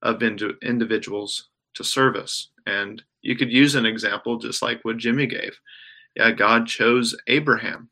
of 0.02 0.24
ind- 0.24 0.54
individuals 0.64 1.50
to 1.74 1.84
service. 1.84 2.50
And 2.66 3.04
you 3.22 3.36
could 3.36 3.52
use 3.52 3.76
an 3.76 3.86
example 3.86 4.38
just 4.38 4.62
like 4.62 4.80
what 4.84 4.98
Jimmy 4.98 5.28
gave. 5.28 5.60
Yeah, 6.16 6.32
God 6.32 6.66
chose 6.68 7.16
Abraham. 7.28 7.90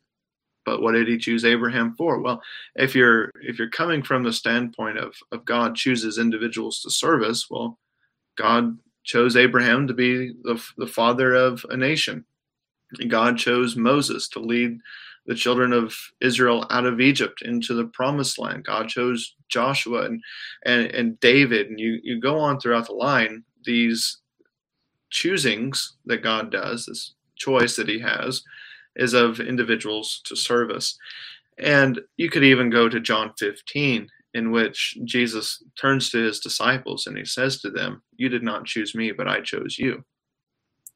But 0.65 0.81
what 0.81 0.93
did 0.93 1.07
he 1.07 1.17
choose 1.17 1.45
Abraham 1.45 1.95
for? 1.95 2.19
Well, 2.19 2.41
if 2.75 2.95
you're 2.95 3.31
if 3.41 3.59
you're 3.59 3.69
coming 3.69 4.03
from 4.03 4.23
the 4.23 4.33
standpoint 4.33 4.97
of, 4.97 5.15
of 5.31 5.45
God 5.45 5.75
chooses 5.75 6.17
individuals 6.17 6.81
to 6.81 6.89
service, 6.89 7.47
well, 7.49 7.79
God 8.37 8.77
chose 9.03 9.35
Abraham 9.35 9.87
to 9.87 9.93
be 9.93 10.33
the, 10.43 10.61
the 10.77 10.87
father 10.87 11.33
of 11.33 11.65
a 11.69 11.77
nation. 11.77 12.25
God 13.07 13.37
chose 13.37 13.75
Moses 13.75 14.27
to 14.29 14.39
lead 14.39 14.79
the 15.25 15.35
children 15.35 15.73
of 15.73 15.95
Israel 16.21 16.65
out 16.69 16.85
of 16.85 17.01
Egypt 17.01 17.41
into 17.41 17.73
the 17.73 17.85
promised 17.85 18.37
land. 18.37 18.63
God 18.63 18.87
chose 18.89 19.35
Joshua 19.49 20.05
and, 20.05 20.21
and, 20.65 20.87
and 20.87 21.19
David. 21.19 21.69
And 21.69 21.79
you, 21.79 21.99
you 22.03 22.19
go 22.19 22.37
on 22.39 22.59
throughout 22.59 22.87
the 22.87 22.93
line, 22.93 23.43
these 23.63 24.19
choosings 25.11 25.93
that 26.05 26.23
God 26.23 26.51
does, 26.51 26.85
this 26.85 27.15
choice 27.37 27.75
that 27.75 27.89
he 27.89 27.99
has, 27.99 28.43
is 28.95 29.13
of 29.13 29.39
individuals 29.39 30.21
to 30.25 30.35
service. 30.35 30.97
And 31.57 32.01
you 32.17 32.29
could 32.29 32.43
even 32.43 32.69
go 32.69 32.89
to 32.89 32.99
John 32.99 33.33
15 33.37 34.09
in 34.33 34.51
which 34.51 34.97
Jesus 35.05 35.63
turns 35.79 36.09
to 36.09 36.17
his 36.17 36.39
disciples 36.39 37.07
and 37.07 37.17
he 37.17 37.25
says 37.25 37.61
to 37.61 37.69
them, 37.69 38.01
You 38.17 38.29
did 38.29 38.43
not 38.43 38.65
choose 38.65 38.93
me, 38.93 39.11
but 39.11 39.27
I 39.27 39.41
chose 39.41 39.79
you. 39.79 40.03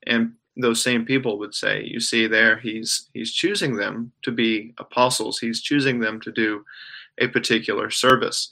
And 0.07 0.33
those 0.57 0.83
same 0.83 1.05
people 1.05 1.39
would 1.39 1.55
say, 1.55 1.83
You 1.85 2.01
see 2.01 2.27
there, 2.27 2.57
he's 2.59 3.09
he's 3.13 3.33
choosing 3.33 3.75
them 3.75 4.11
to 4.23 4.31
be 4.31 4.73
apostles, 4.77 5.39
he's 5.39 5.61
choosing 5.61 5.99
them 5.99 6.19
to 6.21 6.31
do 6.31 6.65
a 7.17 7.27
particular 7.27 7.89
service. 7.89 8.51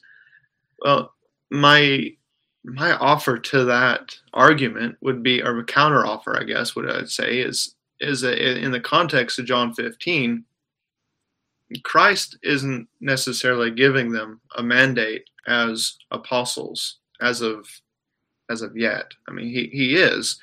Well, 0.79 1.13
my 1.51 2.11
my 2.63 2.93
offer 2.97 3.37
to 3.37 3.65
that 3.65 4.17
argument 4.33 4.97
would 5.01 5.23
be, 5.23 5.41
or 5.41 5.57
a 5.59 5.63
counter 5.65 6.05
offer, 6.05 6.37
I 6.37 6.43
guess, 6.43 6.75
what 6.75 6.89
I'd 6.89 7.09
say 7.09 7.39
is 7.39 7.75
is 7.99 8.23
a, 8.23 8.63
in 8.63 8.71
the 8.71 8.79
context 8.79 9.39
of 9.39 9.45
John 9.45 9.73
15, 9.73 10.43
Christ 11.83 12.37
isn't 12.43 12.87
necessarily 13.01 13.71
giving 13.71 14.11
them 14.11 14.41
a 14.55 14.63
mandate 14.63 15.23
as 15.47 15.97
apostles 16.11 16.97
as 17.21 17.41
of 17.41 17.67
as 18.49 18.61
of 18.61 18.77
yet. 18.77 19.11
I 19.27 19.31
mean, 19.31 19.47
he, 19.47 19.67
he 19.73 19.95
is, 19.95 20.39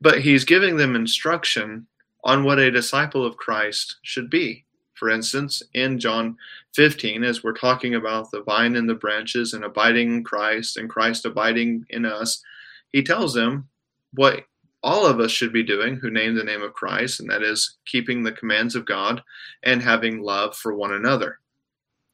but 0.00 0.20
he's 0.20 0.44
giving 0.44 0.76
them 0.76 0.96
instruction 0.96 1.86
on 2.24 2.42
what 2.42 2.58
a 2.58 2.72
disciple 2.72 3.24
of 3.24 3.36
Christ 3.36 3.96
should 4.02 4.28
be. 4.28 4.64
For 4.94 5.10
instance, 5.10 5.62
in 5.74 6.00
John 6.00 6.36
15, 6.74 7.22
as 7.22 7.44
we're 7.44 7.52
talking 7.52 7.94
about 7.94 8.30
the 8.30 8.42
vine 8.42 8.74
and 8.74 8.88
the 8.88 8.94
branches 8.94 9.52
and 9.52 9.64
abiding 9.64 10.12
in 10.12 10.24
Christ 10.24 10.76
and 10.76 10.90
Christ 10.90 11.24
abiding 11.24 11.84
in 11.90 12.04
us, 12.04 12.42
he 12.92 13.02
tells 13.02 13.34
them 13.34 13.68
what 14.14 14.44
all 14.86 15.04
of 15.04 15.18
us 15.18 15.32
should 15.32 15.52
be 15.52 15.64
doing 15.64 15.96
who 15.96 16.10
name 16.10 16.36
the 16.36 16.44
name 16.44 16.62
of 16.62 16.72
Christ, 16.72 17.18
and 17.18 17.28
that 17.28 17.42
is 17.42 17.76
keeping 17.86 18.22
the 18.22 18.30
commands 18.30 18.76
of 18.76 18.86
God 18.86 19.20
and 19.64 19.82
having 19.82 20.22
love 20.22 20.56
for 20.56 20.74
one 20.74 20.92
another. 20.92 21.40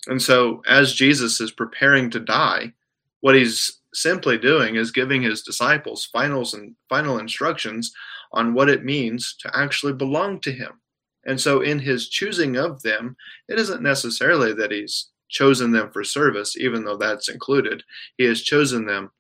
And 0.07 0.21
so, 0.21 0.63
as 0.67 0.95
Jesus 0.95 1.39
is 1.39 1.53
preparing 1.53 2.09
to 2.11 2.19
die, 2.19 2.73
what 3.21 3.35
he's 3.35 3.81
simply 3.93 4.39
doing 4.39 4.77
is 4.77 4.91
giving 4.91 5.21
his 5.21 5.43
disciples 5.43 6.07
finals 6.07 6.55
and 6.55 6.75
final 6.89 7.19
instructions 7.19 7.93
on 8.33 8.55
what 8.55 8.71
it 8.71 8.87
means 8.87 9.37
to 9.41 9.55
actually 9.55 9.93
belong 9.93 10.41
to 10.41 10.51
him. 10.51 10.81
And 11.27 11.39
so, 11.39 11.61
in 11.61 11.79
his 11.79 12.09
choosing 12.09 12.57
of 12.57 12.81
them, 12.81 13.17
it 13.51 13.59
isn't 13.59 13.83
necessarily 13.83 14.55
that 14.55 14.73
he's 14.73 15.11
chosen 15.29 15.73
them 15.73 15.91
for 15.93 16.05
service, 16.05 16.57
even 16.57 16.85
though 16.85 16.97
that's 16.97 17.29
included. 17.29 17.83
He 18.17 18.25
has 18.25 18.41
chosen 18.41 18.87
them 18.87 19.11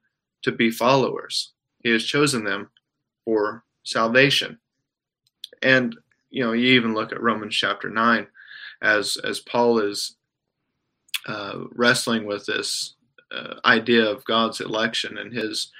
to 0.40 0.52
be 0.52 0.70
followers. 0.70 1.52
He 1.84 1.90
has 1.90 2.04
chosen 2.04 2.44
them 2.44 2.70
for 3.24 3.64
salvation. 3.84 4.58
And 5.62 5.96
you 6.30 6.42
know, 6.42 6.52
you 6.52 6.72
even 6.72 6.94
look 6.94 7.12
at 7.12 7.22
Romans 7.22 7.54
chapter 7.54 7.90
nine, 7.90 8.26
as 8.80 9.16
as 9.22 9.40
Paul 9.40 9.78
is 9.78 10.16
uh, 11.26 11.58
wrestling 11.72 12.24
with 12.24 12.46
this 12.46 12.94
uh, 13.34 13.54
idea 13.64 14.04
of 14.04 14.24
God's 14.24 14.60
election 14.60 15.18
and 15.18 15.32
his 15.32 15.70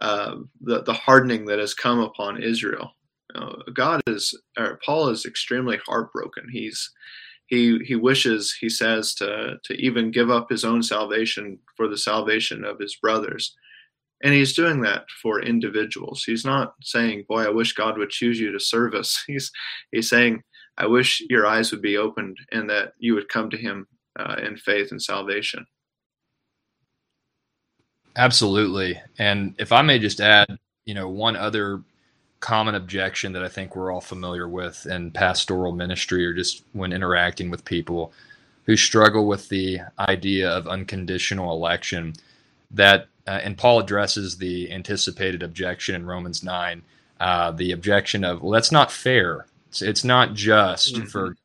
uh, 0.00 0.36
the 0.60 0.82
the 0.82 0.92
hardening 0.92 1.46
that 1.46 1.58
has 1.58 1.74
come 1.74 2.00
upon 2.00 2.42
Israel. 2.42 2.92
God 3.72 4.02
is, 4.06 4.38
or 4.58 4.78
Paul 4.84 5.08
is 5.08 5.24
extremely 5.24 5.78
heartbroken. 5.86 6.48
He's 6.52 6.90
he 7.46 7.78
he 7.84 7.96
wishes, 7.96 8.54
he 8.60 8.68
says, 8.68 9.14
to 9.14 9.58
to 9.64 9.74
even 9.74 10.10
give 10.10 10.30
up 10.30 10.50
his 10.50 10.64
own 10.64 10.82
salvation 10.82 11.58
for 11.76 11.88
the 11.88 11.96
salvation 11.96 12.64
of 12.64 12.78
his 12.78 12.96
brothers. 12.96 13.56
And 14.22 14.32
he's 14.32 14.54
doing 14.54 14.80
that 14.82 15.04
for 15.20 15.42
individuals. 15.42 16.22
He's 16.24 16.44
not 16.44 16.74
saying, 16.82 17.24
"Boy, 17.28 17.44
I 17.44 17.50
wish 17.50 17.74
God 17.74 17.98
would 17.98 18.10
choose 18.10 18.38
you 18.38 18.52
to 18.52 18.60
serve 18.60 18.94
us." 18.94 19.22
He's 19.26 19.50
he's 19.90 20.08
saying, 20.08 20.42
"I 20.78 20.86
wish 20.86 21.22
your 21.28 21.46
eyes 21.46 21.70
would 21.72 21.82
be 21.82 21.96
opened 21.96 22.38
and 22.52 22.68
that 22.70 22.92
you 22.98 23.14
would 23.14 23.28
come 23.28 23.50
to 23.50 23.56
Him 23.56 23.86
uh, 24.18 24.36
in 24.44 24.56
faith 24.56 24.92
and 24.92 25.02
salvation." 25.02 25.66
Absolutely. 28.16 29.00
And 29.18 29.54
if 29.58 29.72
I 29.72 29.82
may 29.82 29.98
just 29.98 30.20
add, 30.20 30.58
you 30.84 30.94
know, 30.94 31.08
one 31.08 31.36
other 31.36 31.82
common 32.40 32.74
objection 32.74 33.32
that 33.32 33.44
I 33.44 33.48
think 33.48 33.74
we're 33.74 33.92
all 33.92 34.00
familiar 34.00 34.48
with 34.48 34.84
in 34.86 35.12
pastoral 35.12 35.72
ministry 35.72 36.26
or 36.26 36.34
just 36.34 36.64
when 36.72 36.92
interacting 36.92 37.50
with 37.50 37.64
people 37.64 38.12
who 38.64 38.76
struggle 38.76 39.26
with 39.26 39.48
the 39.48 39.78
idea 39.98 40.50
of 40.50 40.66
unconditional 40.66 41.52
election 41.52 42.14
that 42.72 43.08
uh, 43.26 43.40
and 43.42 43.56
Paul 43.56 43.80
addresses 43.80 44.36
the 44.36 44.70
anticipated 44.72 45.42
objection 45.42 45.94
in 45.94 46.06
Romans 46.06 46.42
9, 46.42 46.82
uh, 47.20 47.50
the 47.52 47.72
objection 47.72 48.24
of, 48.24 48.42
well, 48.42 48.52
that's 48.52 48.72
not 48.72 48.90
fair. 48.90 49.46
It's, 49.68 49.82
it's 49.82 50.04
not 50.04 50.34
just 50.34 50.94
mm-hmm. 50.94 51.06
for 51.06 51.36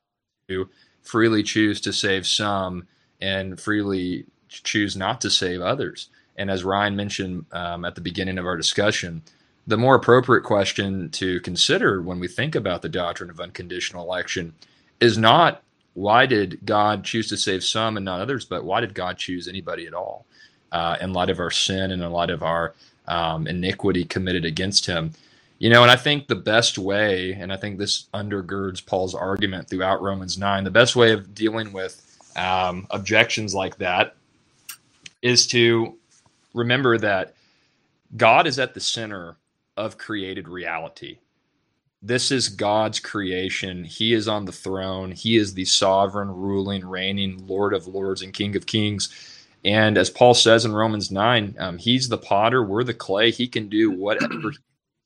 to 0.50 0.70
freely 1.04 1.44
choose 1.44 1.82
to 1.82 1.94
save 1.94 2.26
some 2.26 2.88
and 3.22 3.60
freely 3.60 4.26
choose 4.50 4.96
not 4.96 5.22
to 5.22 5.30
save 5.30 5.62
others. 5.62 6.10
And 6.38 6.50
as 6.50 6.63
Ryan 6.63 6.96
mentioned 6.96 7.46
um, 7.52 7.86
at 7.86 7.96
the 7.96 8.02
beginning 8.02 8.38
of 8.38 8.46
our 8.46 8.58
discussion, 8.58 9.22
the 9.66 9.78
more 9.78 9.96
appropriate 9.96 10.44
question 10.44 11.10
to 11.12 11.40
consider 11.42 12.02
when 12.02 12.20
we 12.20 12.28
think 12.28 12.56
about 12.56 12.82
the 12.82 12.90
doctrine 12.90 13.30
of 13.30 13.40
unconditional 13.40 14.04
election 14.04 14.54
is 15.00 15.18
not 15.18 15.62
why 15.94 16.28
did 16.28 16.60
God 16.63 17.04
choose 17.04 17.28
to 17.30 17.38
save 17.38 17.63
some 17.63 17.98
and 17.98 18.06
not 18.06 18.22
others, 18.22 18.46
but 18.46 18.63
why 18.63 18.82
did 18.82 18.94
God 18.94 19.18
choose 19.18 19.48
anybody 19.48 19.88
at 19.88 19.96
all? 19.96 20.28
Uh, 20.72 20.98
in 21.02 21.14
light 21.14 21.30
of 21.30 21.40
our 21.40 21.52
sin 21.52 21.92
and 21.92 22.02
in 22.02 22.12
light 22.12 22.30
of 22.30 22.44
our 22.44 22.74
um, 23.08 23.48
iniquity 23.48 24.04
committed 24.04 24.46
against 24.46 24.86
him. 24.86 25.14
You 25.60 25.70
know, 25.70 25.82
and 25.82 25.92
I 25.92 25.96
think 25.96 26.28
the 26.28 26.36
best 26.36 26.78
way, 26.78 27.34
and 27.34 27.52
I 27.52 27.58
think 27.58 27.80
this 27.80 28.06
undergirds 28.14 28.86
Paul's 28.86 29.16
argument 29.16 29.70
throughout 29.70 30.02
Romans 30.02 30.38
9, 30.38 30.64
the 30.64 30.72
best 30.72 30.96
way 30.96 31.14
of 31.14 31.34
dealing 31.34 31.74
with 31.74 32.04
um, 32.36 32.86
objections 32.92 33.56
like 33.56 33.78
that 33.78 34.16
is 35.22 35.48
to 35.48 35.98
remember 36.54 36.98
that 37.00 37.34
God 38.16 38.46
is 38.46 38.60
at 38.60 38.74
the 38.76 38.80
center 38.80 39.38
of 39.76 39.98
created 39.98 40.48
reality. 40.48 41.18
This 42.04 42.32
is 42.32 42.50
God's 42.50 43.00
creation. 43.00 43.84
He 43.84 44.14
is 44.14 44.28
on 44.28 44.46
the 44.46 44.52
throne. 44.52 45.12
He 45.12 45.36
is 45.36 45.56
the 45.56 45.66
sovereign, 45.66 46.30
ruling, 46.30 46.86
reigning 46.86 47.48
Lord 47.48 47.74
of 47.74 47.88
lords 47.88 48.22
and 48.22 48.34
King 48.34 48.56
of 48.56 48.68
kings 48.68 49.10
And 49.68 49.98
as 49.98 50.10
Paul 50.10 50.34
says 50.34 50.64
in 50.64 50.72
Romans 50.72 51.12
9, 51.12 51.56
um, 51.60 51.78
he's 51.78 52.08
the 52.08 52.18
potter, 52.18 52.64
we're 52.64 52.86
the 52.86 52.94
clay. 52.94 53.32
He 53.32 53.50
can 53.50 53.68
do 53.68 53.92
whatever 53.92 54.54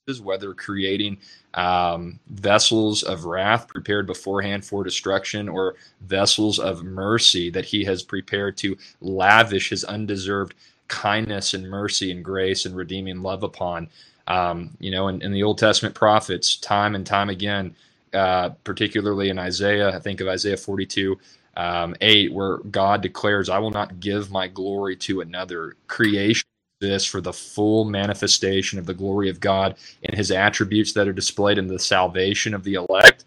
is, 0.08 0.22
whether 0.22 0.54
creating 0.54 1.18
um, 1.56 2.20
vessels 2.28 3.02
of 3.02 3.26
wrath 3.26 3.68
prepared 3.68 4.06
beforehand 4.06 4.64
for 4.64 4.84
destruction 4.84 5.50
or 5.50 5.76
vessels 6.02 6.60
of 6.60 6.84
mercy 6.84 7.50
that 7.50 7.66
he 7.66 7.84
has 7.86 8.04
prepared 8.04 8.56
to 8.58 8.78
lavish 9.02 9.70
his 9.70 9.84
undeserved 9.84 10.54
kindness 10.88 11.56
and 11.56 11.68
mercy 11.68 12.12
and 12.12 12.24
grace 12.24 12.68
and 12.68 12.76
redeeming 12.76 13.24
love 13.24 13.42
upon. 13.42 13.90
Um, 14.28 14.78
you 14.80 14.92
know, 14.92 15.08
in, 15.08 15.24
in, 15.24 15.32
the 15.32 15.42
Old 15.42 15.58
Testament 15.58 15.96
prophets, 15.96 16.56
time 16.56 16.94
and 16.94 17.06
time 17.06 17.30
again, 17.30 17.76
uh, 18.14 18.50
particularly 18.64 19.30
in 19.30 19.40
Isaiah, 19.40 19.90
I 19.96 20.00
think 20.00 20.22
of 20.22 20.28
Isaiah 20.28 20.58
42 20.58 21.18
um, 21.58 21.96
8, 22.02 22.34
where 22.34 22.58
God 22.58 23.02
declares, 23.02 23.50
I 23.50 23.60
will 23.60 23.72
not 23.72 24.00
give 24.00 24.32
my 24.32 24.48
glory 24.48 24.96
to 24.98 25.22
another. 25.22 25.76
Creation 25.88 26.48
exists 26.82 27.10
for 27.10 27.22
the 27.22 27.34
full 27.34 27.86
manifestation 27.86 28.80
of 28.80 28.86
the 28.86 28.94
glory 28.94 29.30
of 29.30 29.40
God 29.40 29.76
and 30.04 30.18
his 30.18 30.32
attributes 30.32 30.94
that 30.94 31.08
are 31.08 31.14
displayed 31.14 31.58
in 31.58 31.68
the 31.68 31.80
salvation 31.80 32.54
of 32.54 32.64
the 32.64 32.76
elect 32.76 33.26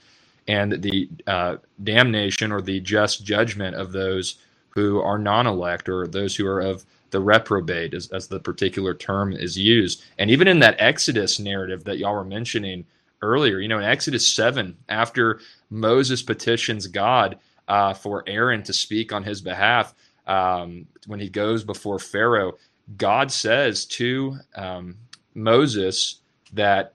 and 0.49 0.83
the 0.83 1.09
uh, 1.27 1.57
damnation 1.83 2.53
or 2.53 2.61
the 2.61 2.81
just 2.81 3.25
judgment 3.25 3.77
of 3.77 3.93
those 3.93 4.39
who 4.71 5.01
are 5.01 5.19
non 5.19 5.47
elect 5.47 5.89
or 5.89 6.07
those 6.07 6.35
who 6.35 6.47
are 6.47 6.61
of 6.61 6.85
the 7.11 7.21
reprobate, 7.21 7.95
as, 7.95 8.09
as 8.11 8.27
the 8.27 8.41
particular 8.41 8.93
term 8.93 9.33
is 9.33 9.57
used. 9.57 10.03
And 10.19 10.31
even 10.31 10.49
in 10.49 10.59
that 10.59 10.77
Exodus 10.81 11.39
narrative 11.39 11.85
that 11.85 11.99
y'all 11.99 12.15
were 12.15 12.25
mentioning 12.25 12.85
earlier, 13.23 13.61
you 13.61 13.69
know, 13.69 13.79
in 13.79 13.85
Exodus 13.85 14.27
7, 14.27 14.77
after 14.89 15.41
Moses 15.71 16.23
petitions 16.23 16.89
God, 16.89 17.39
uh, 17.69 17.95
for 17.95 18.25
Aaron 18.27 18.63
to 18.65 18.73
speak 18.73 19.13
on 19.13 19.23
his 19.25 19.41
behalf 19.41 19.95
um, 20.27 20.87
when 21.07 21.21
he 21.21 21.29
goes 21.29 21.65
before 21.65 21.99
Pharaoh. 21.99 22.55
God 22.99 23.33
says 23.33 23.87
to 23.87 24.39
um, 24.57 24.97
Moses 25.35 26.21
that 26.53 26.95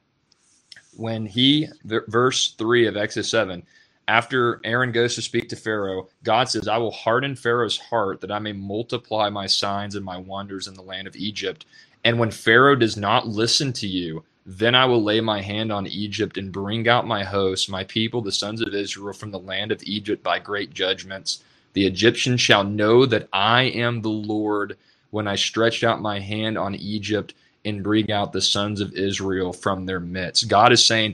when 0.95 1.25
he, 1.25 1.67
verse 2.08 2.53
3 2.58 2.88
of 2.88 2.97
Exodus 2.97 3.32
7, 3.32 3.63
after 4.08 4.60
Aaron 4.63 4.91
goes 4.91 5.15
to 5.15 5.21
speak 5.21 5.49
to 5.49 5.55
Pharaoh, 5.55 6.10
God 6.23 6.49
says, 6.49 6.67
I 6.67 6.77
will 6.77 6.91
harden 6.91 7.36
Pharaoh's 7.36 7.77
heart 7.77 8.21
that 8.21 8.32
I 8.32 8.39
may 8.39 8.53
multiply 8.53 9.29
my 9.29 9.47
signs 9.47 9.95
and 9.95 10.05
my 10.05 10.17
wonders 10.17 10.67
in 10.67 10.73
the 10.73 10.82
land 10.82 11.08
of 11.08 11.15
Egypt. 11.15 11.65
And 12.03 12.19
when 12.19 12.32
Pharaoh 12.32 12.75
does 12.75 12.97
not 12.97 13.27
listen 13.27 13.73
to 13.73 13.88
you, 13.88 14.23
then 14.57 14.73
I 14.73 14.85
will 14.85 15.03
lay 15.03 15.21
my 15.21 15.41
hand 15.41 15.71
on 15.71 15.85
Egypt 15.85 16.38
and 16.39 16.51
bring 16.51 16.88
out 16.88 17.05
my 17.05 17.23
hosts, 17.23 17.69
my 17.69 17.83
people, 17.83 18.19
the 18.19 18.31
sons 18.31 18.62
of 18.62 18.73
Israel, 18.73 19.13
from 19.13 19.29
the 19.29 19.38
land 19.38 19.71
of 19.71 19.83
Egypt 19.83 20.23
by 20.23 20.39
great 20.39 20.73
judgments. 20.73 21.43
The 21.73 21.85
Egyptians 21.85 22.41
shall 22.41 22.63
know 22.63 23.05
that 23.05 23.29
I 23.31 23.63
am 23.63 24.01
the 24.01 24.09
Lord 24.09 24.75
when 25.12 25.27
I 25.27 25.35
stretch 25.35 25.83
out 25.83 26.01
my 26.01 26.19
hand 26.19 26.57
on 26.57 26.73
Egypt 26.73 27.35
and 27.63 27.83
bring 27.83 28.12
out 28.12 28.33
the 28.33 28.41
sons 28.41 28.81
of 28.81 28.93
Israel 28.93 29.53
from 29.53 29.85
their 29.85 29.99
midst. 29.99 30.47
God 30.47 30.71
is 30.71 30.83
saying, 30.83 31.13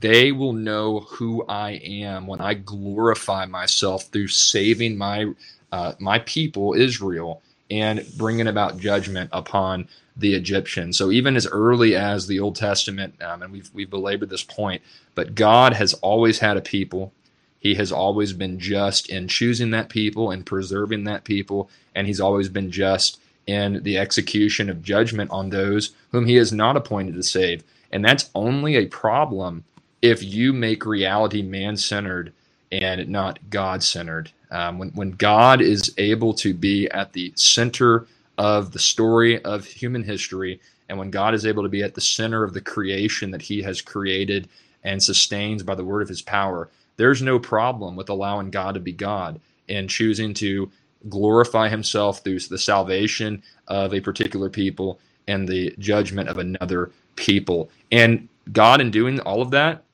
they 0.00 0.32
will 0.32 0.52
know 0.52 1.00
who 1.08 1.44
I 1.48 1.72
am 1.84 2.26
when 2.26 2.40
I 2.40 2.54
glorify 2.54 3.46
myself 3.46 4.04
through 4.06 4.28
saving 4.28 4.96
my 4.98 5.32
uh, 5.70 5.92
my 6.00 6.18
people 6.20 6.74
Israel 6.74 7.42
and 7.70 8.04
bringing 8.16 8.48
about 8.48 8.78
judgment 8.78 9.30
upon 9.32 9.88
the 10.16 10.34
Egyptians. 10.34 10.98
So 10.98 11.10
even 11.10 11.36
as 11.36 11.46
early 11.46 11.96
as 11.96 12.26
the 12.26 12.40
Old 12.40 12.56
Testament, 12.56 13.20
um, 13.22 13.42
and 13.42 13.52
we've 13.52 13.70
we've 13.72 13.90
belabored 13.90 14.30
this 14.30 14.44
point, 14.44 14.82
but 15.14 15.34
God 15.34 15.74
has 15.74 15.94
always 15.94 16.40
had 16.40 16.56
a 16.56 16.62
people. 16.62 17.12
He 17.58 17.74
has 17.76 17.92
always 17.92 18.32
been 18.32 18.58
just 18.58 19.08
in 19.08 19.28
choosing 19.28 19.70
that 19.70 19.88
people 19.88 20.30
and 20.30 20.44
preserving 20.44 21.04
that 21.04 21.24
people, 21.24 21.70
and 21.94 22.06
He's 22.06 22.20
always 22.20 22.48
been 22.48 22.70
just 22.70 23.20
in 23.46 23.82
the 23.82 23.98
execution 23.98 24.70
of 24.70 24.82
judgment 24.82 25.30
on 25.30 25.50
those 25.50 25.92
whom 26.12 26.26
He 26.26 26.36
has 26.36 26.52
not 26.52 26.76
appointed 26.76 27.14
to 27.14 27.22
save. 27.22 27.64
And 27.90 28.04
that's 28.04 28.30
only 28.34 28.76
a 28.76 28.86
problem 28.86 29.64
if 30.02 30.22
you 30.22 30.52
make 30.52 30.86
reality 30.86 31.42
man 31.42 31.76
centered 31.76 32.32
and 32.72 33.08
not 33.08 33.38
God 33.50 33.82
centered. 33.82 34.32
Um, 34.50 34.78
when, 34.78 34.90
when 34.90 35.10
God 35.12 35.60
is 35.62 35.94
able 35.98 36.34
to 36.34 36.52
be 36.54 36.90
at 36.90 37.12
the 37.12 37.32
center 37.36 38.06
of 38.38 38.72
the 38.72 38.78
story 38.78 39.42
of 39.42 39.64
human 39.64 40.02
history. 40.02 40.60
And 40.88 40.98
when 40.98 41.10
God 41.10 41.34
is 41.34 41.46
able 41.46 41.62
to 41.62 41.68
be 41.68 41.82
at 41.82 41.94
the 41.94 42.00
center 42.00 42.44
of 42.44 42.54
the 42.54 42.60
creation 42.60 43.30
that 43.30 43.42
he 43.42 43.62
has 43.62 43.80
created 43.80 44.48
and 44.82 45.02
sustains 45.02 45.62
by 45.62 45.74
the 45.74 45.84
word 45.84 46.02
of 46.02 46.08
his 46.08 46.22
power, 46.22 46.68
there's 46.96 47.22
no 47.22 47.38
problem 47.38 47.96
with 47.96 48.08
allowing 48.08 48.50
God 48.50 48.74
to 48.74 48.80
be 48.80 48.92
God 48.92 49.40
and 49.68 49.88
choosing 49.88 50.34
to 50.34 50.70
glorify 51.08 51.68
himself 51.68 52.22
through 52.22 52.40
the 52.40 52.58
salvation 52.58 53.42
of 53.68 53.94
a 53.94 54.00
particular 54.00 54.48
people 54.48 54.98
and 55.26 55.48
the 55.48 55.74
judgment 55.78 56.28
of 56.28 56.38
another 56.38 56.90
people. 57.16 57.70
And 57.90 58.28
God, 58.52 58.80
in 58.80 58.90
doing 58.90 59.20
all 59.20 59.42
of 59.42 59.50
that, 59.50 59.84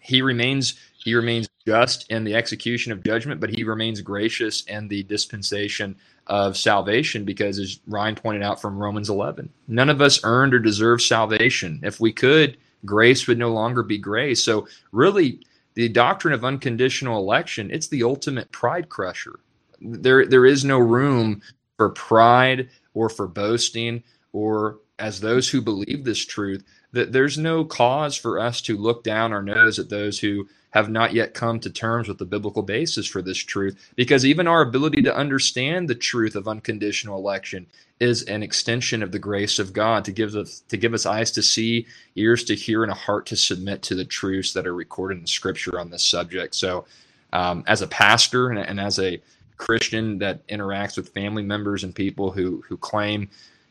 he 0.00 0.22
remains 0.22 0.74
he 1.02 1.14
remains 1.14 1.48
just 1.66 2.10
in 2.10 2.24
the 2.24 2.34
execution 2.34 2.92
of 2.92 3.02
judgment, 3.02 3.40
but 3.40 3.50
he 3.50 3.64
remains 3.64 4.02
gracious 4.02 4.62
in 4.64 4.88
the 4.88 5.02
dispensation 5.04 5.96
of 6.26 6.56
salvation 6.56 7.24
because, 7.24 7.58
as 7.58 7.80
Ryan 7.86 8.14
pointed 8.14 8.42
out 8.42 8.60
from 8.60 8.78
Romans 8.78 9.10
11, 9.10 9.50
none 9.68 9.90
of 9.90 10.00
us 10.00 10.20
earned 10.24 10.54
or 10.54 10.58
deserved 10.58 11.02
salvation. 11.02 11.80
If 11.82 12.00
we 12.00 12.12
could, 12.12 12.56
grace 12.84 13.26
would 13.26 13.38
no 13.38 13.50
longer 13.50 13.82
be 13.82 13.98
grace. 13.98 14.42
So, 14.44 14.66
really, 14.92 15.40
the 15.74 15.88
doctrine 15.88 16.34
of 16.34 16.44
unconditional 16.44 17.18
election, 17.18 17.70
it's 17.70 17.88
the 17.88 18.02
ultimate 18.02 18.50
pride 18.52 18.88
crusher. 18.88 19.40
There, 19.80 20.26
there 20.26 20.46
is 20.46 20.64
no 20.64 20.78
room 20.78 21.42
for 21.76 21.90
pride 21.90 22.68
or 22.94 23.08
for 23.08 23.26
boasting 23.26 24.02
or 24.32 24.78
as 24.98 25.20
those 25.20 25.48
who 25.48 25.62
believe 25.62 26.04
this 26.04 26.24
truth 26.24 26.62
that 26.92 27.12
there's 27.12 27.38
no 27.38 27.64
cause 27.64 28.16
for 28.16 28.38
us 28.38 28.60
to 28.62 28.76
look 28.76 29.02
down 29.04 29.32
our 29.32 29.42
nose 29.42 29.78
at 29.78 29.88
those 29.88 30.18
who 30.18 30.46
have 30.70 30.88
not 30.88 31.12
yet 31.12 31.34
come 31.34 31.58
to 31.60 31.70
terms 31.70 32.08
with 32.08 32.18
the 32.18 32.24
biblical 32.24 32.62
basis 32.62 33.06
for 33.06 33.22
this 33.22 33.38
truth 33.38 33.92
because 33.96 34.24
even 34.24 34.46
our 34.46 34.62
ability 34.62 35.02
to 35.02 35.14
understand 35.16 35.88
the 35.88 35.94
truth 35.94 36.36
of 36.36 36.48
unconditional 36.48 37.18
election 37.18 37.66
is 37.98 38.22
an 38.22 38.42
extension 38.42 39.02
of 39.02 39.12
the 39.12 39.18
grace 39.18 39.58
of 39.58 39.72
God 39.72 40.04
to 40.06 40.12
give 40.12 40.34
us 40.34 40.60
to 40.68 40.76
give 40.76 40.94
us 40.94 41.04
eyes 41.06 41.30
to 41.32 41.42
see, 41.42 41.86
ears 42.16 42.44
to 42.44 42.54
hear, 42.54 42.82
and 42.82 42.90
a 42.90 42.94
heart 42.94 43.26
to 43.26 43.36
submit 43.36 43.82
to 43.82 43.94
the 43.94 44.04
truths 44.04 44.54
that 44.54 44.66
are 44.66 44.74
recorded 44.74 45.18
in 45.18 45.26
Scripture 45.26 45.78
on 45.78 45.90
this 45.90 46.04
subject. 46.04 46.54
So, 46.54 46.86
um, 47.32 47.62
as 47.66 47.82
a 47.82 47.86
pastor 47.86 48.50
and, 48.50 48.58
and 48.58 48.80
as 48.80 48.98
a 48.98 49.20
Christian 49.58 50.18
that 50.18 50.46
interacts 50.48 50.96
with 50.96 51.10
family 51.10 51.42
members 51.42 51.84
and 51.84 51.94
people 51.94 52.30
who 52.30 52.64
who 52.66 52.78
claim, 52.78 53.28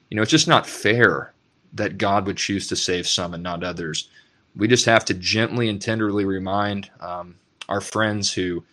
you 0.09 0.15
know, 0.15 0.21
it's 0.21 0.31
just 0.31 0.47
not 0.47 0.67
fair 0.67 1.33
that 1.73 1.97
God 1.97 2.27
would 2.27 2.37
choose 2.37 2.67
to 2.67 2.75
save 2.75 3.07
some 3.07 3.33
and 3.33 3.43
not 3.43 3.63
others 3.63 4.09
we 4.55 4.67
just 4.67 4.85
have 4.85 5.05
to 5.05 5.13
gently 5.13 5.69
and 5.69 5.81
tenderly 5.81 6.25
remind 6.25 6.89
um, 6.99 7.35
our 7.69 7.81
friends 7.81 8.33
who 8.33 8.63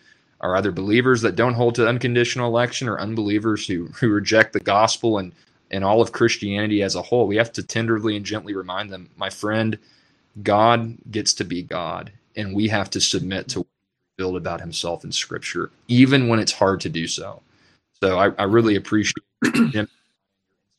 are 0.41 0.57
either 0.57 0.73
believers 0.73 1.23
that 1.23 1.37
don't 1.37 1.55
hold 1.55 1.75
to 1.77 1.89
unconditional 1.89 2.49
election 2.49 2.89
or 2.89 3.01
unbelievers 3.01 3.67
who, 3.67 3.87
who 4.01 4.09
reject 4.09 4.53
the 4.53 4.61
gospel 4.61 5.19
and, 5.19 5.33
and 5.71 5.85
all 5.85 6.01
of 6.01 6.13
Christianity 6.13 6.83
as 6.83 6.95
a 6.95 7.03
whole. 7.03 7.27
We 7.27 7.37
have 7.37 7.53
to 7.53 7.63
tenderly 7.63 8.17
and 8.17 8.25
gently 8.25 8.55
remind 8.55 8.91
them, 8.91 9.11
my 9.17 9.31
friend, 9.31 9.79
God 10.43 10.97
gets 11.11 11.33
to 11.35 11.45
be 11.45 11.63
God, 11.63 12.13
and 12.37 12.55
we 12.55 12.69
have 12.69 12.91
to 12.91 13.01
submit 13.01 13.49
to 13.49 13.67
what 14.19 14.37
about 14.37 14.61
himself 14.61 15.05
in 15.05 15.13
Scripture, 15.13 15.71
even 15.89 16.29
when 16.29 16.39
it's 16.39 16.53
hard 16.53 16.81
to 16.83 16.89
do 16.89 17.07
so. 17.07 17.43
So 18.03 18.19
I, 18.19 18.31
I 18.39 18.45
really 18.45 18.77
appreciate 18.77 19.25
Jim 19.71 19.89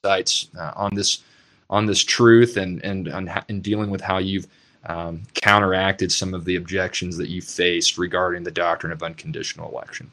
insights 0.04 0.50
uh, 0.60 0.72
on 0.76 0.96
this 0.96 1.24
on 1.70 1.86
this 1.86 2.04
truth 2.04 2.58
and 2.58 2.84
and 2.84 3.08
and 3.50 3.64
dealing 3.64 3.90
with 3.90 4.02
how 4.02 4.18
you've 4.20 4.48
um, 4.88 5.24
counteracted 5.34 6.12
some 6.12 6.34
of 6.34 6.46
the 6.46 6.56
objections 6.56 7.18
that 7.18 7.30
you 7.30 7.42
faced 7.42 7.98
regarding 7.98 8.44
the 8.44 8.52
doctrine 8.52 8.92
of 8.92 9.04
unconditional 9.04 9.70
election. 9.70 10.10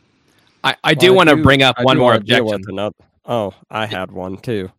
I, 0.63 0.77
I 0.83 0.95
do 0.95 1.09
well, 1.09 1.17
want 1.17 1.29
to 1.31 1.37
bring 1.37 1.63
up 1.63 1.77
I 1.79 1.85
one 1.85 1.99
more 1.99 2.15
objection. 2.15 2.63
Another, 2.69 2.97
oh, 3.25 3.55
I 3.71 3.87
had 3.87 4.11
one 4.11 4.37
too. 4.39 4.71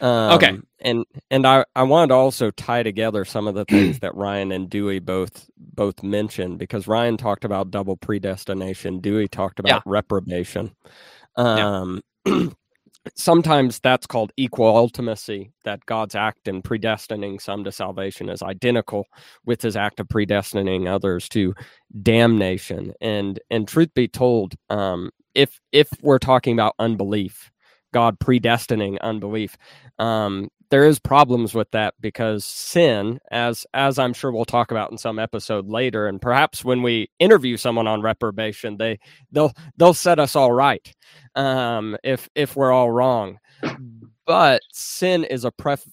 Um, 0.00 0.32
okay, 0.32 0.58
and 0.80 1.04
and 1.30 1.46
I 1.46 1.64
I 1.76 1.84
wanted 1.84 2.08
to 2.08 2.14
also 2.14 2.50
tie 2.50 2.82
together 2.82 3.24
some 3.24 3.46
of 3.46 3.54
the 3.54 3.64
things 3.64 4.00
that 4.00 4.14
Ryan 4.14 4.52
and 4.52 4.68
Dewey 4.68 4.98
both 4.98 5.48
both 5.56 6.02
mentioned 6.02 6.58
because 6.58 6.86
Ryan 6.86 7.16
talked 7.16 7.44
about 7.44 7.70
double 7.70 7.96
predestination, 7.96 9.00
Dewey 9.00 9.28
talked 9.28 9.58
about 9.58 9.68
yeah. 9.68 9.80
reprobation. 9.86 10.74
Um, 11.36 12.02
yeah. 12.26 12.48
sometimes 13.14 13.80
that's 13.80 14.06
called 14.06 14.32
equal 14.36 14.72
ultimacy 14.72 15.50
that 15.64 15.84
god's 15.86 16.14
act 16.14 16.46
in 16.46 16.62
predestining 16.62 17.40
some 17.40 17.64
to 17.64 17.72
salvation 17.72 18.28
is 18.28 18.42
identical 18.42 19.06
with 19.44 19.60
his 19.62 19.76
act 19.76 20.00
of 20.00 20.08
predestining 20.08 20.88
others 20.88 21.28
to 21.28 21.54
damnation. 22.00 22.92
And 23.00 23.40
and 23.50 23.68
truth 23.68 23.92
be 23.94 24.08
told 24.08 24.54
um, 24.70 25.10
if 25.34 25.60
if 25.72 25.88
we're 26.02 26.18
talking 26.18 26.54
about 26.54 26.74
unbelief 26.78 27.51
god 27.92 28.18
predestining 28.18 28.98
unbelief 29.00 29.56
um, 29.98 30.48
there 30.70 30.84
is 30.84 30.98
problems 30.98 31.54
with 31.54 31.70
that 31.72 31.94
because 32.00 32.44
sin 32.44 33.20
as 33.30 33.66
as 33.74 33.98
i'm 33.98 34.12
sure 34.12 34.32
we'll 34.32 34.44
talk 34.44 34.70
about 34.70 34.90
in 34.90 34.98
some 34.98 35.18
episode 35.18 35.68
later 35.68 36.06
and 36.06 36.20
perhaps 36.20 36.64
when 36.64 36.82
we 36.82 37.10
interview 37.18 37.56
someone 37.56 37.86
on 37.86 38.00
reprobation 38.00 38.76
they 38.78 38.98
they'll 39.32 39.52
they'll 39.76 39.94
set 39.94 40.18
us 40.18 40.34
all 40.34 40.52
right 40.52 40.94
um, 41.34 41.96
if 42.02 42.28
if 42.34 42.56
we're 42.56 42.72
all 42.72 42.90
wrong. 42.90 43.38
But 44.26 44.62
sin 44.72 45.24
is 45.24 45.44
a 45.44 45.50
pref- 45.50 45.88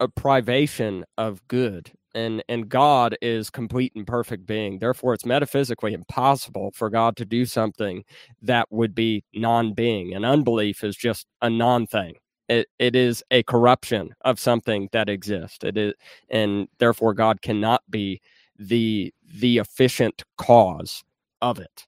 a 0.00 0.08
privation 0.08 1.04
of 1.18 1.46
good 1.48 1.92
and 2.14 2.42
and 2.48 2.68
God 2.68 3.16
is 3.22 3.50
complete 3.50 3.92
and 3.94 4.06
perfect 4.06 4.46
being. 4.46 4.78
Therefore, 4.78 5.14
it's 5.14 5.26
metaphysically 5.26 5.92
impossible 5.92 6.72
for 6.74 6.90
God 6.90 7.16
to 7.16 7.24
do 7.24 7.44
something 7.46 8.04
that 8.42 8.66
would 8.70 8.94
be 8.94 9.24
non-being. 9.34 10.14
And 10.14 10.24
unbelief 10.24 10.84
is 10.84 10.96
just 10.96 11.26
a 11.42 11.50
non-thing. 11.50 12.14
It 12.48 12.68
it 12.78 12.96
is 12.96 13.22
a 13.30 13.42
corruption 13.44 14.14
of 14.22 14.40
something 14.40 14.88
that 14.92 15.08
exists. 15.08 15.62
It 15.62 15.76
is, 15.76 15.94
and 16.28 16.68
therefore, 16.78 17.14
God 17.14 17.42
cannot 17.42 17.82
be 17.88 18.20
the 18.58 19.12
the 19.34 19.58
efficient 19.58 20.24
cause 20.36 21.02
of 21.40 21.58
it. 21.58 21.86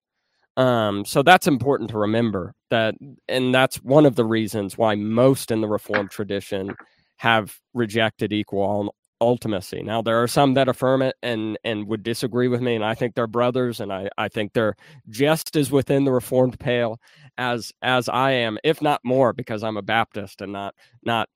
Um, 0.57 1.05
so 1.05 1.23
that's 1.23 1.47
important 1.47 1.91
to 1.91 1.99
remember 1.99 2.55
that, 2.71 2.95
and 3.29 3.55
that's 3.55 3.77
one 3.77 4.07
of 4.07 4.17
the 4.17 4.25
reasons 4.25 4.77
why 4.77 4.95
most 4.95 5.51
in 5.51 5.63
the 5.63 5.69
Reformed 5.69 6.11
tradition 6.11 6.75
have 7.17 7.59
rejected 7.73 8.33
equal 8.33 8.95
ultimacy. 9.23 9.85
Now 9.85 10.03
there 10.03 10.23
are 10.23 10.29
some 10.29 10.55
that 10.55 10.69
affirm 10.69 11.03
it 11.03 11.17
and 11.23 11.59
and 11.65 11.87
would 11.89 12.03
disagree 12.03 12.49
with 12.49 12.61
me, 12.61 12.75
and 12.75 12.85
I 12.85 12.95
think 12.95 13.15
they're 13.15 13.27
brothers, 13.27 13.81
and 13.81 13.93
I 13.93 14.09
I 14.19 14.29
think 14.29 14.53
they're 14.53 14.77
just 15.09 15.57
as 15.57 15.71
within 15.71 16.05
the 16.05 16.13
Reformed 16.13 16.59
pale 16.59 17.01
as 17.39 17.73
as 17.83 18.09
I 18.09 18.33
am, 18.33 18.59
if 18.65 18.83
not 18.83 19.01
more, 19.05 19.33
because 19.33 19.63
I'm 19.63 19.77
a 19.77 19.83
Baptist 19.83 20.41
and 20.43 20.53
not 20.53 20.75
not 21.05 21.29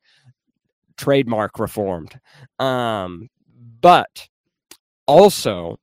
trademark 0.97 1.59
Reformed. 1.59 2.19
Um, 2.59 3.29
but 3.81 4.29
also 5.07 5.79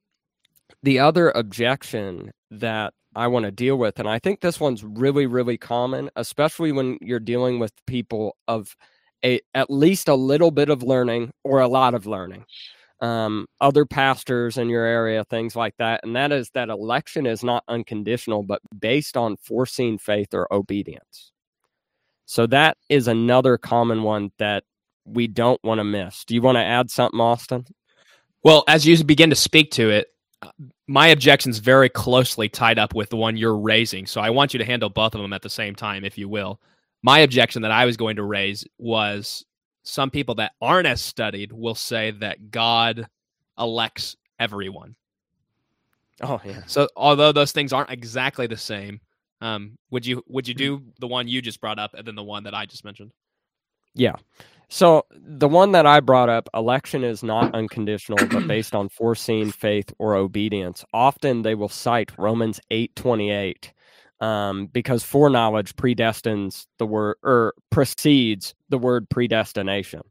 the 0.82 0.98
other 0.98 1.30
objection 1.30 2.32
that 2.50 2.92
I 3.16 3.28
want 3.28 3.44
to 3.46 3.50
deal 3.50 3.76
with, 3.76 3.98
and 3.98 4.08
I 4.08 4.18
think 4.18 4.40
this 4.40 4.60
one's 4.60 4.84
really 4.84 5.26
really 5.26 5.58
common, 5.58 6.10
especially 6.16 6.72
when 6.72 6.98
you're 7.00 7.20
dealing 7.20 7.58
with 7.58 7.72
people 7.86 8.36
of 8.48 8.76
a 9.24 9.40
at 9.54 9.70
least 9.70 10.08
a 10.08 10.14
little 10.14 10.50
bit 10.50 10.68
of 10.68 10.82
learning 10.82 11.32
or 11.42 11.60
a 11.60 11.68
lot 11.68 11.94
of 11.94 12.06
learning 12.06 12.44
um, 13.00 13.46
other 13.60 13.84
pastors 13.84 14.56
in 14.56 14.68
your 14.68 14.84
area 14.84 15.24
things 15.24 15.56
like 15.56 15.74
that 15.78 16.00
and 16.04 16.14
that 16.14 16.32
is 16.32 16.50
that 16.54 16.68
election 16.68 17.26
is 17.26 17.42
not 17.42 17.64
unconditional 17.68 18.42
but 18.42 18.60
based 18.78 19.16
on 19.16 19.36
foreseen 19.36 19.98
faith 19.98 20.32
or 20.32 20.52
obedience. 20.52 21.32
So 22.26 22.46
that 22.46 22.78
is 22.88 23.06
another 23.08 23.58
common 23.58 24.02
one 24.02 24.32
that 24.38 24.64
we 25.04 25.26
don't 25.26 25.62
want 25.62 25.80
to 25.80 25.84
miss. 25.84 26.24
Do 26.24 26.34
you 26.34 26.40
want 26.40 26.56
to 26.56 26.64
add 26.64 26.90
something 26.90 27.20
austin? 27.20 27.66
Well 28.42 28.64
as 28.68 28.86
you 28.86 29.02
begin 29.04 29.30
to 29.30 29.36
speak 29.36 29.70
to 29.72 29.90
it 29.90 30.08
uh, 30.42 30.50
my 30.86 31.08
objection's 31.08 31.58
very 31.58 31.88
closely 31.88 32.48
tied 32.48 32.78
up 32.78 32.94
with 32.94 33.10
the 33.10 33.16
one 33.16 33.36
you're 33.36 33.56
raising 33.56 34.06
so 34.06 34.20
i 34.20 34.30
want 34.30 34.52
you 34.52 34.58
to 34.58 34.64
handle 34.64 34.90
both 34.90 35.14
of 35.14 35.20
them 35.22 35.32
at 35.32 35.42
the 35.42 35.50
same 35.50 35.74
time 35.74 36.04
if 36.04 36.18
you 36.18 36.28
will 36.28 36.60
my 37.04 37.18
objection 37.18 37.60
that 37.62 37.70
I 37.70 37.84
was 37.84 37.98
going 37.98 38.16
to 38.16 38.22
raise 38.22 38.64
was 38.78 39.44
some 39.82 40.10
people 40.10 40.36
that 40.36 40.52
aren't 40.62 40.86
as 40.86 41.02
studied 41.02 41.52
will 41.52 41.74
say 41.74 42.12
that 42.12 42.50
God 42.50 43.06
elects 43.58 44.16
everyone. 44.40 44.96
Oh 46.22 46.40
yeah. 46.42 46.62
So 46.66 46.88
although 46.96 47.30
those 47.30 47.52
things 47.52 47.74
aren't 47.74 47.90
exactly 47.90 48.46
the 48.46 48.56
same, 48.56 49.00
um, 49.42 49.76
would 49.90 50.06
you 50.06 50.22
would 50.28 50.48
you 50.48 50.54
do 50.54 50.82
the 50.98 51.06
one 51.06 51.28
you 51.28 51.42
just 51.42 51.60
brought 51.60 51.78
up 51.78 51.92
and 51.92 52.06
then 52.06 52.14
the 52.14 52.22
one 52.22 52.44
that 52.44 52.54
I 52.54 52.64
just 52.64 52.86
mentioned? 52.86 53.12
Yeah. 53.94 54.14
So 54.70 55.04
the 55.10 55.46
one 55.46 55.72
that 55.72 55.84
I 55.84 56.00
brought 56.00 56.30
up, 56.30 56.48
election 56.54 57.04
is 57.04 57.22
not 57.22 57.54
unconditional, 57.54 58.26
but 58.28 58.46
based 58.48 58.74
on 58.74 58.88
foreseen 58.88 59.52
faith 59.52 59.92
or 59.98 60.14
obedience. 60.14 60.86
Often 60.94 61.42
they 61.42 61.54
will 61.54 61.68
cite 61.68 62.16
Romans 62.16 62.60
eight 62.70 62.96
twenty 62.96 63.30
eight 63.30 63.74
um, 64.20 64.66
because 64.66 65.02
foreknowledge 65.02 65.74
predestines 65.76 66.66
the 66.78 66.86
word 66.86 67.16
or 67.22 67.54
precedes 67.70 68.54
the 68.68 68.78
word 68.78 69.08
predestination. 69.10 70.02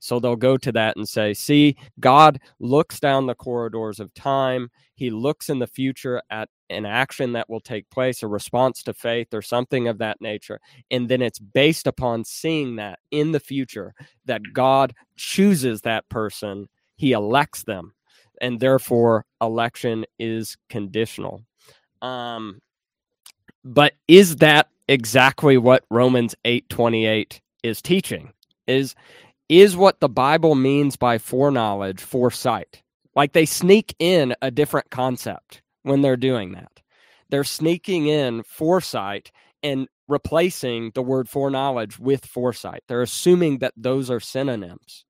So 0.00 0.20
they'll 0.20 0.36
go 0.36 0.56
to 0.58 0.72
that 0.72 0.96
and 0.96 1.08
say, 1.08 1.34
see, 1.34 1.76
God 1.98 2.38
looks 2.58 3.00
down 3.00 3.26
the 3.26 3.34
corridors 3.34 3.98
of 3.98 4.12
time. 4.14 4.70
He 4.94 5.10
looks 5.10 5.48
in 5.48 5.58
the 5.58 5.66
future 5.66 6.22
at 6.30 6.48
an 6.68 6.86
action 6.86 7.32
that 7.32 7.48
will 7.48 7.60
take 7.60 7.88
place, 7.90 8.22
a 8.22 8.28
response 8.28 8.82
to 8.84 8.94
faith 8.94 9.28
or 9.32 9.42
something 9.42 9.88
of 9.88 9.98
that 9.98 10.20
nature. 10.20 10.60
And 10.90 11.08
then 11.08 11.22
it's 11.22 11.38
based 11.38 11.86
upon 11.86 12.24
seeing 12.24 12.76
that 12.76 12.98
in 13.10 13.32
the 13.32 13.40
future 13.40 13.94
that 14.26 14.42
God 14.52 14.94
chooses 15.16 15.82
that 15.82 16.08
person, 16.08 16.68
He 16.96 17.12
elects 17.12 17.64
them. 17.64 17.94
And 18.40 18.60
therefore, 18.60 19.26
election 19.40 20.06
is 20.18 20.56
conditional. 20.68 21.42
Um, 22.00 22.60
but 23.64 23.94
is 24.08 24.36
that 24.36 24.68
exactly 24.88 25.56
what 25.56 25.84
Romans 25.90 26.34
8:28 26.44 27.40
is 27.62 27.82
teaching? 27.82 28.32
Is 28.66 28.94
is 29.48 29.76
what 29.76 30.00
the 30.00 30.08
Bible 30.08 30.54
means 30.54 30.96
by 30.96 31.18
foreknowledge, 31.18 32.00
foresight. 32.00 32.82
Like 33.16 33.32
they 33.32 33.46
sneak 33.46 33.94
in 33.98 34.34
a 34.40 34.50
different 34.50 34.90
concept 34.90 35.62
when 35.82 36.02
they're 36.02 36.16
doing 36.16 36.52
that. 36.52 36.80
They're 37.30 37.44
sneaking 37.44 38.06
in 38.06 38.44
foresight 38.44 39.32
and 39.62 39.88
replacing 40.08 40.92
the 40.94 41.02
word 41.02 41.28
foreknowledge 41.28 41.98
with 41.98 42.26
foresight. 42.26 42.82
They're 42.88 43.02
assuming 43.02 43.58
that 43.58 43.74
those 43.76 44.10
are 44.10 44.20
synonyms. 44.20 45.04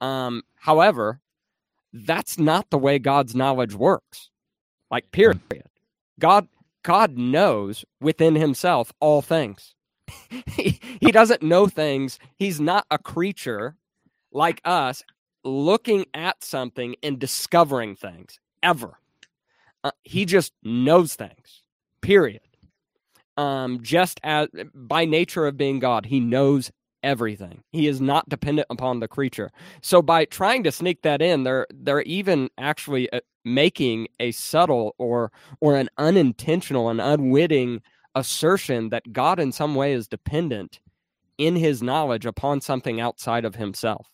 Um, 0.00 0.42
however, 0.56 1.20
that's 1.92 2.38
not 2.38 2.70
the 2.70 2.78
way 2.78 2.98
God's 2.98 3.34
knowledge 3.34 3.74
works. 3.74 4.30
Like, 4.90 5.10
period. 5.12 5.40
God 6.18 6.48
God 6.88 7.18
knows 7.18 7.84
within 8.00 8.34
himself 8.34 8.94
all 8.98 9.20
things. 9.20 9.74
he, 10.46 10.80
he 11.02 11.12
doesn't 11.12 11.42
know 11.42 11.66
things. 11.66 12.18
He's 12.38 12.58
not 12.58 12.86
a 12.90 12.96
creature 12.96 13.76
like 14.32 14.62
us 14.64 15.02
looking 15.44 16.06
at 16.14 16.42
something 16.42 16.96
and 17.02 17.18
discovering 17.18 17.94
things 17.94 18.40
ever. 18.62 18.98
Uh, 19.84 19.90
he 20.02 20.24
just 20.24 20.54
knows 20.62 21.14
things, 21.14 21.62
period. 22.00 22.40
Um, 23.36 23.82
just 23.82 24.18
as 24.24 24.48
by 24.74 25.04
nature 25.04 25.46
of 25.46 25.58
being 25.58 25.80
God, 25.80 26.06
he 26.06 26.20
knows 26.20 26.72
everything. 27.08 27.62
He 27.72 27.88
is 27.88 28.00
not 28.02 28.28
dependent 28.28 28.66
upon 28.70 29.00
the 29.00 29.08
creature. 29.08 29.50
So 29.80 30.02
by 30.02 30.26
trying 30.26 30.62
to 30.64 30.72
sneak 30.72 31.02
that 31.02 31.22
in, 31.22 31.44
they're 31.44 31.66
they're 31.72 32.02
even 32.02 32.50
actually 32.58 33.10
uh, 33.12 33.20
making 33.44 34.08
a 34.20 34.30
subtle 34.32 34.94
or 34.98 35.32
or 35.60 35.76
an 35.76 35.88
unintentional 35.96 36.90
and 36.90 37.00
unwitting 37.00 37.80
assertion 38.14 38.90
that 38.90 39.12
God 39.12 39.40
in 39.40 39.52
some 39.52 39.74
way 39.74 39.92
is 39.94 40.06
dependent 40.06 40.80
in 41.38 41.56
his 41.56 41.82
knowledge 41.82 42.26
upon 42.26 42.60
something 42.60 43.00
outside 43.00 43.44
of 43.46 43.54
himself, 43.54 44.10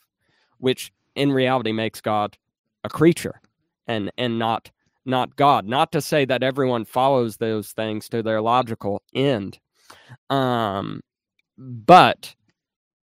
which 0.58 0.92
in 1.16 1.32
reality 1.32 1.72
makes 1.72 2.00
God 2.00 2.38
a 2.84 2.88
creature 2.88 3.40
and 3.88 4.12
and 4.16 4.38
not 4.38 4.70
not 5.04 5.36
God. 5.36 5.66
Not 5.66 5.90
to 5.92 6.00
say 6.00 6.24
that 6.26 6.44
everyone 6.44 6.84
follows 6.84 7.36
those 7.38 7.72
things 7.72 8.08
to 8.10 8.22
their 8.22 8.40
logical 8.40 9.02
end. 9.12 9.58
Um 10.30 11.00
but 11.58 12.34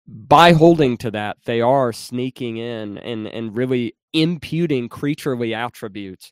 by 0.07 0.53
holding 0.53 0.97
to 0.97 1.11
that, 1.11 1.37
they 1.45 1.61
are 1.61 1.91
sneaking 1.91 2.57
in 2.57 2.97
and, 2.99 3.27
and 3.27 3.55
really 3.55 3.95
imputing 4.13 4.87
creaturely 4.87 5.53
attributes 5.53 6.31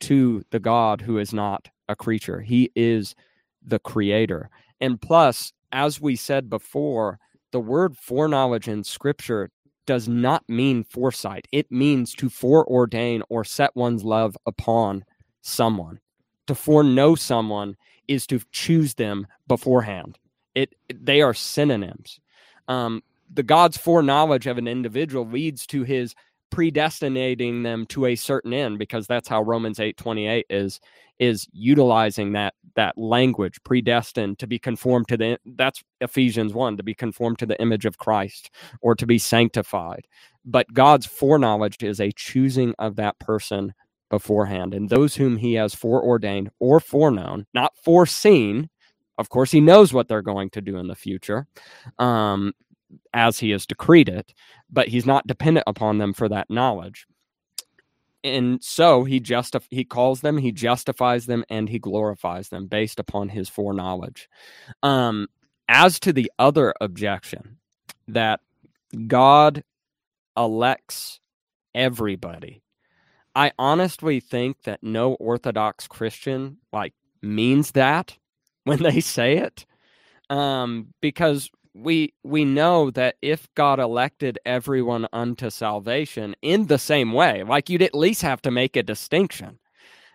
to 0.00 0.42
the 0.50 0.58
God 0.58 1.00
who 1.00 1.18
is 1.18 1.32
not 1.32 1.68
a 1.88 1.94
creature. 1.94 2.40
He 2.40 2.72
is 2.74 3.14
the 3.64 3.78
creator. 3.78 4.50
And 4.80 5.00
plus, 5.00 5.52
as 5.70 6.00
we 6.00 6.16
said 6.16 6.50
before, 6.50 7.18
the 7.52 7.60
word 7.60 7.96
foreknowledge 7.96 8.66
in 8.66 8.82
scripture 8.82 9.50
does 9.86 10.08
not 10.08 10.42
mean 10.48 10.82
foresight. 10.82 11.46
It 11.52 11.70
means 11.70 12.14
to 12.14 12.28
foreordain 12.28 13.22
or 13.28 13.44
set 13.44 13.76
one's 13.76 14.02
love 14.02 14.36
upon 14.44 15.04
someone. 15.40 16.00
To 16.48 16.54
foreknow 16.54 17.14
someone 17.14 17.76
is 18.08 18.26
to 18.26 18.40
choose 18.50 18.94
them 18.94 19.26
beforehand. 19.46 20.18
It 20.54 20.74
they 20.92 21.20
are 21.20 21.34
synonyms 21.34 22.20
um, 22.68 23.02
the 23.32 23.42
God's 23.42 23.76
foreknowledge 23.76 24.46
of 24.46 24.58
an 24.58 24.68
individual 24.68 25.26
leads 25.26 25.66
to 25.68 25.82
his 25.82 26.14
predestinating 26.50 27.64
them 27.64 27.84
to 27.86 28.06
a 28.06 28.14
certain 28.14 28.52
end 28.52 28.78
because 28.78 29.06
that's 29.06 29.28
how 29.28 29.42
Romans 29.42 29.78
8:28 29.78 30.44
is 30.50 30.80
is 31.18 31.48
utilizing 31.52 32.32
that 32.32 32.54
that 32.76 32.96
language 32.98 33.60
predestined 33.64 34.38
to 34.38 34.46
be 34.46 34.58
conformed 34.58 35.08
to 35.08 35.16
the 35.16 35.38
that's 35.56 35.82
Ephesians 36.00 36.54
1 36.54 36.76
to 36.76 36.82
be 36.82 36.94
conformed 36.94 37.38
to 37.38 37.46
the 37.46 37.60
image 37.60 37.84
of 37.84 37.98
Christ 37.98 38.50
or 38.80 38.94
to 38.94 39.06
be 39.06 39.18
sanctified. 39.18 40.06
But 40.44 40.72
God's 40.72 41.06
foreknowledge 41.06 41.82
is 41.82 42.00
a 42.00 42.12
choosing 42.12 42.74
of 42.78 42.96
that 42.96 43.18
person 43.18 43.74
beforehand. 44.10 44.74
And 44.74 44.88
those 44.88 45.16
whom 45.16 45.38
he 45.38 45.54
has 45.54 45.74
foreordained 45.74 46.50
or 46.60 46.78
foreknown 46.78 47.46
not 47.52 47.76
foreseen 47.82 48.68
of 49.18 49.28
course, 49.28 49.50
he 49.50 49.60
knows 49.60 49.92
what 49.92 50.08
they're 50.08 50.22
going 50.22 50.50
to 50.50 50.60
do 50.60 50.76
in 50.76 50.88
the 50.88 50.94
future 50.94 51.46
um, 51.98 52.52
as 53.12 53.38
he 53.38 53.50
has 53.50 53.66
decreed 53.66 54.08
it, 54.08 54.34
but 54.70 54.88
he's 54.88 55.06
not 55.06 55.26
dependent 55.26 55.64
upon 55.66 55.98
them 55.98 56.12
for 56.12 56.28
that 56.28 56.50
knowledge. 56.50 57.06
And 58.24 58.64
so 58.64 59.04
he 59.04 59.20
justif- 59.20 59.66
he 59.70 59.84
calls 59.84 60.22
them, 60.22 60.38
he 60.38 60.50
justifies 60.50 61.26
them, 61.26 61.44
and 61.50 61.68
he 61.68 61.78
glorifies 61.78 62.48
them 62.48 62.66
based 62.66 62.98
upon 62.98 63.28
his 63.28 63.48
foreknowledge. 63.48 64.28
Um, 64.82 65.28
as 65.68 66.00
to 66.00 66.12
the 66.12 66.32
other 66.38 66.74
objection 66.80 67.58
that 68.08 68.40
God 69.06 69.62
elects 70.36 71.20
everybody, 71.74 72.62
I 73.34 73.52
honestly 73.58 74.20
think 74.20 74.62
that 74.62 74.82
no 74.82 75.14
Orthodox 75.14 75.86
Christian 75.86 76.58
like 76.72 76.94
means 77.20 77.72
that 77.72 78.16
when 78.78 78.82
they 78.82 79.00
say 79.00 79.36
it, 79.38 79.64
um, 80.30 80.88
because 81.00 81.50
we 81.74 82.14
we 82.22 82.44
know 82.44 82.90
that 82.92 83.16
if 83.20 83.48
God 83.54 83.80
elected 83.80 84.38
everyone 84.46 85.06
unto 85.12 85.50
salvation 85.50 86.34
in 86.42 86.66
the 86.66 86.78
same 86.78 87.12
way, 87.12 87.42
like 87.42 87.68
you'd 87.68 87.82
at 87.82 87.94
least 87.94 88.22
have 88.22 88.40
to 88.42 88.50
make 88.50 88.76
a 88.76 88.82
distinction. 88.82 89.58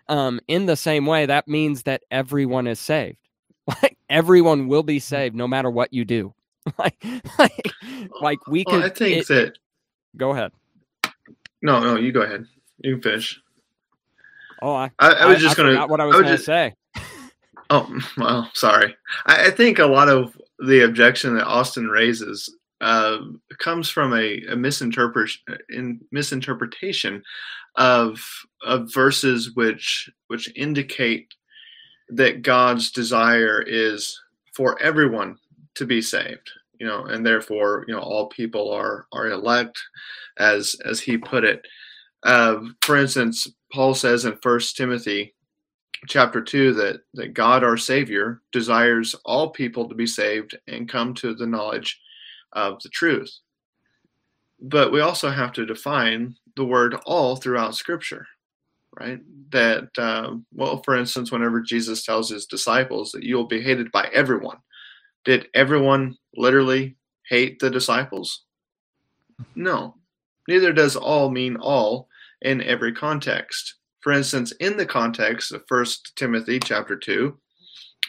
Um, 0.08 0.40
in 0.48 0.66
the 0.66 0.74
same 0.76 1.06
way, 1.06 1.26
that 1.26 1.46
means 1.46 1.84
that 1.84 2.02
everyone 2.10 2.66
is 2.66 2.80
saved. 2.80 3.18
Like 3.82 3.96
everyone 4.08 4.66
will 4.66 4.82
be 4.82 4.98
saved 4.98 5.36
no 5.36 5.46
matter 5.46 5.70
what 5.70 5.92
you 5.92 6.04
do. 6.04 6.34
like, 6.78 6.96
like, 7.38 7.70
like 8.20 8.46
we 8.48 8.64
Well, 8.66 8.80
could. 8.80 8.90
I 8.90 8.94
think 8.94 9.18
it- 9.18 9.28
that 9.28 9.58
go 10.16 10.30
ahead. 10.32 10.50
no, 11.62 11.78
no, 11.80 11.94
you 11.96 12.10
go 12.10 12.22
ahead. 12.22 12.46
You 12.78 12.94
can 12.94 13.02
finish. 13.02 13.40
Oh, 14.62 14.72
I, 14.74 14.90
I, 14.98 15.08
I 15.12 15.26
was 15.26 15.40
just 15.40 15.56
I 15.58 15.62
gonna. 15.62 15.86
what 15.86 16.00
I 16.00 16.04
was, 16.06 16.14
was 16.16 16.22
going 16.22 16.30
to 16.32 16.36
just- 16.36 16.46
say. 16.46 16.74
Oh, 17.70 17.88
well, 18.16 18.50
sorry. 18.54 18.96
I, 19.26 19.46
I 19.46 19.50
think 19.50 19.78
a 19.78 19.86
lot 19.86 20.08
of 20.08 20.36
the 20.58 20.84
objection 20.84 21.34
that 21.36 21.46
Austin 21.46 21.88
raises 21.88 22.54
uh, 22.80 23.18
comes 23.58 23.88
from 23.88 24.12
a, 24.14 24.42
a 24.48 24.56
in 25.68 26.00
misinterpretation 26.12 27.22
of 27.76 28.20
of 28.62 28.92
verses 28.92 29.54
which 29.54 30.10
which 30.26 30.52
indicate 30.56 31.32
that 32.08 32.42
God's 32.42 32.90
desire 32.90 33.62
is 33.62 34.18
for 34.54 34.80
everyone 34.82 35.36
to 35.76 35.86
be 35.86 36.02
saved. 36.02 36.50
You 36.80 36.86
know, 36.86 37.04
and 37.04 37.24
therefore, 37.24 37.84
you 37.86 37.94
know, 37.94 38.00
all 38.00 38.28
people 38.28 38.70
are 38.72 39.06
are 39.12 39.28
elect, 39.28 39.80
as 40.38 40.74
as 40.84 41.00
he 41.00 41.18
put 41.18 41.44
it. 41.44 41.64
Uh, 42.24 42.60
for 42.82 42.96
instance, 42.96 43.46
Paul 43.72 43.94
says 43.94 44.24
in 44.24 44.36
First 44.42 44.76
Timothy 44.76 45.34
chapter 46.06 46.40
2 46.40 46.72
that, 46.74 47.00
that 47.14 47.34
God 47.34 47.62
our 47.62 47.76
Savior 47.76 48.40
desires 48.52 49.14
all 49.24 49.50
people 49.50 49.88
to 49.88 49.94
be 49.94 50.06
saved 50.06 50.56
and 50.66 50.88
come 50.88 51.14
to 51.14 51.34
the 51.34 51.46
knowledge 51.46 52.00
of 52.52 52.82
the 52.82 52.88
truth. 52.88 53.30
But 54.60 54.92
we 54.92 55.00
also 55.00 55.30
have 55.30 55.52
to 55.52 55.66
define 55.66 56.36
the 56.56 56.64
word 56.64 56.94
all 57.06 57.36
throughout 57.36 57.74
Scripture, 57.74 58.26
right? 58.98 59.20
That, 59.50 59.88
um, 59.98 60.44
well, 60.52 60.82
for 60.84 60.96
instance, 60.96 61.30
whenever 61.30 61.60
Jesus 61.60 62.04
tells 62.04 62.30
his 62.30 62.46
disciples 62.46 63.12
that 63.12 63.22
you'll 63.22 63.46
be 63.46 63.62
hated 63.62 63.90
by 63.92 64.08
everyone, 64.12 64.58
did 65.24 65.48
everyone 65.54 66.16
literally 66.36 66.96
hate 67.28 67.58
the 67.58 67.70
disciples? 67.70 68.44
No. 69.54 69.96
Neither 70.48 70.72
does 70.72 70.96
all 70.96 71.30
mean 71.30 71.56
all 71.56 72.08
in 72.42 72.62
every 72.62 72.92
context 72.92 73.74
for 74.00 74.12
instance, 74.12 74.52
in 74.60 74.76
the 74.76 74.86
context 74.86 75.52
of 75.52 75.66
First 75.68 76.16
Timothy 76.16 76.58
chapter 76.58 76.96
two, 76.96 77.38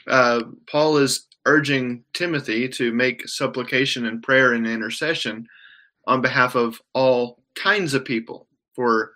uh, 0.07 0.43
Paul 0.69 0.97
is 0.97 1.27
urging 1.45 2.03
Timothy 2.13 2.69
to 2.69 2.93
make 2.93 3.27
supplication 3.27 4.05
and 4.05 4.23
prayer 4.23 4.53
and 4.53 4.65
intercession 4.65 5.47
on 6.07 6.21
behalf 6.21 6.55
of 6.55 6.81
all 6.93 7.43
kinds 7.55 7.93
of 7.93 8.05
people, 8.05 8.47
for 8.73 9.13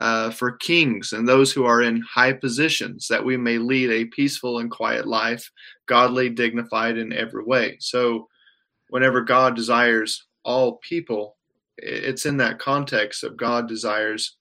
uh, 0.00 0.30
for 0.30 0.52
kings 0.52 1.12
and 1.12 1.26
those 1.26 1.52
who 1.52 1.64
are 1.64 1.82
in 1.82 2.00
high 2.02 2.32
positions, 2.32 3.08
that 3.08 3.24
we 3.24 3.36
may 3.36 3.58
lead 3.58 3.90
a 3.90 4.04
peaceful 4.04 4.60
and 4.60 4.70
quiet 4.70 5.08
life, 5.08 5.50
godly, 5.86 6.28
dignified 6.28 6.96
in 6.96 7.12
every 7.12 7.42
way. 7.42 7.76
So, 7.80 8.28
whenever 8.90 9.22
God 9.22 9.56
desires 9.56 10.26
all 10.44 10.76
people, 10.88 11.36
it's 11.78 12.26
in 12.26 12.36
that 12.36 12.58
context 12.58 13.24
of 13.24 13.36
God 13.36 13.68
desires 13.68 14.36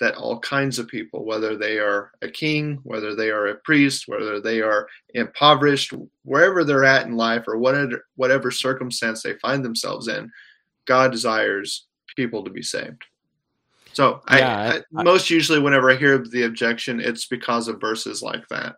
that 0.00 0.14
all 0.14 0.38
kinds 0.40 0.78
of 0.78 0.86
people, 0.88 1.24
whether 1.24 1.56
they 1.56 1.78
are 1.78 2.12
a 2.22 2.28
king, 2.28 2.78
whether 2.84 3.14
they 3.14 3.30
are 3.30 3.48
a 3.48 3.54
priest, 3.56 4.06
whether 4.06 4.40
they 4.40 4.60
are 4.60 4.86
impoverished, 5.14 5.92
wherever 6.22 6.62
they're 6.64 6.84
at 6.84 7.06
in 7.06 7.16
life 7.16 7.44
or 7.48 7.58
whatever, 7.58 8.06
whatever 8.16 8.50
circumstance 8.50 9.22
they 9.22 9.34
find 9.34 9.64
themselves 9.64 10.08
in, 10.08 10.30
God 10.84 11.10
desires 11.10 11.86
people 12.16 12.44
to 12.44 12.50
be 12.50 12.62
saved. 12.62 13.04
So, 13.92 14.22
Yeah, 14.30 14.56
I, 14.56 14.76
I- 14.76 14.82
I, 15.00 15.02
most 15.02 15.30
usually, 15.30 15.58
whenever 15.58 15.90
I 15.90 15.96
hear 15.96 16.18
the 16.18 16.44
objection, 16.44 17.00
it's 17.00 17.26
because 17.26 17.66
of 17.68 17.80
verses 17.80 18.22
like 18.22 18.46
that. 18.48 18.76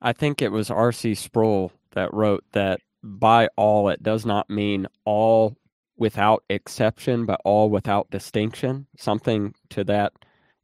I 0.00 0.12
think 0.12 0.40
it 0.40 0.50
was 0.52 0.70
R.C. 0.70 1.14
Sproul 1.14 1.72
that 1.92 2.14
wrote 2.14 2.44
that 2.52 2.80
by 3.02 3.48
all 3.56 3.88
it 3.88 4.02
does 4.02 4.24
not 4.24 4.48
mean 4.48 4.86
all 5.04 5.56
without 6.00 6.44
exception, 6.50 7.26
but 7.26 7.40
all 7.44 7.70
without 7.70 8.10
distinction. 8.10 8.88
Something 8.98 9.54
to 9.70 9.84
that 9.86 10.14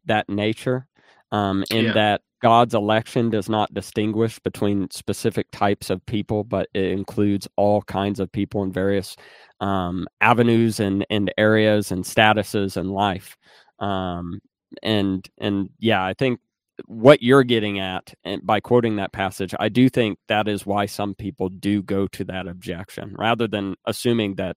that 0.06 0.28
nature. 0.30 0.88
Um, 1.32 1.64
in 1.70 1.86
Yeah. 1.86 1.94
that 1.94 2.22
God's 2.42 2.74
election 2.74 3.30
does 3.30 3.48
not 3.50 3.74
distinguish 3.74 4.38
between 4.40 4.90
specific 4.90 5.50
types 5.52 5.90
of 5.90 6.04
people, 6.06 6.44
but 6.44 6.68
it 6.74 6.86
includes 6.86 7.48
all 7.56 7.82
kinds 7.82 8.20
of 8.20 8.32
people 8.32 8.62
in 8.64 8.72
various 8.72 9.16
um, 9.60 10.06
avenues 10.20 10.80
and, 10.80 11.06
and 11.10 11.32
areas 11.38 11.92
and 11.92 12.04
statuses 12.04 12.76
in 12.78 12.90
life. 12.90 13.36
Um, 13.80 14.40
and 14.82 15.28
and 15.38 15.70
yeah, 15.80 16.04
I 16.04 16.14
think 16.14 16.40
what 16.86 17.22
you're 17.22 17.44
getting 17.44 17.78
at 17.80 18.14
and 18.24 18.46
by 18.46 18.60
quoting 18.60 18.96
that 18.96 19.12
passage 19.12 19.54
i 19.60 19.68
do 19.68 19.88
think 19.88 20.18
that 20.28 20.46
is 20.48 20.66
why 20.66 20.86
some 20.86 21.14
people 21.14 21.48
do 21.48 21.82
go 21.82 22.06
to 22.08 22.24
that 22.24 22.46
objection 22.46 23.14
rather 23.18 23.48
than 23.48 23.74
assuming 23.86 24.34
that 24.36 24.56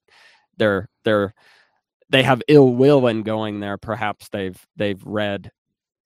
they're 0.59 0.89
they're 1.03 1.33
they 2.09 2.23
have 2.23 2.41
ill 2.47 2.73
will 2.73 3.07
in 3.07 3.23
going 3.23 3.59
there. 3.59 3.77
Perhaps 3.77 4.29
they've 4.29 4.59
they've 4.75 5.01
read 5.05 5.51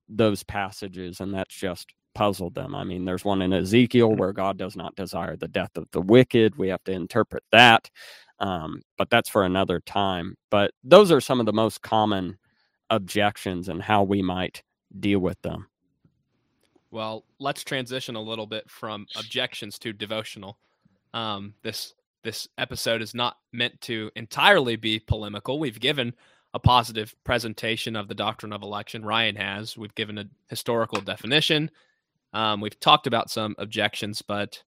those 0.09 0.43
passages 0.43 1.19
and 1.19 1.33
that's 1.33 1.55
just 1.55 1.93
puzzled 2.15 2.55
them. 2.55 2.75
I 2.75 2.83
mean 2.83 3.05
there's 3.05 3.25
one 3.25 3.41
in 3.41 3.51
ezekiel 3.53 4.15
where 4.15 4.33
god 4.33 4.57
does 4.57 4.75
not 4.75 4.95
desire 4.95 5.35
the 5.35 5.47
death 5.47 5.75
of 5.75 5.87
the 5.91 6.01
wicked. 6.01 6.57
We 6.57 6.69
have 6.69 6.83
to 6.85 6.91
interpret 6.91 7.43
that 7.51 7.89
um, 8.39 8.81
but 8.97 9.09
that's 9.09 9.29
for 9.29 9.45
another 9.45 9.79
time. 9.79 10.35
But 10.49 10.71
those 10.83 11.11
are 11.11 11.21
some 11.21 11.39
of 11.39 11.45
the 11.45 11.53
most 11.53 11.81
common 11.81 12.37
objections 12.89 13.69
and 13.69 13.81
how 13.81 14.03
we 14.03 14.21
might 14.21 14.63
deal 14.99 15.19
with 15.19 15.41
them. 15.41 15.67
Well, 16.91 17.23
let's 17.39 17.63
transition 17.63 18.15
a 18.15 18.21
little 18.21 18.45
bit 18.45 18.69
from 18.69 19.07
objections 19.15 19.79
to 19.79 19.93
devotional. 19.93 20.57
Um, 21.13 21.53
this 21.63 21.93
this 22.23 22.47
episode 22.57 23.01
is 23.01 23.13
not 23.13 23.37
meant 23.51 23.79
to 23.81 24.11
entirely 24.15 24.75
be 24.75 24.99
polemical. 24.99 25.59
We've 25.59 25.79
given 25.79 26.13
a 26.53 26.59
positive 26.59 27.15
presentation 27.23 27.95
of 27.95 28.07
the 28.07 28.15
doctrine 28.15 28.53
of 28.53 28.61
election. 28.61 29.05
Ryan 29.05 29.35
has. 29.35 29.77
We've 29.77 29.95
given 29.95 30.17
a 30.17 30.25
historical 30.47 31.01
definition. 31.01 31.71
Um, 32.33 32.61
we've 32.61 32.79
talked 32.79 33.07
about 33.07 33.29
some 33.29 33.55
objections, 33.57 34.21
but 34.21 34.63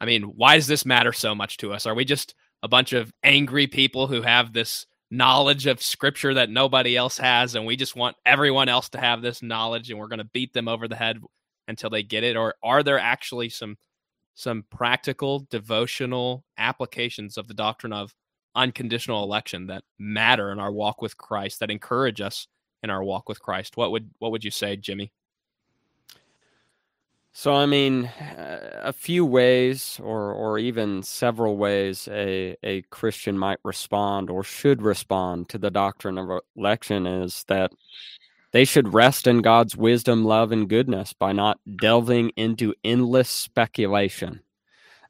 I 0.00 0.06
mean, 0.06 0.22
why 0.22 0.56
does 0.56 0.66
this 0.66 0.86
matter 0.86 1.12
so 1.12 1.34
much 1.34 1.56
to 1.58 1.72
us? 1.72 1.86
Are 1.86 1.94
we 1.94 2.04
just 2.04 2.34
a 2.62 2.68
bunch 2.68 2.92
of 2.92 3.12
angry 3.22 3.66
people 3.66 4.06
who 4.06 4.22
have 4.22 4.52
this 4.52 4.86
knowledge 5.10 5.66
of 5.66 5.82
scripture 5.82 6.34
that 6.34 6.50
nobody 6.50 6.96
else 6.96 7.18
has, 7.18 7.54
and 7.54 7.64
we 7.64 7.76
just 7.76 7.96
want 7.96 8.16
everyone 8.26 8.68
else 8.68 8.88
to 8.90 9.00
have 9.00 9.22
this 9.22 9.42
knowledge, 9.42 9.90
and 9.90 9.98
we're 9.98 10.08
going 10.08 10.18
to 10.18 10.24
beat 10.24 10.52
them 10.52 10.68
over 10.68 10.86
the 10.86 10.96
head 10.96 11.18
until 11.68 11.90
they 11.90 12.02
get 12.02 12.24
it 12.24 12.36
or 12.36 12.54
are 12.62 12.82
there 12.82 12.98
actually 12.98 13.48
some 13.50 13.76
some 14.38 14.64
practical 14.70 15.48
devotional 15.50 16.44
applications 16.58 17.36
of 17.36 17.48
the 17.48 17.54
doctrine 17.54 17.92
of 17.92 18.14
unconditional 18.54 19.24
election 19.24 19.66
that 19.66 19.82
matter 19.98 20.52
in 20.52 20.60
our 20.60 20.70
walk 20.70 21.02
with 21.02 21.16
Christ 21.16 21.58
that 21.58 21.72
encourage 21.72 22.20
us 22.20 22.46
in 22.84 22.88
our 22.88 23.02
walk 23.02 23.28
with 23.28 23.40
Christ. 23.40 23.76
What 23.76 23.90
would 23.90 24.10
what 24.20 24.30
would 24.30 24.44
you 24.44 24.52
say 24.52 24.76
Jimmy? 24.76 25.12
So 27.32 27.52
I 27.52 27.66
mean, 27.66 28.06
uh, 28.06 28.80
a 28.84 28.92
few 28.92 29.24
ways, 29.24 30.00
or 30.00 30.32
or 30.32 30.56
even 30.60 31.02
several 31.02 31.56
ways, 31.56 32.06
a 32.08 32.56
a 32.62 32.82
Christian 32.82 33.36
might 33.36 33.58
respond 33.64 34.30
or 34.30 34.44
should 34.44 34.82
respond 34.82 35.48
to 35.48 35.58
the 35.58 35.70
doctrine 35.70 36.16
of 36.16 36.42
election 36.56 37.08
is 37.08 37.44
that 37.48 37.72
they 38.52 38.64
should 38.64 38.94
rest 38.94 39.26
in 39.26 39.42
God's 39.42 39.76
wisdom, 39.76 40.24
love, 40.24 40.52
and 40.52 40.68
goodness 40.68 41.12
by 41.12 41.32
not 41.32 41.58
delving 41.76 42.30
into 42.36 42.74
endless 42.84 43.28
speculation. 43.28 44.40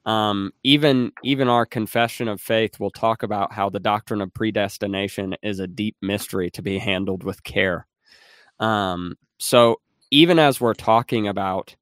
Um, 0.04 0.52
even 0.64 1.12
even 1.22 1.48
our 1.48 1.66
confession 1.66 2.28
of 2.28 2.40
faith 2.40 2.80
will 2.80 2.90
talk 2.90 3.22
about 3.22 3.52
how 3.52 3.68
the 3.68 3.80
doctrine 3.80 4.22
of 4.22 4.32
predestination 4.32 5.36
is 5.42 5.60
a 5.60 5.66
deep 5.66 5.96
mystery 6.00 6.50
to 6.52 6.62
be 6.62 6.78
handled 6.78 7.24
with 7.24 7.42
care. 7.44 7.86
Um, 8.58 9.16
so 9.38 9.80
even 10.10 10.38
as 10.38 10.60
we're 10.60 10.74
talking 10.74 11.28
about 11.28 11.76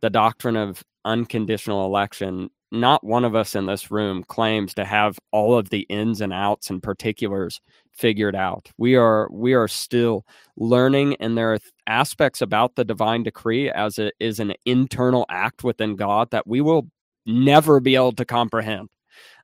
the 0.00 0.10
doctrine 0.10 0.56
of 0.56 0.84
unconditional 1.04 1.84
election, 1.86 2.50
not 2.76 3.04
one 3.04 3.24
of 3.24 3.34
us 3.34 3.54
in 3.54 3.66
this 3.66 3.90
room 3.90 4.24
claims 4.24 4.74
to 4.74 4.84
have 4.84 5.18
all 5.32 5.56
of 5.58 5.70
the 5.70 5.80
ins 5.90 6.20
and 6.20 6.32
outs 6.32 6.70
and 6.70 6.82
particulars 6.82 7.60
figured 7.92 8.36
out. 8.36 8.70
We 8.78 8.96
are 8.96 9.28
we 9.32 9.54
are 9.54 9.68
still 9.68 10.24
learning 10.56 11.16
and 11.20 11.36
there 11.36 11.54
are 11.54 11.58
aspects 11.86 12.42
about 12.42 12.74
the 12.76 12.84
divine 12.84 13.22
decree 13.24 13.70
as 13.70 13.98
it 13.98 14.14
is 14.20 14.40
an 14.40 14.54
internal 14.66 15.26
act 15.30 15.64
within 15.64 15.96
God 15.96 16.30
that 16.32 16.46
we 16.46 16.60
will 16.60 16.88
never 17.26 17.80
be 17.80 17.96
able 17.96 18.12
to 18.12 18.24
comprehend. 18.24 18.88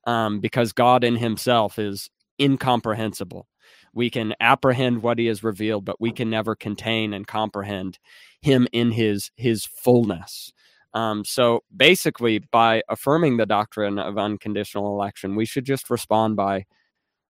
um, 0.06 0.40
because 0.40 0.72
God 0.72 1.04
in 1.04 1.16
Himself 1.16 1.78
is 1.78 2.10
incomprehensible. 2.40 3.46
We 3.94 4.10
can 4.10 4.34
apprehend 4.40 5.02
what 5.02 5.18
He 5.18 5.26
has 5.26 5.44
revealed, 5.44 5.84
but 5.84 6.00
we 6.00 6.12
can 6.12 6.30
never 6.30 6.54
contain 6.56 7.12
and 7.14 7.26
comprehend 7.26 7.98
Him 8.40 8.66
in 8.72 8.92
His 8.92 9.30
His 9.36 9.64
fullness. 9.66 10.52
Um, 10.94 11.24
so 11.24 11.62
basically, 11.74 12.40
by 12.50 12.82
affirming 12.88 13.36
the 13.36 13.46
doctrine 13.46 13.98
of 13.98 14.18
unconditional 14.18 14.94
election, 14.94 15.36
we 15.36 15.46
should 15.46 15.64
just 15.64 15.90
respond 15.90 16.36
by 16.36 16.66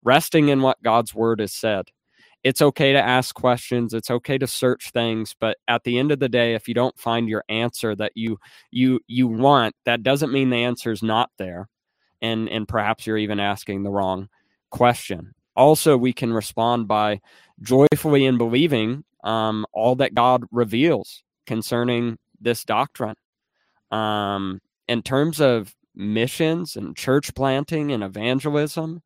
resting 0.02 0.48
in 0.48 0.62
what 0.62 0.82
God's 0.82 1.14
word 1.14 1.40
has 1.40 1.52
said. 1.52 1.86
It's 2.42 2.62
okay 2.62 2.92
to 2.94 2.98
ask 2.98 3.34
questions, 3.34 3.92
it's 3.92 4.10
okay 4.10 4.38
to 4.38 4.46
search 4.46 4.92
things, 4.92 5.34
but 5.38 5.58
at 5.68 5.84
the 5.84 5.98
end 5.98 6.10
of 6.10 6.20
the 6.20 6.28
day 6.28 6.54
if 6.54 6.68
you 6.68 6.74
don't 6.74 6.98
find 6.98 7.28
your 7.28 7.44
answer 7.50 7.94
that 7.96 8.12
you 8.14 8.38
you 8.70 9.00
you 9.06 9.28
want, 9.28 9.74
that 9.84 10.02
doesn't 10.02 10.32
mean 10.32 10.48
the 10.48 10.64
answer 10.64 10.90
is 10.90 11.02
not 11.02 11.30
there. 11.36 11.68
And 12.22 12.48
and 12.48 12.66
perhaps 12.66 13.06
you're 13.06 13.18
even 13.18 13.40
asking 13.40 13.82
the 13.82 13.90
wrong 13.90 14.30
question. 14.70 15.34
Also, 15.54 15.98
we 15.98 16.14
can 16.14 16.32
respond 16.32 16.88
by 16.88 17.20
joyfully 17.60 18.24
in 18.24 18.38
believing 18.38 19.04
um, 19.22 19.66
all 19.74 19.96
that 19.96 20.14
God 20.14 20.44
reveals 20.50 21.22
concerning 21.46 22.16
this 22.40 22.64
doctrine. 22.64 23.16
Um, 23.90 24.60
in 24.88 25.02
terms 25.02 25.40
of 25.40 25.74
missions 25.94 26.76
and 26.76 26.96
church 26.96 27.34
planting 27.34 27.92
and 27.92 28.02
evangelism, 28.02 29.02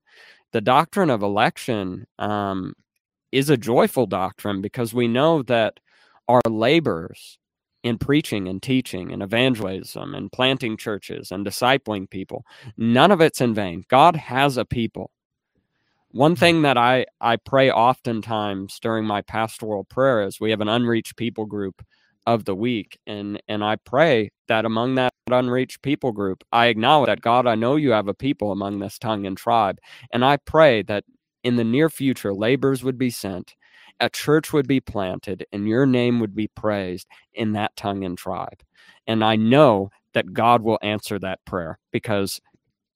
the 0.53 0.61
doctrine 0.61 1.11
of 1.11 1.23
election 1.23 2.07
um, 2.19 2.75
is 3.33 3.51
a 3.51 3.57
joyful 3.57 4.07
doctrine 4.07 4.61
because 4.61 4.95
we 4.95 5.09
know 5.09 5.43
that 5.43 5.81
our 6.29 6.41
labors 6.49 7.39
in 7.83 7.99
preaching 7.99 8.49
and 8.49 8.63
teaching 8.63 9.13
and 9.13 9.23
evangelism 9.23 10.15
and 10.15 10.33
planting 10.33 10.77
churches 10.77 11.31
and 11.31 11.45
discipling 11.45 12.09
people, 12.09 12.45
none 12.79 13.11
of 13.11 13.21
it's 13.21 13.41
in 13.41 13.53
vain. 13.53 13.85
God 13.89 14.17
has 14.17 14.57
a 14.57 14.65
people. 14.65 15.11
One 16.13 16.37
thing 16.37 16.63
that 16.63 16.79
I, 16.79 17.07
I 17.21 17.37
pray 17.37 17.71
oftentimes 17.71 18.79
during 18.81 19.05
my 19.05 19.21
pastoral 19.21 19.85
prayer 19.85 20.23
is 20.23 20.41
we 20.41 20.51
have 20.51 20.61
an 20.61 20.69
unreached 20.69 21.17
people 21.17 21.45
group 21.45 21.85
of 22.27 22.45
the 22.45 22.55
week. 22.55 22.99
And 23.07 23.43
and 23.49 23.63
I 23.63 23.77
pray 23.77 24.31
that 24.49 24.65
among 24.65 24.95
that 24.97 25.13
unreached 25.31 25.83
people 25.83 26.13
group, 26.13 26.45
I 26.53 26.67
acknowledge 26.67 27.09
that 27.09 27.21
God, 27.21 27.47
I 27.47 27.55
know 27.55 27.77
you 27.77 27.91
have 27.91 28.09
a 28.09 28.15
people 28.15 28.53
among 28.53 28.79
this 28.79 28.99
tongue 28.99 29.27
and 29.27 29.37
tribe. 29.37 29.79
And 30.13 30.25
I 30.25 30.37
pray 30.37 30.83
that 30.83 31.05
in 31.43 31.57
the 31.57 31.65
near 31.65 31.89
future, 31.89 32.33
labors 32.35 32.83
would 32.85 32.99
be 32.99 33.11
sent, 33.11 33.55
a 34.01 34.09
church 34.09 34.53
would 34.53 34.67
be 34.67 34.81
planted, 34.81 35.47
and 35.53 35.69
your 35.69 35.87
name 35.87 36.21
would 36.21 36.35
be 36.35 36.49
praised 36.49 37.07
in 37.33 37.53
that 37.53 37.77
tongue 37.77 38.05
and 38.05 38.19
tribe. 38.19 38.63
And 39.07 39.23
I 39.23 39.37
know 39.37 39.91
that 40.15 40.33
God 40.33 40.63
will 40.63 40.79
answer 40.83 41.19
that 41.19 41.45
prayer 41.45 41.79
because 41.93 42.41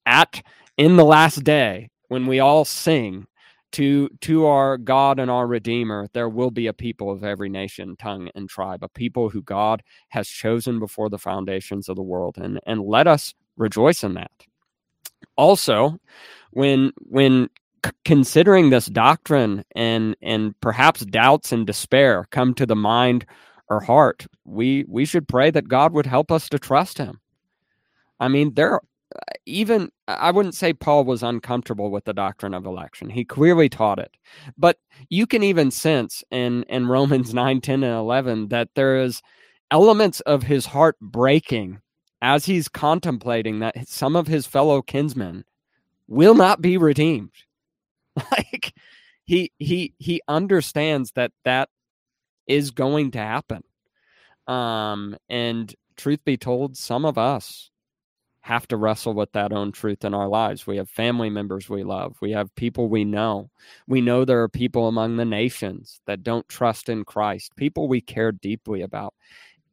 at 0.05 0.41
in 0.77 0.95
the 0.95 1.05
last 1.05 1.43
day, 1.43 1.89
when 2.07 2.25
we 2.25 2.39
all 2.39 2.65
sing 2.65 3.27
to 3.73 4.09
to 4.21 4.45
our 4.45 4.77
God 4.77 5.19
and 5.19 5.29
our 5.29 5.47
Redeemer, 5.47 6.07
there 6.13 6.29
will 6.29 6.51
be 6.51 6.67
a 6.67 6.73
people 6.73 7.11
of 7.11 7.23
every 7.23 7.49
nation, 7.49 7.95
tongue, 7.97 8.29
and 8.35 8.49
tribe, 8.49 8.83
a 8.83 8.89
people 8.89 9.29
who 9.29 9.41
God 9.41 9.83
has 10.09 10.27
chosen 10.27 10.79
before 10.79 11.09
the 11.09 11.19
foundations 11.19 11.89
of 11.89 11.95
the 11.95 12.03
world, 12.03 12.37
and 12.37 12.59
and 12.65 12.81
let 12.81 13.07
us 13.07 13.33
rejoice 13.57 14.03
in 14.03 14.15
that. 14.15 14.31
Also, 15.37 15.97
when 16.51 16.91
when 16.99 17.49
c- 17.85 17.91
considering 18.05 18.69
this 18.69 18.87
doctrine 18.87 19.63
and 19.75 20.15
and 20.21 20.59
perhaps 20.61 21.01
doubts 21.05 21.51
and 21.51 21.67
despair 21.67 22.25
come 22.31 22.53
to 22.55 22.65
the 22.65 22.75
mind 22.75 23.25
or 23.69 23.81
heart, 23.81 24.25
we 24.45 24.85
we 24.87 25.05
should 25.05 25.27
pray 25.27 25.51
that 25.51 25.67
God 25.67 25.93
would 25.93 26.05
help 26.07 26.31
us 26.31 26.49
to 26.49 26.59
trust 26.59 26.97
Him. 26.97 27.19
I 28.19 28.27
mean, 28.27 28.53
there 28.55 28.81
even 29.45 29.89
I 30.07 30.31
wouldn't 30.31 30.55
say 30.55 30.73
Paul 30.73 31.05
was 31.05 31.23
uncomfortable 31.23 31.89
with 31.91 32.05
the 32.05 32.13
doctrine 32.13 32.53
of 32.53 32.65
election. 32.65 33.09
He 33.09 33.25
clearly 33.25 33.69
taught 33.69 33.99
it. 33.99 34.15
But 34.57 34.77
you 35.09 35.25
can 35.25 35.43
even 35.43 35.71
sense 35.71 36.23
in, 36.31 36.63
in 36.63 36.87
Romans 36.87 37.33
9, 37.33 37.61
10, 37.61 37.83
and 37.83 37.95
11 37.95 38.49
that 38.49 38.69
there 38.75 38.97
is 38.97 39.21
elements 39.71 40.19
of 40.21 40.43
his 40.43 40.65
heart 40.65 40.97
breaking 41.01 41.79
as 42.21 42.45
he's 42.45 42.67
contemplating 42.67 43.59
that 43.59 43.87
some 43.87 44.15
of 44.15 44.27
his 44.27 44.45
fellow 44.45 44.81
kinsmen 44.81 45.45
will 46.07 46.35
not 46.35 46.61
be 46.61 46.77
redeemed. 46.77 47.31
Like 48.31 48.73
he 49.23 49.51
he 49.59 49.93
he 49.97 50.21
understands 50.27 51.11
that 51.13 51.31
that 51.45 51.69
is 52.47 52.71
going 52.71 53.11
to 53.11 53.19
happen. 53.19 53.63
Um 54.47 55.15
and 55.29 55.73
truth 55.95 56.19
be 56.25 56.35
told, 56.35 56.75
some 56.75 57.05
of 57.05 57.17
us 57.17 57.71
have 58.49 58.67
to 58.67 58.77
wrestle 58.77 59.13
with 59.13 59.31
that 59.33 59.53
own 59.53 59.71
truth 59.71 60.03
in 60.03 60.15
our 60.15 60.27
lives. 60.27 60.65
We 60.65 60.77
have 60.77 60.89
family 60.89 61.29
members 61.29 61.69
we 61.69 61.83
love. 61.83 62.15
We 62.19 62.31
have 62.31 62.55
people 62.55 62.89
we 62.89 63.05
know. 63.05 63.51
We 63.87 64.01
know 64.01 64.25
there 64.25 64.41
are 64.41 64.49
people 64.49 64.87
among 64.87 65.17
the 65.17 65.25
nations 65.25 66.01
that 66.07 66.23
don't 66.23 66.49
trust 66.49 66.89
in 66.89 67.05
Christ, 67.05 67.55
people 67.55 67.87
we 67.87 68.01
care 68.01 68.31
deeply 68.31 68.81
about. 68.81 69.13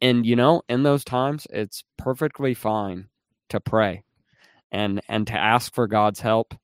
And 0.03 0.27
you 0.27 0.37
know, 0.37 0.61
in 0.69 0.83
those 0.83 1.05
times, 1.05 1.47
it's 1.49 1.85
perfectly 1.97 2.53
fine 2.53 3.09
to 3.49 3.61
pray 3.61 4.05
and 4.71 5.01
and 5.09 5.27
to 5.29 5.33
ask 5.33 5.73
for 5.73 5.87
God's 5.87 6.21
help. 6.21 6.55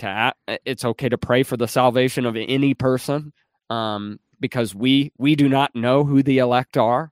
To 0.00 0.34
it's 0.66 0.84
okay 0.84 1.08
to 1.08 1.16
pray 1.16 1.44
for 1.44 1.56
the 1.56 1.66
salvation 1.66 2.26
of 2.26 2.36
any 2.36 2.74
person 2.74 3.32
um, 3.70 4.20
because 4.38 4.74
we 4.74 5.12
we 5.16 5.34
do 5.34 5.48
not 5.48 5.74
know 5.74 6.04
who 6.04 6.22
the 6.22 6.40
elect 6.40 6.76
are. 6.76 7.10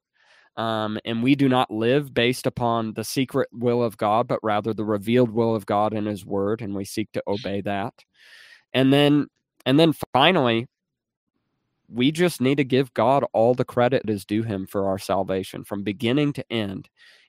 Um, 0.56 0.98
and 1.04 1.22
we 1.22 1.34
do 1.34 1.48
not 1.48 1.70
live 1.70 2.12
based 2.12 2.46
upon 2.46 2.92
the 2.92 3.04
secret 3.04 3.48
will 3.52 3.82
of 3.82 3.96
God, 3.96 4.28
but 4.28 4.40
rather 4.42 4.74
the 4.74 4.84
revealed 4.84 5.30
will 5.30 5.54
of 5.54 5.66
God 5.66 5.94
in 5.94 6.06
His 6.06 6.26
Word, 6.26 6.60
and 6.60 6.74
we 6.74 6.84
seek 6.84 7.10
to 7.12 7.22
obey 7.26 7.62
that. 7.62 7.94
And 8.74 8.92
then, 8.92 9.28
and 9.64 9.80
then 9.80 9.94
finally, 10.12 10.66
we 11.88 12.12
just 12.12 12.40
need 12.40 12.56
to 12.56 12.64
give 12.64 12.94
God 12.94 13.24
all 13.32 13.54
the 13.54 13.64
credit 13.64 14.08
is 14.08 14.24
due 14.24 14.42
Him 14.42 14.66
for 14.66 14.88
our 14.88 14.98
salvation 14.98 15.64
from 15.64 15.82
beginning 15.82 16.32
to 16.34 16.52
end. 16.52 16.88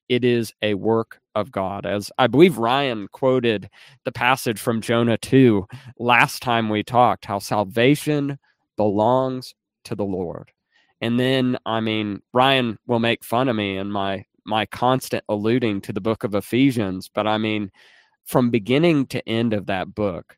It 0.10 0.26
is 0.26 0.54
a 0.62 0.74
work 0.74 1.22
of 1.34 1.52
God. 1.52 1.86
As 1.86 2.12
I 2.18 2.28
believe 2.28 2.58
Ryan 2.58 3.08
quoted 3.12 3.70
the 4.04 4.12
passage 4.12 4.60
from 4.60 4.82
Jonah 4.82 5.18
2 5.18 5.66
last 5.98 6.42
time 6.42 6.70
we 6.70 6.84
talked, 6.84 7.26
how 7.26 7.40
salvation 7.40 8.38
belongs 8.76 9.54
to 9.86 9.96
the 9.96 10.06
Lord. 10.06 10.52
And 11.04 11.20
then, 11.20 11.58
I 11.66 11.82
mean, 11.82 12.22
Ryan 12.32 12.80
will 12.88 13.00
make 13.00 13.26
fun 13.26 13.50
of 13.50 13.58
me 13.58 13.76
and 13.76 13.92
my 13.92 14.24
my 14.46 14.66
constant 14.66 15.26
alluding 15.28 15.82
to 15.82 15.92
the 15.92 16.00
book 16.00 16.24
of 16.24 16.34
Ephesians, 16.34 17.10
but 17.14 17.28
I 17.28 17.38
mean, 17.38 17.72
from 18.24 18.50
beginning 18.50 19.08
to 19.08 19.28
end 19.28 19.54
of 19.54 19.66
that 19.66 19.94
book, 19.94 20.38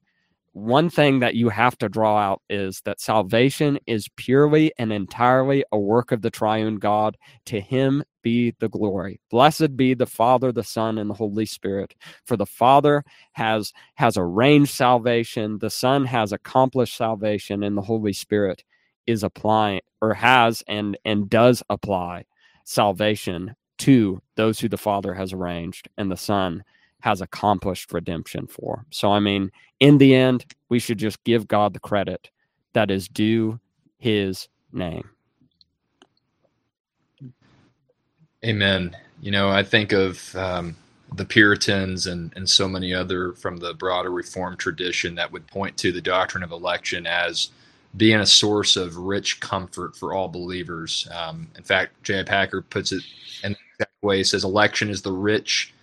one 0.53 0.89
thing 0.89 1.19
that 1.19 1.35
you 1.35 1.49
have 1.49 1.77
to 1.77 1.89
draw 1.89 2.17
out 2.17 2.41
is 2.49 2.81
that 2.85 2.99
salvation 2.99 3.77
is 3.85 4.09
purely 4.15 4.73
and 4.79 4.91
entirely 4.91 5.63
a 5.71 5.77
work 5.77 6.11
of 6.11 6.23
the 6.23 6.31
triune 6.31 6.77
God. 6.77 7.15
To 7.45 7.61
him 7.61 8.03
be 8.23 8.55
the 8.57 8.69
glory. 8.69 9.19
Blessed 9.29 9.77
be 9.77 9.93
the 9.93 10.07
Father, 10.07 10.51
the 10.51 10.63
Son, 10.63 10.97
and 10.97 11.11
the 11.11 11.15
Holy 11.15 11.45
Spirit. 11.45 11.93
For 12.25 12.37
the 12.37 12.47
Father 12.47 13.03
has 13.33 13.71
has 13.95 14.17
arranged 14.17 14.71
salvation, 14.71 15.59
the 15.59 15.69
Son 15.69 16.05
has 16.05 16.31
accomplished 16.31 16.97
salvation, 16.97 17.61
and 17.61 17.77
the 17.77 17.83
Holy 17.83 18.13
Spirit 18.13 18.63
is 19.07 19.23
applying 19.23 19.81
or 20.01 20.13
has 20.13 20.63
and 20.67 20.97
and 21.05 21.29
does 21.29 21.63
apply 21.69 22.25
salvation 22.63 23.55
to 23.77 24.21
those 24.35 24.59
who 24.59 24.69
the 24.69 24.77
Father 24.77 25.13
has 25.13 25.33
arranged 25.33 25.87
and 25.97 26.11
the 26.11 26.17
Son 26.17 26.63
has 27.01 27.21
accomplished 27.21 27.93
redemption 27.93 28.47
for. 28.47 28.85
So 28.89 29.11
I 29.11 29.19
mean, 29.19 29.51
in 29.79 29.97
the 29.97 30.15
end, 30.15 30.45
we 30.69 30.79
should 30.79 30.97
just 30.97 31.23
give 31.23 31.47
God 31.47 31.73
the 31.73 31.79
credit 31.79 32.29
that 32.73 32.91
is 32.91 33.07
due 33.07 33.59
his 33.97 34.47
name. 34.71 35.09
Amen. 38.43 38.95
You 39.21 39.31
know, 39.31 39.49
I 39.49 39.63
think 39.63 39.91
of 39.91 40.35
um, 40.35 40.75
the 41.15 41.25
Puritans 41.25 42.07
and, 42.07 42.31
and 42.35 42.47
so 42.47 42.67
many 42.67 42.93
other 42.93 43.33
from 43.33 43.57
the 43.57 43.73
broader 43.73 44.11
Reformed 44.11 44.59
tradition 44.59 45.15
that 45.15 45.31
would 45.31 45.47
point 45.47 45.77
to 45.77 45.91
the 45.91 46.01
doctrine 46.01 46.43
of 46.43 46.51
election 46.51 47.07
as 47.07 47.49
being 47.97 48.19
a 48.19 48.25
source 48.25 48.75
of 48.75 48.97
rich 48.97 49.39
comfort 49.39 49.95
for 49.95 50.13
all 50.13 50.27
believers. 50.27 51.07
Um, 51.13 51.47
in 51.55 51.63
fact, 51.63 52.03
J.I. 52.03 52.23
Packer 52.23 52.61
puts 52.61 52.91
it 52.91 53.03
in 53.43 53.55
that 53.79 53.89
way. 54.01 54.17
He 54.17 54.23
says, 54.23 54.43
Election 54.43 54.89
is 54.89 55.01
the 55.01 55.11
rich 55.11 55.73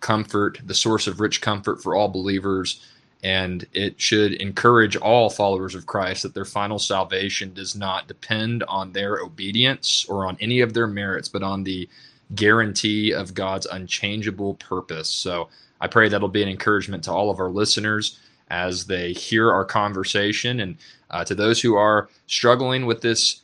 comfort, 0.00 0.60
the 0.64 0.74
source 0.74 1.06
of 1.06 1.20
rich 1.20 1.40
comfort 1.40 1.82
for 1.82 1.94
all 1.94 2.08
believers. 2.08 2.84
And 3.24 3.66
it 3.72 4.00
should 4.00 4.34
encourage 4.34 4.96
all 4.96 5.28
followers 5.28 5.74
of 5.74 5.86
Christ 5.86 6.22
that 6.22 6.34
their 6.34 6.44
final 6.44 6.78
salvation 6.78 7.52
does 7.52 7.74
not 7.74 8.06
depend 8.06 8.62
on 8.64 8.92
their 8.92 9.18
obedience 9.18 10.06
or 10.08 10.24
on 10.24 10.36
any 10.40 10.60
of 10.60 10.72
their 10.72 10.86
merits, 10.86 11.28
but 11.28 11.42
on 11.42 11.64
the 11.64 11.88
guarantee 12.36 13.12
of 13.12 13.34
God's 13.34 13.66
unchangeable 13.66 14.54
purpose. 14.54 15.10
So 15.10 15.48
I 15.80 15.88
pray 15.88 16.08
that'll 16.08 16.28
be 16.28 16.42
an 16.42 16.48
encouragement 16.48 17.04
to 17.04 17.12
all 17.12 17.30
of 17.30 17.40
our 17.40 17.50
listeners 17.50 18.20
as 18.50 18.86
they 18.86 19.12
hear 19.12 19.52
our 19.52 19.64
conversation. 19.64 20.60
And 20.60 20.76
uh, 21.10 21.24
to 21.24 21.34
those 21.34 21.60
who 21.60 21.76
are 21.76 22.08
struggling 22.26 22.86
with 22.86 23.00
this 23.00 23.42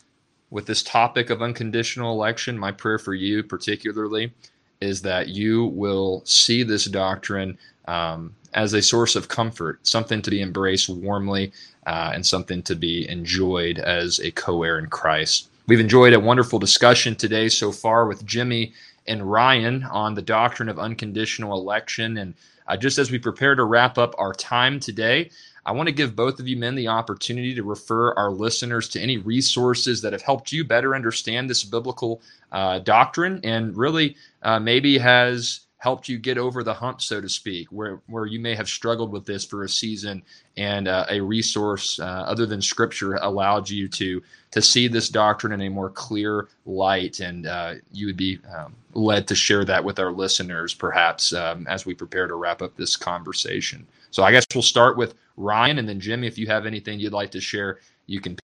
with 0.51 0.67
this 0.67 0.85
topic 0.85 1.31
of 1.31 1.43
unconditional 1.43 2.13
election, 2.13 2.57
my 2.57 2.71
prayer 2.71 2.99
for 2.99 3.13
you 3.13 3.43
particularly 3.43 4.33
is 4.81 5.03
that 5.03 5.29
you 5.29 5.65
will 5.67 6.23
see 6.25 6.63
this 6.63 6.85
doctrine 6.85 7.59
um, 7.87 8.35
as 8.53 8.73
a 8.73 8.83
source 8.83 9.17
of 9.17 9.29
comfort, 9.29 9.85
something 9.85 10.23
to 10.23 10.31
be 10.31 10.41
embraced 10.41 10.89
warmly, 10.89 11.53
uh, 11.87 12.13
and 12.15 12.25
something 12.25 12.63
to 12.63 12.77
be 12.77 13.09
enjoyed 13.09 13.79
as 13.79 14.21
a 14.21 14.31
co 14.31 14.63
heir 14.63 14.79
in 14.79 14.87
Christ. 14.87 15.49
We've 15.67 15.81
enjoyed 15.81 16.13
a 16.13 16.21
wonderful 16.21 16.59
discussion 16.59 17.17
today 17.17 17.49
so 17.49 17.73
far 17.73 18.07
with 18.07 18.25
Jimmy 18.27 18.75
and 19.07 19.31
Ryan 19.31 19.83
on 19.85 20.15
the 20.15 20.23
doctrine 20.23 20.69
of 20.69 20.79
unconditional 20.79 21.59
election. 21.59 22.19
And 22.19 22.35
uh, 22.67 22.77
just 22.77 22.99
as 22.99 23.11
we 23.11 23.19
prepare 23.19 23.55
to 23.55 23.65
wrap 23.65 23.99
up 23.99 24.15
our 24.19 24.33
time 24.33 24.81
today, 24.81 25.31
I 25.67 25.73
want 25.73 25.89
to 25.89 25.95
give 25.95 26.15
both 26.15 26.41
of 26.41 26.49
you 26.49 26.57
men 26.57 26.75
the 26.75 26.89
opportunity 26.89 27.55
to 27.55 27.63
refer 27.63 28.13
our 28.15 28.31
listeners 28.31 28.89
to 28.91 29.01
any 29.01 29.17
resources 29.17 30.03
that 30.03 30.13
have 30.13 30.23
helped 30.23 30.53
you 30.53 30.65
better 30.65 30.95
understand 30.95 31.49
this 31.49 31.65
biblical 31.65 32.21
uh, 32.53 32.81
doctrine 32.81 33.41
and 33.45 33.77
really 33.77 34.17
uh, 34.43 34.59
maybe 34.59 34.99
has 34.99 35.61
helped 35.85 36.09
you 36.09 36.17
get 36.17 36.39
over 36.39 36.63
the 36.63 36.73
hump, 36.73 37.03
so 37.03 37.21
to 37.21 37.29
speak, 37.29 37.69
where, 37.69 38.01
where 38.07 38.25
you 38.25 38.41
may 38.41 38.55
have 38.55 38.67
struggled 38.67 39.13
with 39.13 39.27
this 39.27 39.45
for 39.45 39.65
a 39.65 39.69
season 39.69 40.23
and 40.57 40.89
uh, 40.89 41.05
a 41.11 41.21
resource 41.21 42.01
uh, 42.01 42.25
other 42.27 42.47
than 42.47 42.63
scripture 42.63 43.17
allowed 43.17 43.69
you 43.69 43.87
to 43.87 44.23
to 44.51 44.63
see 44.63 44.89
this 44.89 45.11
doctrine 45.11 45.53
in 45.53 45.61
a 45.61 45.69
more 45.69 45.91
clear 45.91 46.49
light 46.65 47.21
and 47.21 47.47
uh, 47.47 47.75
you 47.93 48.07
would 48.07 48.17
be 48.17 48.39
um, 48.57 48.75
led 48.95 49.29
to 49.29 49.35
share 49.35 49.63
that 49.63 49.85
with 49.85 49.99
our 49.99 50.11
listeners 50.11 50.73
perhaps 50.73 51.35
um, 51.35 51.67
as 51.67 51.85
we 51.85 51.93
prepare 51.93 52.27
to 52.27 52.37
wrap 52.37 52.63
up 52.63 52.75
this 52.77 52.97
conversation. 52.97 53.87
So 54.11 54.23
i 54.23 54.31
guess 54.33 54.47
we'll 54.55 54.63
start 54.63 54.97
with 54.97 55.15
ryan 55.37 55.79
and 55.79 55.87
then 55.87 56.01
jimmy 56.01 56.27
if 56.27 56.39
you 56.39 56.47
have 56.47 56.65
anything 56.65 56.99
you'd 56.99 57.13
like 57.13 57.33
to 57.33 57.43
share 57.43 57.81
you 58.07 58.23
can 58.23 58.39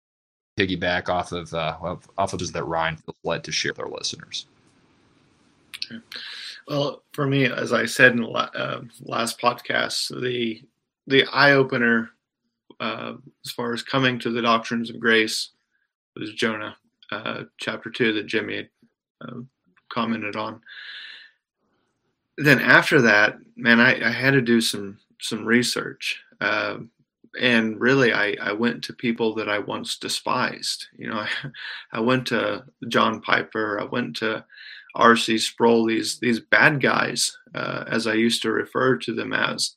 piggyback 0.59 1.09
off 1.09 1.31
of 1.31 1.55
uh, 1.55 1.77
off 2.17 2.33
of 2.33 2.53
that 2.53 2.65
ryan 2.65 2.97
feels 2.97 3.17
led 3.23 3.45
to 3.45 3.53
share 3.53 3.73
with 3.73 3.81
our 3.81 3.91
listeners 3.91 4.47
well, 6.69 7.03
for 7.13 7.27
me, 7.27 7.47
as 7.47 7.73
I 7.73 7.87
said 7.87 8.13
in 8.13 8.23
the 8.23 8.29
uh, 8.29 8.83
last 9.01 9.41
podcast, 9.41 10.09
the 10.21 10.63
the 11.07 11.25
eye 11.33 11.53
opener 11.53 12.11
uh, 12.81 13.15
as 13.45 13.53
far 13.53 13.73
as 13.73 13.83
coming 13.83 14.19
to 14.19 14.31
the 14.31 14.43
doctrines 14.43 14.91
of 14.91 15.01
grace 15.01 15.51
was 16.15 16.35
Jonah, 16.35 16.77
uh, 17.11 17.45
chapter 17.57 17.91
two 17.91 18.13
that 18.13 18.27
Jimmy 18.27 18.57
had 18.57 18.69
uh, 19.23 19.41
commented 19.89 20.37
on. 20.37 20.61
Then 22.37 22.61
after 22.61 23.01
that, 23.03 23.39
man, 23.57 23.81
I, 23.81 24.07
I 24.07 24.11
had 24.11 24.33
to 24.33 24.43
do 24.43 24.61
some 24.61 24.99
some 25.21 25.45
research, 25.45 26.23
um, 26.41 26.91
and 27.41 27.81
really, 27.81 28.13
I, 28.13 28.37
I 28.41 28.53
went 28.53 28.85
to 28.85 28.93
people 28.93 29.35
that 29.37 29.49
I 29.49 29.59
once 29.59 29.97
despised. 29.97 30.87
You 30.97 31.09
know, 31.09 31.21
I, 31.21 31.29
I 31.93 32.01
went 32.01 32.27
to 32.29 32.65
John 32.89 33.21
Piper, 33.23 33.81
I 33.81 33.85
went 33.85 34.17
to 34.17 34.45
R.C. 34.99 35.39
Sproul, 35.39 35.87
these 35.87 36.19
these 36.19 36.41
bad 36.41 36.81
guys, 36.83 37.37
uh, 37.55 37.85
as 37.87 38.07
I 38.07 38.15
used 38.15 38.43
to 38.43 38.51
refer 38.51 38.97
to 38.99 39.15
them 39.15 39.33
as. 39.33 39.77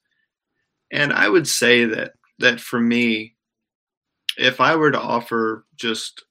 And 0.91 1.13
I 1.13 1.29
would 1.29 1.47
say 1.47 1.85
that 1.85 2.13
that 2.39 2.59
for 2.59 2.79
me, 2.79 3.35
if 4.37 4.59
I 4.59 4.75
were 4.75 4.91
to 4.91 4.99
offer 4.99 5.65
just 5.75 6.25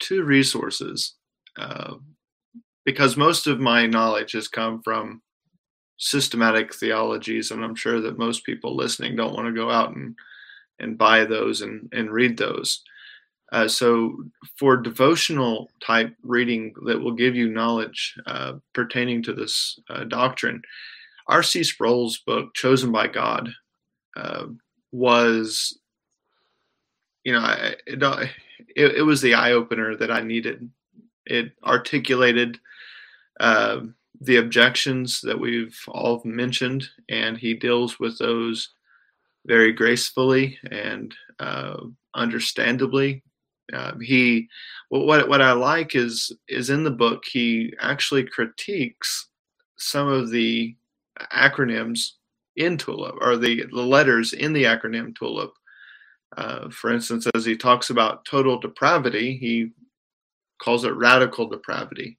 two 0.00 0.24
resources, 0.24 1.14
uh, 1.58 1.94
because 2.84 3.16
most 3.16 3.46
of 3.46 3.60
my 3.60 3.86
knowledge 3.86 4.32
has 4.32 4.48
come 4.48 4.82
from 4.82 5.20
systematic 5.98 6.74
theologies, 6.74 7.50
and 7.50 7.62
I'm 7.62 7.76
sure 7.76 8.00
that 8.00 8.18
most 8.18 8.44
people 8.44 8.74
listening 8.74 9.14
don't 9.14 9.34
want 9.34 9.46
to 9.46 9.52
go 9.52 9.70
out 9.70 9.94
and 9.94 10.16
and 10.78 10.98
buy 10.98 11.24
those 11.24 11.60
and, 11.60 11.88
and 11.92 12.10
read 12.10 12.36
those. 12.38 12.82
Uh, 13.52 13.68
so, 13.68 14.16
for 14.56 14.78
devotional 14.78 15.70
type 15.84 16.14
reading 16.22 16.72
that 16.86 16.98
will 16.98 17.12
give 17.12 17.36
you 17.36 17.50
knowledge 17.50 18.14
uh, 18.26 18.54
pertaining 18.72 19.22
to 19.22 19.34
this 19.34 19.78
uh, 19.90 20.04
doctrine, 20.04 20.62
R.C. 21.28 21.62
Sproul's 21.62 22.18
book, 22.18 22.54
Chosen 22.54 22.90
by 22.90 23.08
God, 23.08 23.50
uh, 24.16 24.46
was, 24.90 25.78
you 27.24 27.34
know, 27.34 27.44
it, 27.86 28.02
it, 28.74 28.96
it, 28.96 29.02
was 29.02 29.20
the 29.20 29.34
eye 29.34 29.52
opener 29.52 29.96
that 29.96 30.10
I 30.10 30.22
needed. 30.22 30.70
It 31.26 31.52
articulated 31.62 32.58
uh, 33.38 33.80
the 34.22 34.36
objections 34.36 35.20
that 35.20 35.38
we've 35.38 35.78
all 35.88 36.22
mentioned, 36.24 36.88
and 37.10 37.36
he 37.36 37.52
deals 37.52 38.00
with 38.00 38.16
those 38.18 38.70
very 39.44 39.72
gracefully 39.72 40.58
and 40.70 41.14
uh, 41.38 41.76
understandably 42.14 43.22
uh, 43.72 43.92
he 44.00 44.48
what 44.88 45.28
what 45.28 45.40
I 45.40 45.52
like 45.52 45.94
is 45.94 46.32
is 46.48 46.70
in 46.70 46.84
the 46.84 46.90
book 46.90 47.24
he 47.24 47.72
actually 47.80 48.24
critiques 48.24 49.28
some 49.78 50.08
of 50.08 50.30
the 50.30 50.76
acronyms 51.32 52.12
in 52.56 52.76
Tulip 52.76 53.16
or 53.20 53.36
the, 53.36 53.64
the 53.72 53.82
letters 53.82 54.32
in 54.32 54.52
the 54.52 54.64
acronym 54.64 55.16
Tulip. 55.16 55.52
Uh, 56.36 56.70
for 56.70 56.92
instance, 56.92 57.26
as 57.34 57.44
he 57.44 57.56
talks 57.56 57.90
about 57.90 58.24
total 58.24 58.58
depravity, 58.58 59.36
he 59.36 59.70
calls 60.62 60.84
it 60.84 60.94
radical 60.94 61.46
depravity, 61.48 62.18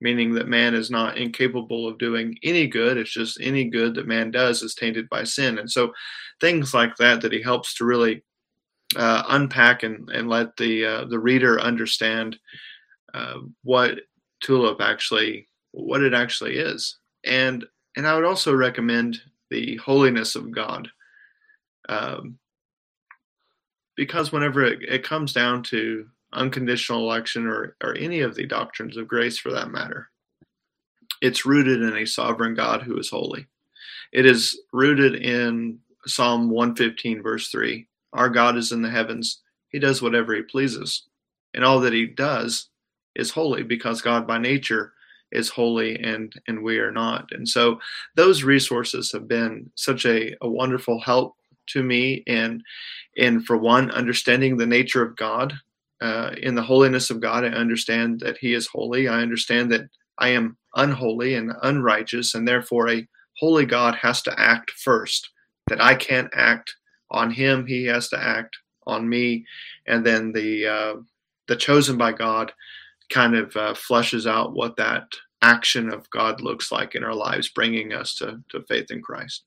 meaning 0.00 0.32
that 0.32 0.48
man 0.48 0.74
is 0.74 0.90
not 0.90 1.18
incapable 1.18 1.86
of 1.86 1.98
doing 1.98 2.38
any 2.42 2.66
good. 2.66 2.96
It's 2.96 3.12
just 3.12 3.38
any 3.40 3.64
good 3.64 3.94
that 3.94 4.06
man 4.06 4.30
does 4.30 4.62
is 4.62 4.74
tainted 4.74 5.08
by 5.08 5.24
sin. 5.24 5.58
And 5.58 5.70
so 5.70 5.92
things 6.40 6.72
like 6.72 6.96
that 6.96 7.20
that 7.20 7.32
he 7.32 7.42
helps 7.42 7.74
to 7.74 7.84
really 7.84 8.22
uh, 8.96 9.22
unpack 9.28 9.82
and, 9.82 10.08
and 10.10 10.28
let 10.28 10.56
the 10.56 10.84
uh, 10.84 11.04
the 11.04 11.18
reader 11.18 11.60
understand 11.60 12.38
uh, 13.14 13.38
what 13.62 14.00
tulip 14.42 14.80
actually 14.80 15.48
what 15.72 16.02
it 16.02 16.14
actually 16.14 16.56
is. 16.56 16.98
And 17.24 17.64
and 17.96 18.06
I 18.06 18.14
would 18.14 18.24
also 18.24 18.54
recommend 18.54 19.18
the 19.50 19.76
holiness 19.76 20.36
of 20.36 20.50
God 20.52 20.88
um, 21.88 22.38
because 23.96 24.32
whenever 24.32 24.64
it, 24.64 24.82
it 24.82 25.02
comes 25.02 25.32
down 25.32 25.62
to 25.64 26.06
unconditional 26.32 27.00
election 27.00 27.46
or 27.46 27.76
or 27.82 27.96
any 27.96 28.20
of 28.20 28.34
the 28.34 28.46
doctrines 28.46 28.96
of 28.96 29.08
grace 29.08 29.38
for 29.38 29.50
that 29.50 29.70
matter 29.70 30.10
it's 31.20 31.46
rooted 31.46 31.82
in 31.82 31.96
a 31.96 32.06
sovereign 32.06 32.54
God 32.54 32.82
who 32.82 32.98
is 32.98 33.10
holy. 33.10 33.46
It 34.12 34.26
is 34.26 34.60
rooted 34.72 35.16
in 35.16 35.78
Psalm 36.06 36.50
115 36.50 37.22
verse 37.22 37.48
3 37.48 37.86
our 38.12 38.28
God 38.28 38.56
is 38.56 38.72
in 38.72 38.82
the 38.82 38.90
heavens. 38.90 39.40
He 39.68 39.78
does 39.78 40.02
whatever 40.02 40.34
he 40.34 40.42
pleases. 40.42 41.04
And 41.54 41.64
all 41.64 41.80
that 41.80 41.92
he 41.92 42.06
does 42.06 42.68
is 43.14 43.30
holy 43.30 43.62
because 43.62 44.02
God 44.02 44.26
by 44.26 44.38
nature 44.38 44.92
is 45.32 45.48
holy 45.48 45.98
and 46.02 46.32
and 46.48 46.62
we 46.62 46.78
are 46.78 46.90
not. 46.92 47.30
And 47.32 47.48
so 47.48 47.78
those 48.16 48.42
resources 48.42 49.12
have 49.12 49.28
been 49.28 49.70
such 49.74 50.04
a, 50.06 50.34
a 50.40 50.48
wonderful 50.48 51.00
help 51.00 51.36
to 51.68 51.82
me 51.82 52.22
and 52.26 52.62
and 53.16 53.44
for 53.44 53.56
one 53.56 53.90
understanding 53.92 54.56
the 54.56 54.66
nature 54.66 55.02
of 55.02 55.16
God 55.16 55.54
uh, 56.00 56.30
in 56.38 56.54
the 56.54 56.62
holiness 56.62 57.10
of 57.10 57.20
God 57.20 57.44
I 57.44 57.48
understand 57.48 58.20
that 58.20 58.38
he 58.38 58.54
is 58.54 58.66
holy 58.66 59.08
I 59.08 59.20
understand 59.20 59.70
that 59.72 59.88
I 60.18 60.28
am 60.28 60.56
unholy 60.74 61.34
and 61.34 61.52
unrighteous 61.62 62.34
and 62.34 62.46
therefore 62.46 62.88
a 62.88 63.06
holy 63.38 63.66
God 63.66 63.94
has 63.96 64.22
to 64.22 64.40
act 64.40 64.70
first 64.72 65.30
that 65.68 65.80
I 65.80 65.94
can't 65.94 66.30
act 66.34 66.74
on 67.10 67.30
him 67.30 67.66
he 67.66 67.84
has 67.86 68.08
to 68.08 68.22
act 68.22 68.56
on 68.86 69.08
me. 69.08 69.46
And 69.86 70.04
then 70.04 70.32
the 70.32 70.66
uh, 70.66 70.94
the 71.48 71.56
chosen 71.56 71.96
by 71.96 72.12
god 72.12 72.52
kind 73.10 73.34
of 73.34 73.56
uh, 73.56 73.74
fleshes 73.74 74.30
out 74.30 74.54
what 74.54 74.76
that 74.76 75.04
action 75.42 75.92
of 75.92 76.08
god 76.10 76.40
looks 76.40 76.70
like 76.70 76.94
in 76.94 77.02
our 77.02 77.14
lives 77.14 77.48
bringing 77.48 77.92
us 77.92 78.14
to, 78.14 78.40
to 78.50 78.62
faith 78.62 78.90
in 78.90 79.02
christ. 79.02 79.44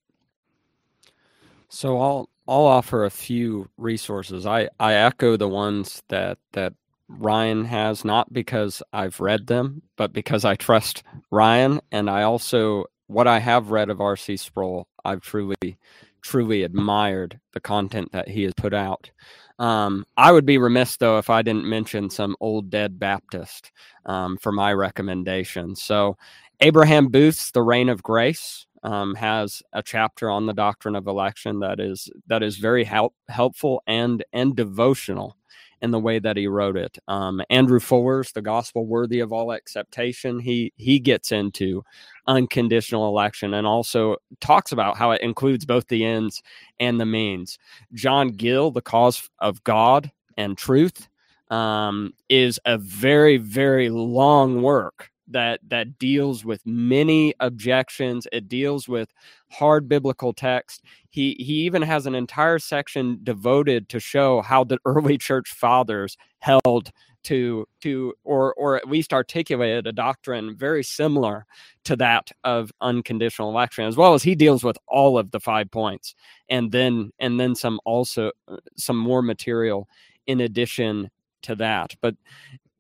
So 1.69 1.99
i'll 1.99 2.29
i'll 2.47 2.65
offer 2.65 3.05
a 3.05 3.09
few 3.11 3.69
resources. 3.77 4.45
I 4.45 4.69
i 4.79 4.93
echo 4.93 5.37
the 5.37 5.47
ones 5.47 6.03
that 6.09 6.37
that 6.53 6.73
ryan 7.09 7.65
has 7.65 8.03
not 8.03 8.31
because 8.33 8.81
i've 8.91 9.19
read 9.19 9.45
them 9.47 9.83
but 9.97 10.13
because 10.13 10.45
i 10.45 10.55
trust 10.55 11.03
ryan. 11.31 11.79
And 11.91 12.09
i 12.09 12.23
also 12.23 12.85
what 13.07 13.27
i 13.27 13.39
have 13.39 13.71
read 13.71 13.89
of 13.89 13.97
rc 13.99 14.39
sproul 14.39 14.87
i've 15.05 15.21
truly 15.21 15.77
truly 16.23 16.63
admired 16.63 17.39
the 17.51 17.59
content 17.59 18.11
that 18.13 18.27
he 18.27 18.43
has 18.43 18.53
put 18.55 18.73
out. 18.73 19.11
Um, 19.59 20.05
I 20.17 20.31
would 20.31 20.45
be 20.45 20.57
remiss 20.57 20.97
though 20.97 21.19
if 21.19 21.29
I 21.29 21.41
didn't 21.41 21.69
mention 21.69 22.09
some 22.09 22.35
old 22.39 22.69
dead 22.69 22.99
Baptist 22.99 23.71
um, 24.05 24.37
for 24.37 24.51
my 24.51 24.73
recommendation. 24.73 25.75
So, 25.75 26.17
Abraham 26.59 27.09
Booth's 27.09 27.51
"The 27.51 27.61
Reign 27.61 27.89
of 27.89 28.01
Grace" 28.01 28.65
um, 28.83 29.15
has 29.15 29.61
a 29.73 29.83
chapter 29.83 30.29
on 30.29 30.45
the 30.45 30.53
doctrine 30.53 30.95
of 30.95 31.07
election 31.07 31.59
that 31.59 31.79
is 31.79 32.09
that 32.27 32.41
is 32.41 32.57
very 32.57 32.83
help, 32.83 33.13
helpful 33.29 33.83
and 33.85 34.23
and 34.33 34.55
devotional 34.55 35.37
in 35.83 35.91
the 35.91 35.99
way 35.99 36.17
that 36.17 36.37
he 36.37 36.47
wrote 36.47 36.77
it. 36.77 36.97
Um, 37.07 37.43
Andrew 37.51 37.79
Fuller's 37.79 38.31
"The 38.31 38.41
Gospel 38.41 38.87
Worthy 38.87 39.19
of 39.19 39.31
All 39.31 39.53
Acceptation." 39.53 40.39
He 40.39 40.73
he 40.77 40.99
gets 40.99 41.31
into 41.31 41.83
unconditional 42.25 43.07
election 43.07 43.53
and 43.53 43.67
also 43.67 44.15
talks 44.39 44.71
about 44.71 44.97
how 44.97 45.11
it 45.11 45.21
includes 45.21 45.65
both 45.65 45.87
the 45.89 46.05
ends 46.05 46.41
and 46.79 46.99
the 46.99 47.05
means. 47.05 47.59
John 47.93 48.29
Gill, 48.29 48.71
The 48.71 48.81
Cause 48.81 49.29
of 49.39 49.63
God 49.63 50.11
and 50.37 50.57
Truth, 50.57 51.07
um, 51.51 52.13
is 52.29 52.59
a 52.65 52.77
very, 52.77 53.37
very 53.37 53.89
long 53.89 54.63
work 54.63 55.11
that 55.27 55.59
that 55.67 55.97
deals 55.97 56.43
with 56.43 56.61
many 56.65 57.33
objections. 57.39 58.27
It 58.31 58.47
deals 58.47 58.87
with 58.87 59.13
hard 59.51 59.87
biblical 59.87 60.33
text. 60.33 60.83
He 61.09 61.35
he 61.39 61.65
even 61.65 61.81
has 61.81 62.05
an 62.05 62.15
entire 62.15 62.59
section 62.59 63.19
devoted 63.23 63.89
to 63.89 63.99
show 63.99 64.41
how 64.41 64.63
the 64.63 64.79
early 64.85 65.17
church 65.17 65.49
fathers 65.49 66.17
held 66.39 66.91
to 67.23 67.65
to 67.81 68.13
or 68.23 68.53
or 68.55 68.75
at 68.75 68.89
least 68.89 69.13
articulated 69.13 69.87
a 69.87 69.91
doctrine 69.91 70.55
very 70.55 70.83
similar 70.83 71.45
to 71.83 71.95
that 71.95 72.31
of 72.43 72.71
unconditional 72.81 73.49
election 73.49 73.85
as 73.85 73.97
well 73.97 74.13
as 74.13 74.23
he 74.23 74.35
deals 74.35 74.63
with 74.63 74.77
all 74.87 75.17
of 75.17 75.31
the 75.31 75.39
five 75.39 75.71
points 75.71 76.15
and 76.49 76.71
then 76.71 77.11
and 77.19 77.39
then 77.39 77.55
some 77.55 77.79
also 77.85 78.31
uh, 78.47 78.57
some 78.75 78.97
more 78.97 79.21
material 79.21 79.87
in 80.27 80.41
addition 80.41 81.09
to 81.41 81.55
that 81.55 81.95
but 82.01 82.15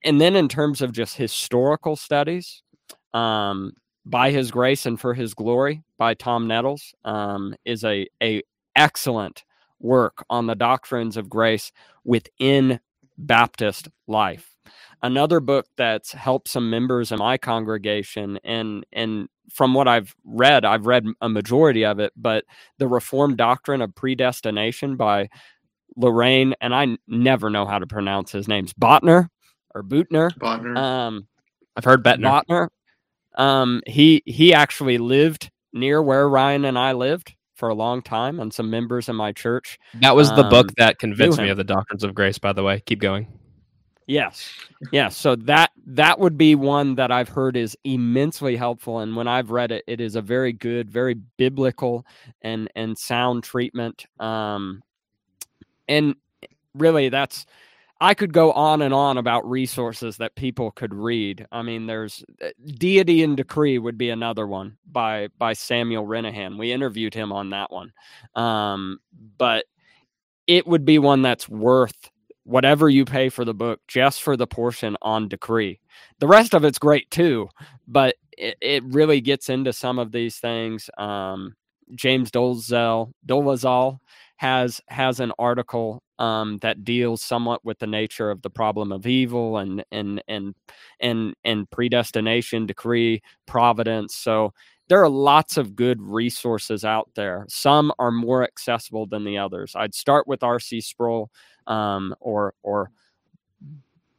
and 0.03 0.19
then 0.19 0.35
in 0.35 0.47
terms 0.47 0.81
of 0.81 0.91
just 0.91 1.15
historical 1.15 1.95
studies 1.95 2.63
um 3.13 3.73
by 4.05 4.31
his 4.31 4.51
grace 4.51 4.85
and 4.85 4.99
for 4.99 5.13
his 5.13 5.33
glory 5.33 5.83
by 5.97 6.13
tom 6.13 6.47
nettles 6.47 6.93
um 7.05 7.55
is 7.65 7.83
a 7.83 8.07
a 8.21 8.41
excellent 8.75 9.43
work 9.79 10.25
on 10.29 10.47
the 10.47 10.55
doctrines 10.55 11.17
of 11.17 11.29
grace 11.29 11.71
within 12.03 12.79
Baptist 13.17 13.89
life. 14.07 14.55
Another 15.01 15.39
book 15.39 15.67
that's 15.77 16.13
helped 16.13 16.47
some 16.47 16.69
members 16.69 17.11
in 17.11 17.19
my 17.19 17.37
congregation, 17.37 18.39
and 18.43 18.85
and 18.93 19.27
from 19.51 19.73
what 19.73 19.87
I've 19.87 20.15
read, 20.23 20.63
I've 20.63 20.87
read 20.87 21.05
a 21.21 21.27
majority 21.29 21.85
of 21.85 21.99
it, 21.99 22.13
but 22.15 22.45
the 22.79 22.87
Reformed 22.87 23.37
Doctrine 23.37 23.81
of 23.81 23.93
Predestination 23.93 24.95
by 24.95 25.29
Loraine, 25.97 26.53
and 26.61 26.73
I 26.73 26.97
never 27.07 27.49
know 27.49 27.65
how 27.65 27.77
to 27.77 27.85
pronounce 27.85 28.31
his 28.31 28.47
names, 28.47 28.73
Botner 28.73 29.27
or 29.73 29.83
Bootner. 29.83 30.31
Botner. 30.37 30.77
Um, 30.77 31.27
I've 31.75 31.83
heard 31.83 32.03
Bettner. 32.03 32.43
Botner. 32.47 32.67
Um, 33.35 33.81
he 33.87 34.21
he 34.25 34.53
actually 34.53 34.97
lived 34.97 35.49
near 35.73 36.01
where 36.01 36.29
Ryan 36.29 36.65
and 36.65 36.77
I 36.77 36.93
lived 36.93 37.35
for 37.55 37.69
a 37.69 37.73
long 37.73 38.01
time, 38.01 38.39
and 38.39 38.53
some 38.53 38.69
members 38.69 39.09
in 39.09 39.15
my 39.15 39.31
church. 39.31 39.79
That 40.01 40.15
was 40.15 40.29
the 40.29 40.43
Um, 40.43 40.49
book 40.49 40.71
that 40.77 40.99
convinced 40.99 41.39
me 41.39 41.49
of 41.49 41.57
the 41.57 41.63
doctrines 41.63 42.03
of 42.03 42.13
grace. 42.13 42.37
By 42.37 42.53
the 42.53 42.63
way, 42.63 42.81
keep 42.85 42.99
going. 42.99 43.27
Yes, 44.05 44.53
yes. 44.91 45.15
So 45.15 45.35
that 45.37 45.71
that 45.85 46.19
would 46.19 46.37
be 46.37 46.55
one 46.55 46.95
that 46.95 47.09
I've 47.09 47.29
heard 47.29 47.55
is 47.55 47.77
immensely 47.85 48.57
helpful, 48.57 48.99
and 48.99 49.15
when 49.15 49.29
I've 49.29 49.49
read 49.49 49.71
it, 49.71 49.83
it 49.87 50.01
is 50.01 50.15
a 50.15 50.21
very 50.21 50.51
good, 50.51 50.91
very 50.91 51.15
biblical 51.37 52.05
and 52.41 52.69
and 52.75 52.97
sound 52.97 53.43
treatment. 53.43 54.05
Um, 54.19 54.83
and 55.87 56.15
really, 56.75 57.07
that's 57.07 57.45
I 58.03 58.13
could 58.13 58.33
go 58.33 58.51
on 58.51 58.81
and 58.81 58.93
on 58.93 59.17
about 59.17 59.49
resources 59.49 60.17
that 60.17 60.35
people 60.35 60.71
could 60.71 60.93
read. 60.93 61.47
I 61.53 61.61
mean, 61.61 61.87
there's 61.87 62.21
uh, 62.43 62.49
Deity 62.65 63.23
and 63.23 63.37
Decree 63.37 63.79
would 63.79 63.97
be 63.97 64.09
another 64.09 64.45
one 64.45 64.75
by 64.91 65.29
by 65.37 65.53
Samuel 65.53 66.05
Renihan. 66.05 66.59
We 66.59 66.73
interviewed 66.73 67.13
him 67.13 67.31
on 67.31 67.51
that 67.51 67.71
one, 67.71 67.93
um, 68.35 68.99
but 69.37 69.63
it 70.47 70.67
would 70.67 70.83
be 70.83 70.99
one 70.99 71.21
that's 71.21 71.47
worth 71.47 71.95
whatever 72.43 72.89
you 72.89 73.05
pay 73.05 73.29
for 73.29 73.45
the 73.45 73.53
book 73.53 73.79
just 73.87 74.21
for 74.21 74.35
the 74.35 74.47
portion 74.47 74.97
on 75.01 75.29
decree. 75.29 75.79
The 76.19 76.27
rest 76.27 76.53
of 76.53 76.65
it's 76.65 76.79
great 76.79 77.09
too, 77.09 77.47
but 77.87 78.15
it, 78.37 78.57
it 78.59 78.83
really 78.83 79.21
gets 79.21 79.47
into 79.47 79.71
some 79.71 79.97
of 79.97 80.11
these 80.11 80.39
things. 80.39 80.89
Um, 80.97 81.55
James 81.95 82.31
Dolezal 82.31 83.13
Dolezal 83.25 83.99
has 84.37 84.81
has 84.87 85.19
an 85.19 85.31
article 85.39 86.01
um, 86.19 86.57
that 86.59 86.83
deals 86.83 87.21
somewhat 87.21 87.63
with 87.63 87.79
the 87.79 87.87
nature 87.87 88.31
of 88.31 88.41
the 88.41 88.49
problem 88.49 88.91
of 88.91 89.05
evil 89.05 89.57
and 89.57 89.83
and 89.91 90.21
and 90.27 90.55
and 90.99 91.33
and 91.43 91.69
predestination, 91.69 92.65
decree, 92.65 93.21
providence. 93.45 94.15
So 94.15 94.53
there 94.89 95.01
are 95.01 95.09
lots 95.09 95.57
of 95.57 95.75
good 95.75 96.01
resources 96.01 96.83
out 96.83 97.09
there. 97.15 97.45
Some 97.47 97.91
are 97.99 98.11
more 98.11 98.43
accessible 98.43 99.05
than 99.05 99.23
the 99.23 99.37
others. 99.37 99.73
I'd 99.75 99.95
start 99.95 100.27
with 100.27 100.43
R.C. 100.43 100.81
Sproul 100.81 101.31
um, 101.67 102.15
or 102.19 102.53
or 102.63 102.91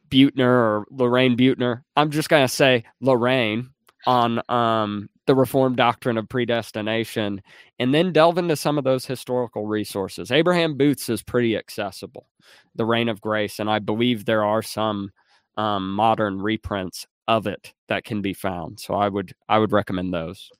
Butner 0.08 0.40
or 0.46 0.86
Loraine 0.90 1.36
Butner. 1.36 1.82
I'm 1.96 2.10
just 2.10 2.28
gonna 2.28 2.48
say 2.48 2.84
Loraine 3.02 3.70
on 4.06 4.40
um, 4.48 5.08
the 5.26 5.34
Reformed 5.34 5.76
doctrine 5.76 6.18
of 6.18 6.28
predestination, 6.28 7.42
and 7.78 7.94
then 7.94 8.12
delve 8.12 8.38
into 8.38 8.56
some 8.56 8.78
of 8.78 8.84
those 8.84 9.06
historical 9.06 9.66
resources. 9.66 10.30
Abraham 10.30 10.76
Booth's 10.76 11.08
is 11.08 11.22
pretty 11.22 11.56
accessible, 11.56 12.28
The 12.74 12.84
Reign 12.84 13.08
of 13.08 13.20
Grace, 13.20 13.58
and 13.58 13.70
I 13.70 13.78
believe 13.78 14.24
there 14.24 14.44
are 14.44 14.62
some 14.62 15.12
um, 15.56 15.94
modern 15.94 16.40
reprints 16.40 17.06
of 17.26 17.46
it 17.46 17.72
that 17.88 18.04
can 18.04 18.20
be 18.20 18.34
found. 18.34 18.80
So 18.80 18.94
I 18.94 19.08
would 19.08 19.34
I 19.48 19.58
would 19.58 19.72
recommend 19.72 20.12
those. 20.12 20.50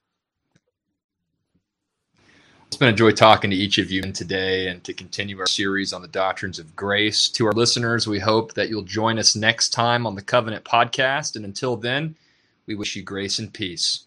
It's 2.67 2.81
been 2.81 2.93
a 2.93 2.97
joy 2.97 3.13
talking 3.13 3.51
to 3.51 3.57
each 3.57 3.79
of 3.79 3.91
you 3.93 4.03
today 4.03 4.67
and 4.67 4.83
to 4.83 4.93
continue 4.93 5.39
our 5.39 5.47
series 5.47 5.93
on 5.93 6.03
the 6.03 6.09
doctrines 6.09 6.59
of 6.59 6.75
grace. 6.75 7.29
To 7.29 7.47
our 7.47 7.53
listeners, 7.53 8.09
we 8.09 8.19
hope 8.19 8.55
that 8.55 8.69
you'll 8.69 8.83
join 8.83 9.17
us 9.19 9.37
next 9.37 9.71
time 9.71 10.09
on 10.09 10.17
the 10.17 10.23
Covenant 10.23 10.65
podcast. 10.65 11.37
And 11.37 11.45
until 11.45 11.77
then, 11.77 12.17
we 12.67 12.75
wish 12.75 12.97
you 12.97 13.03
grace 13.03 13.39
and 13.39 13.53
peace. 13.53 14.07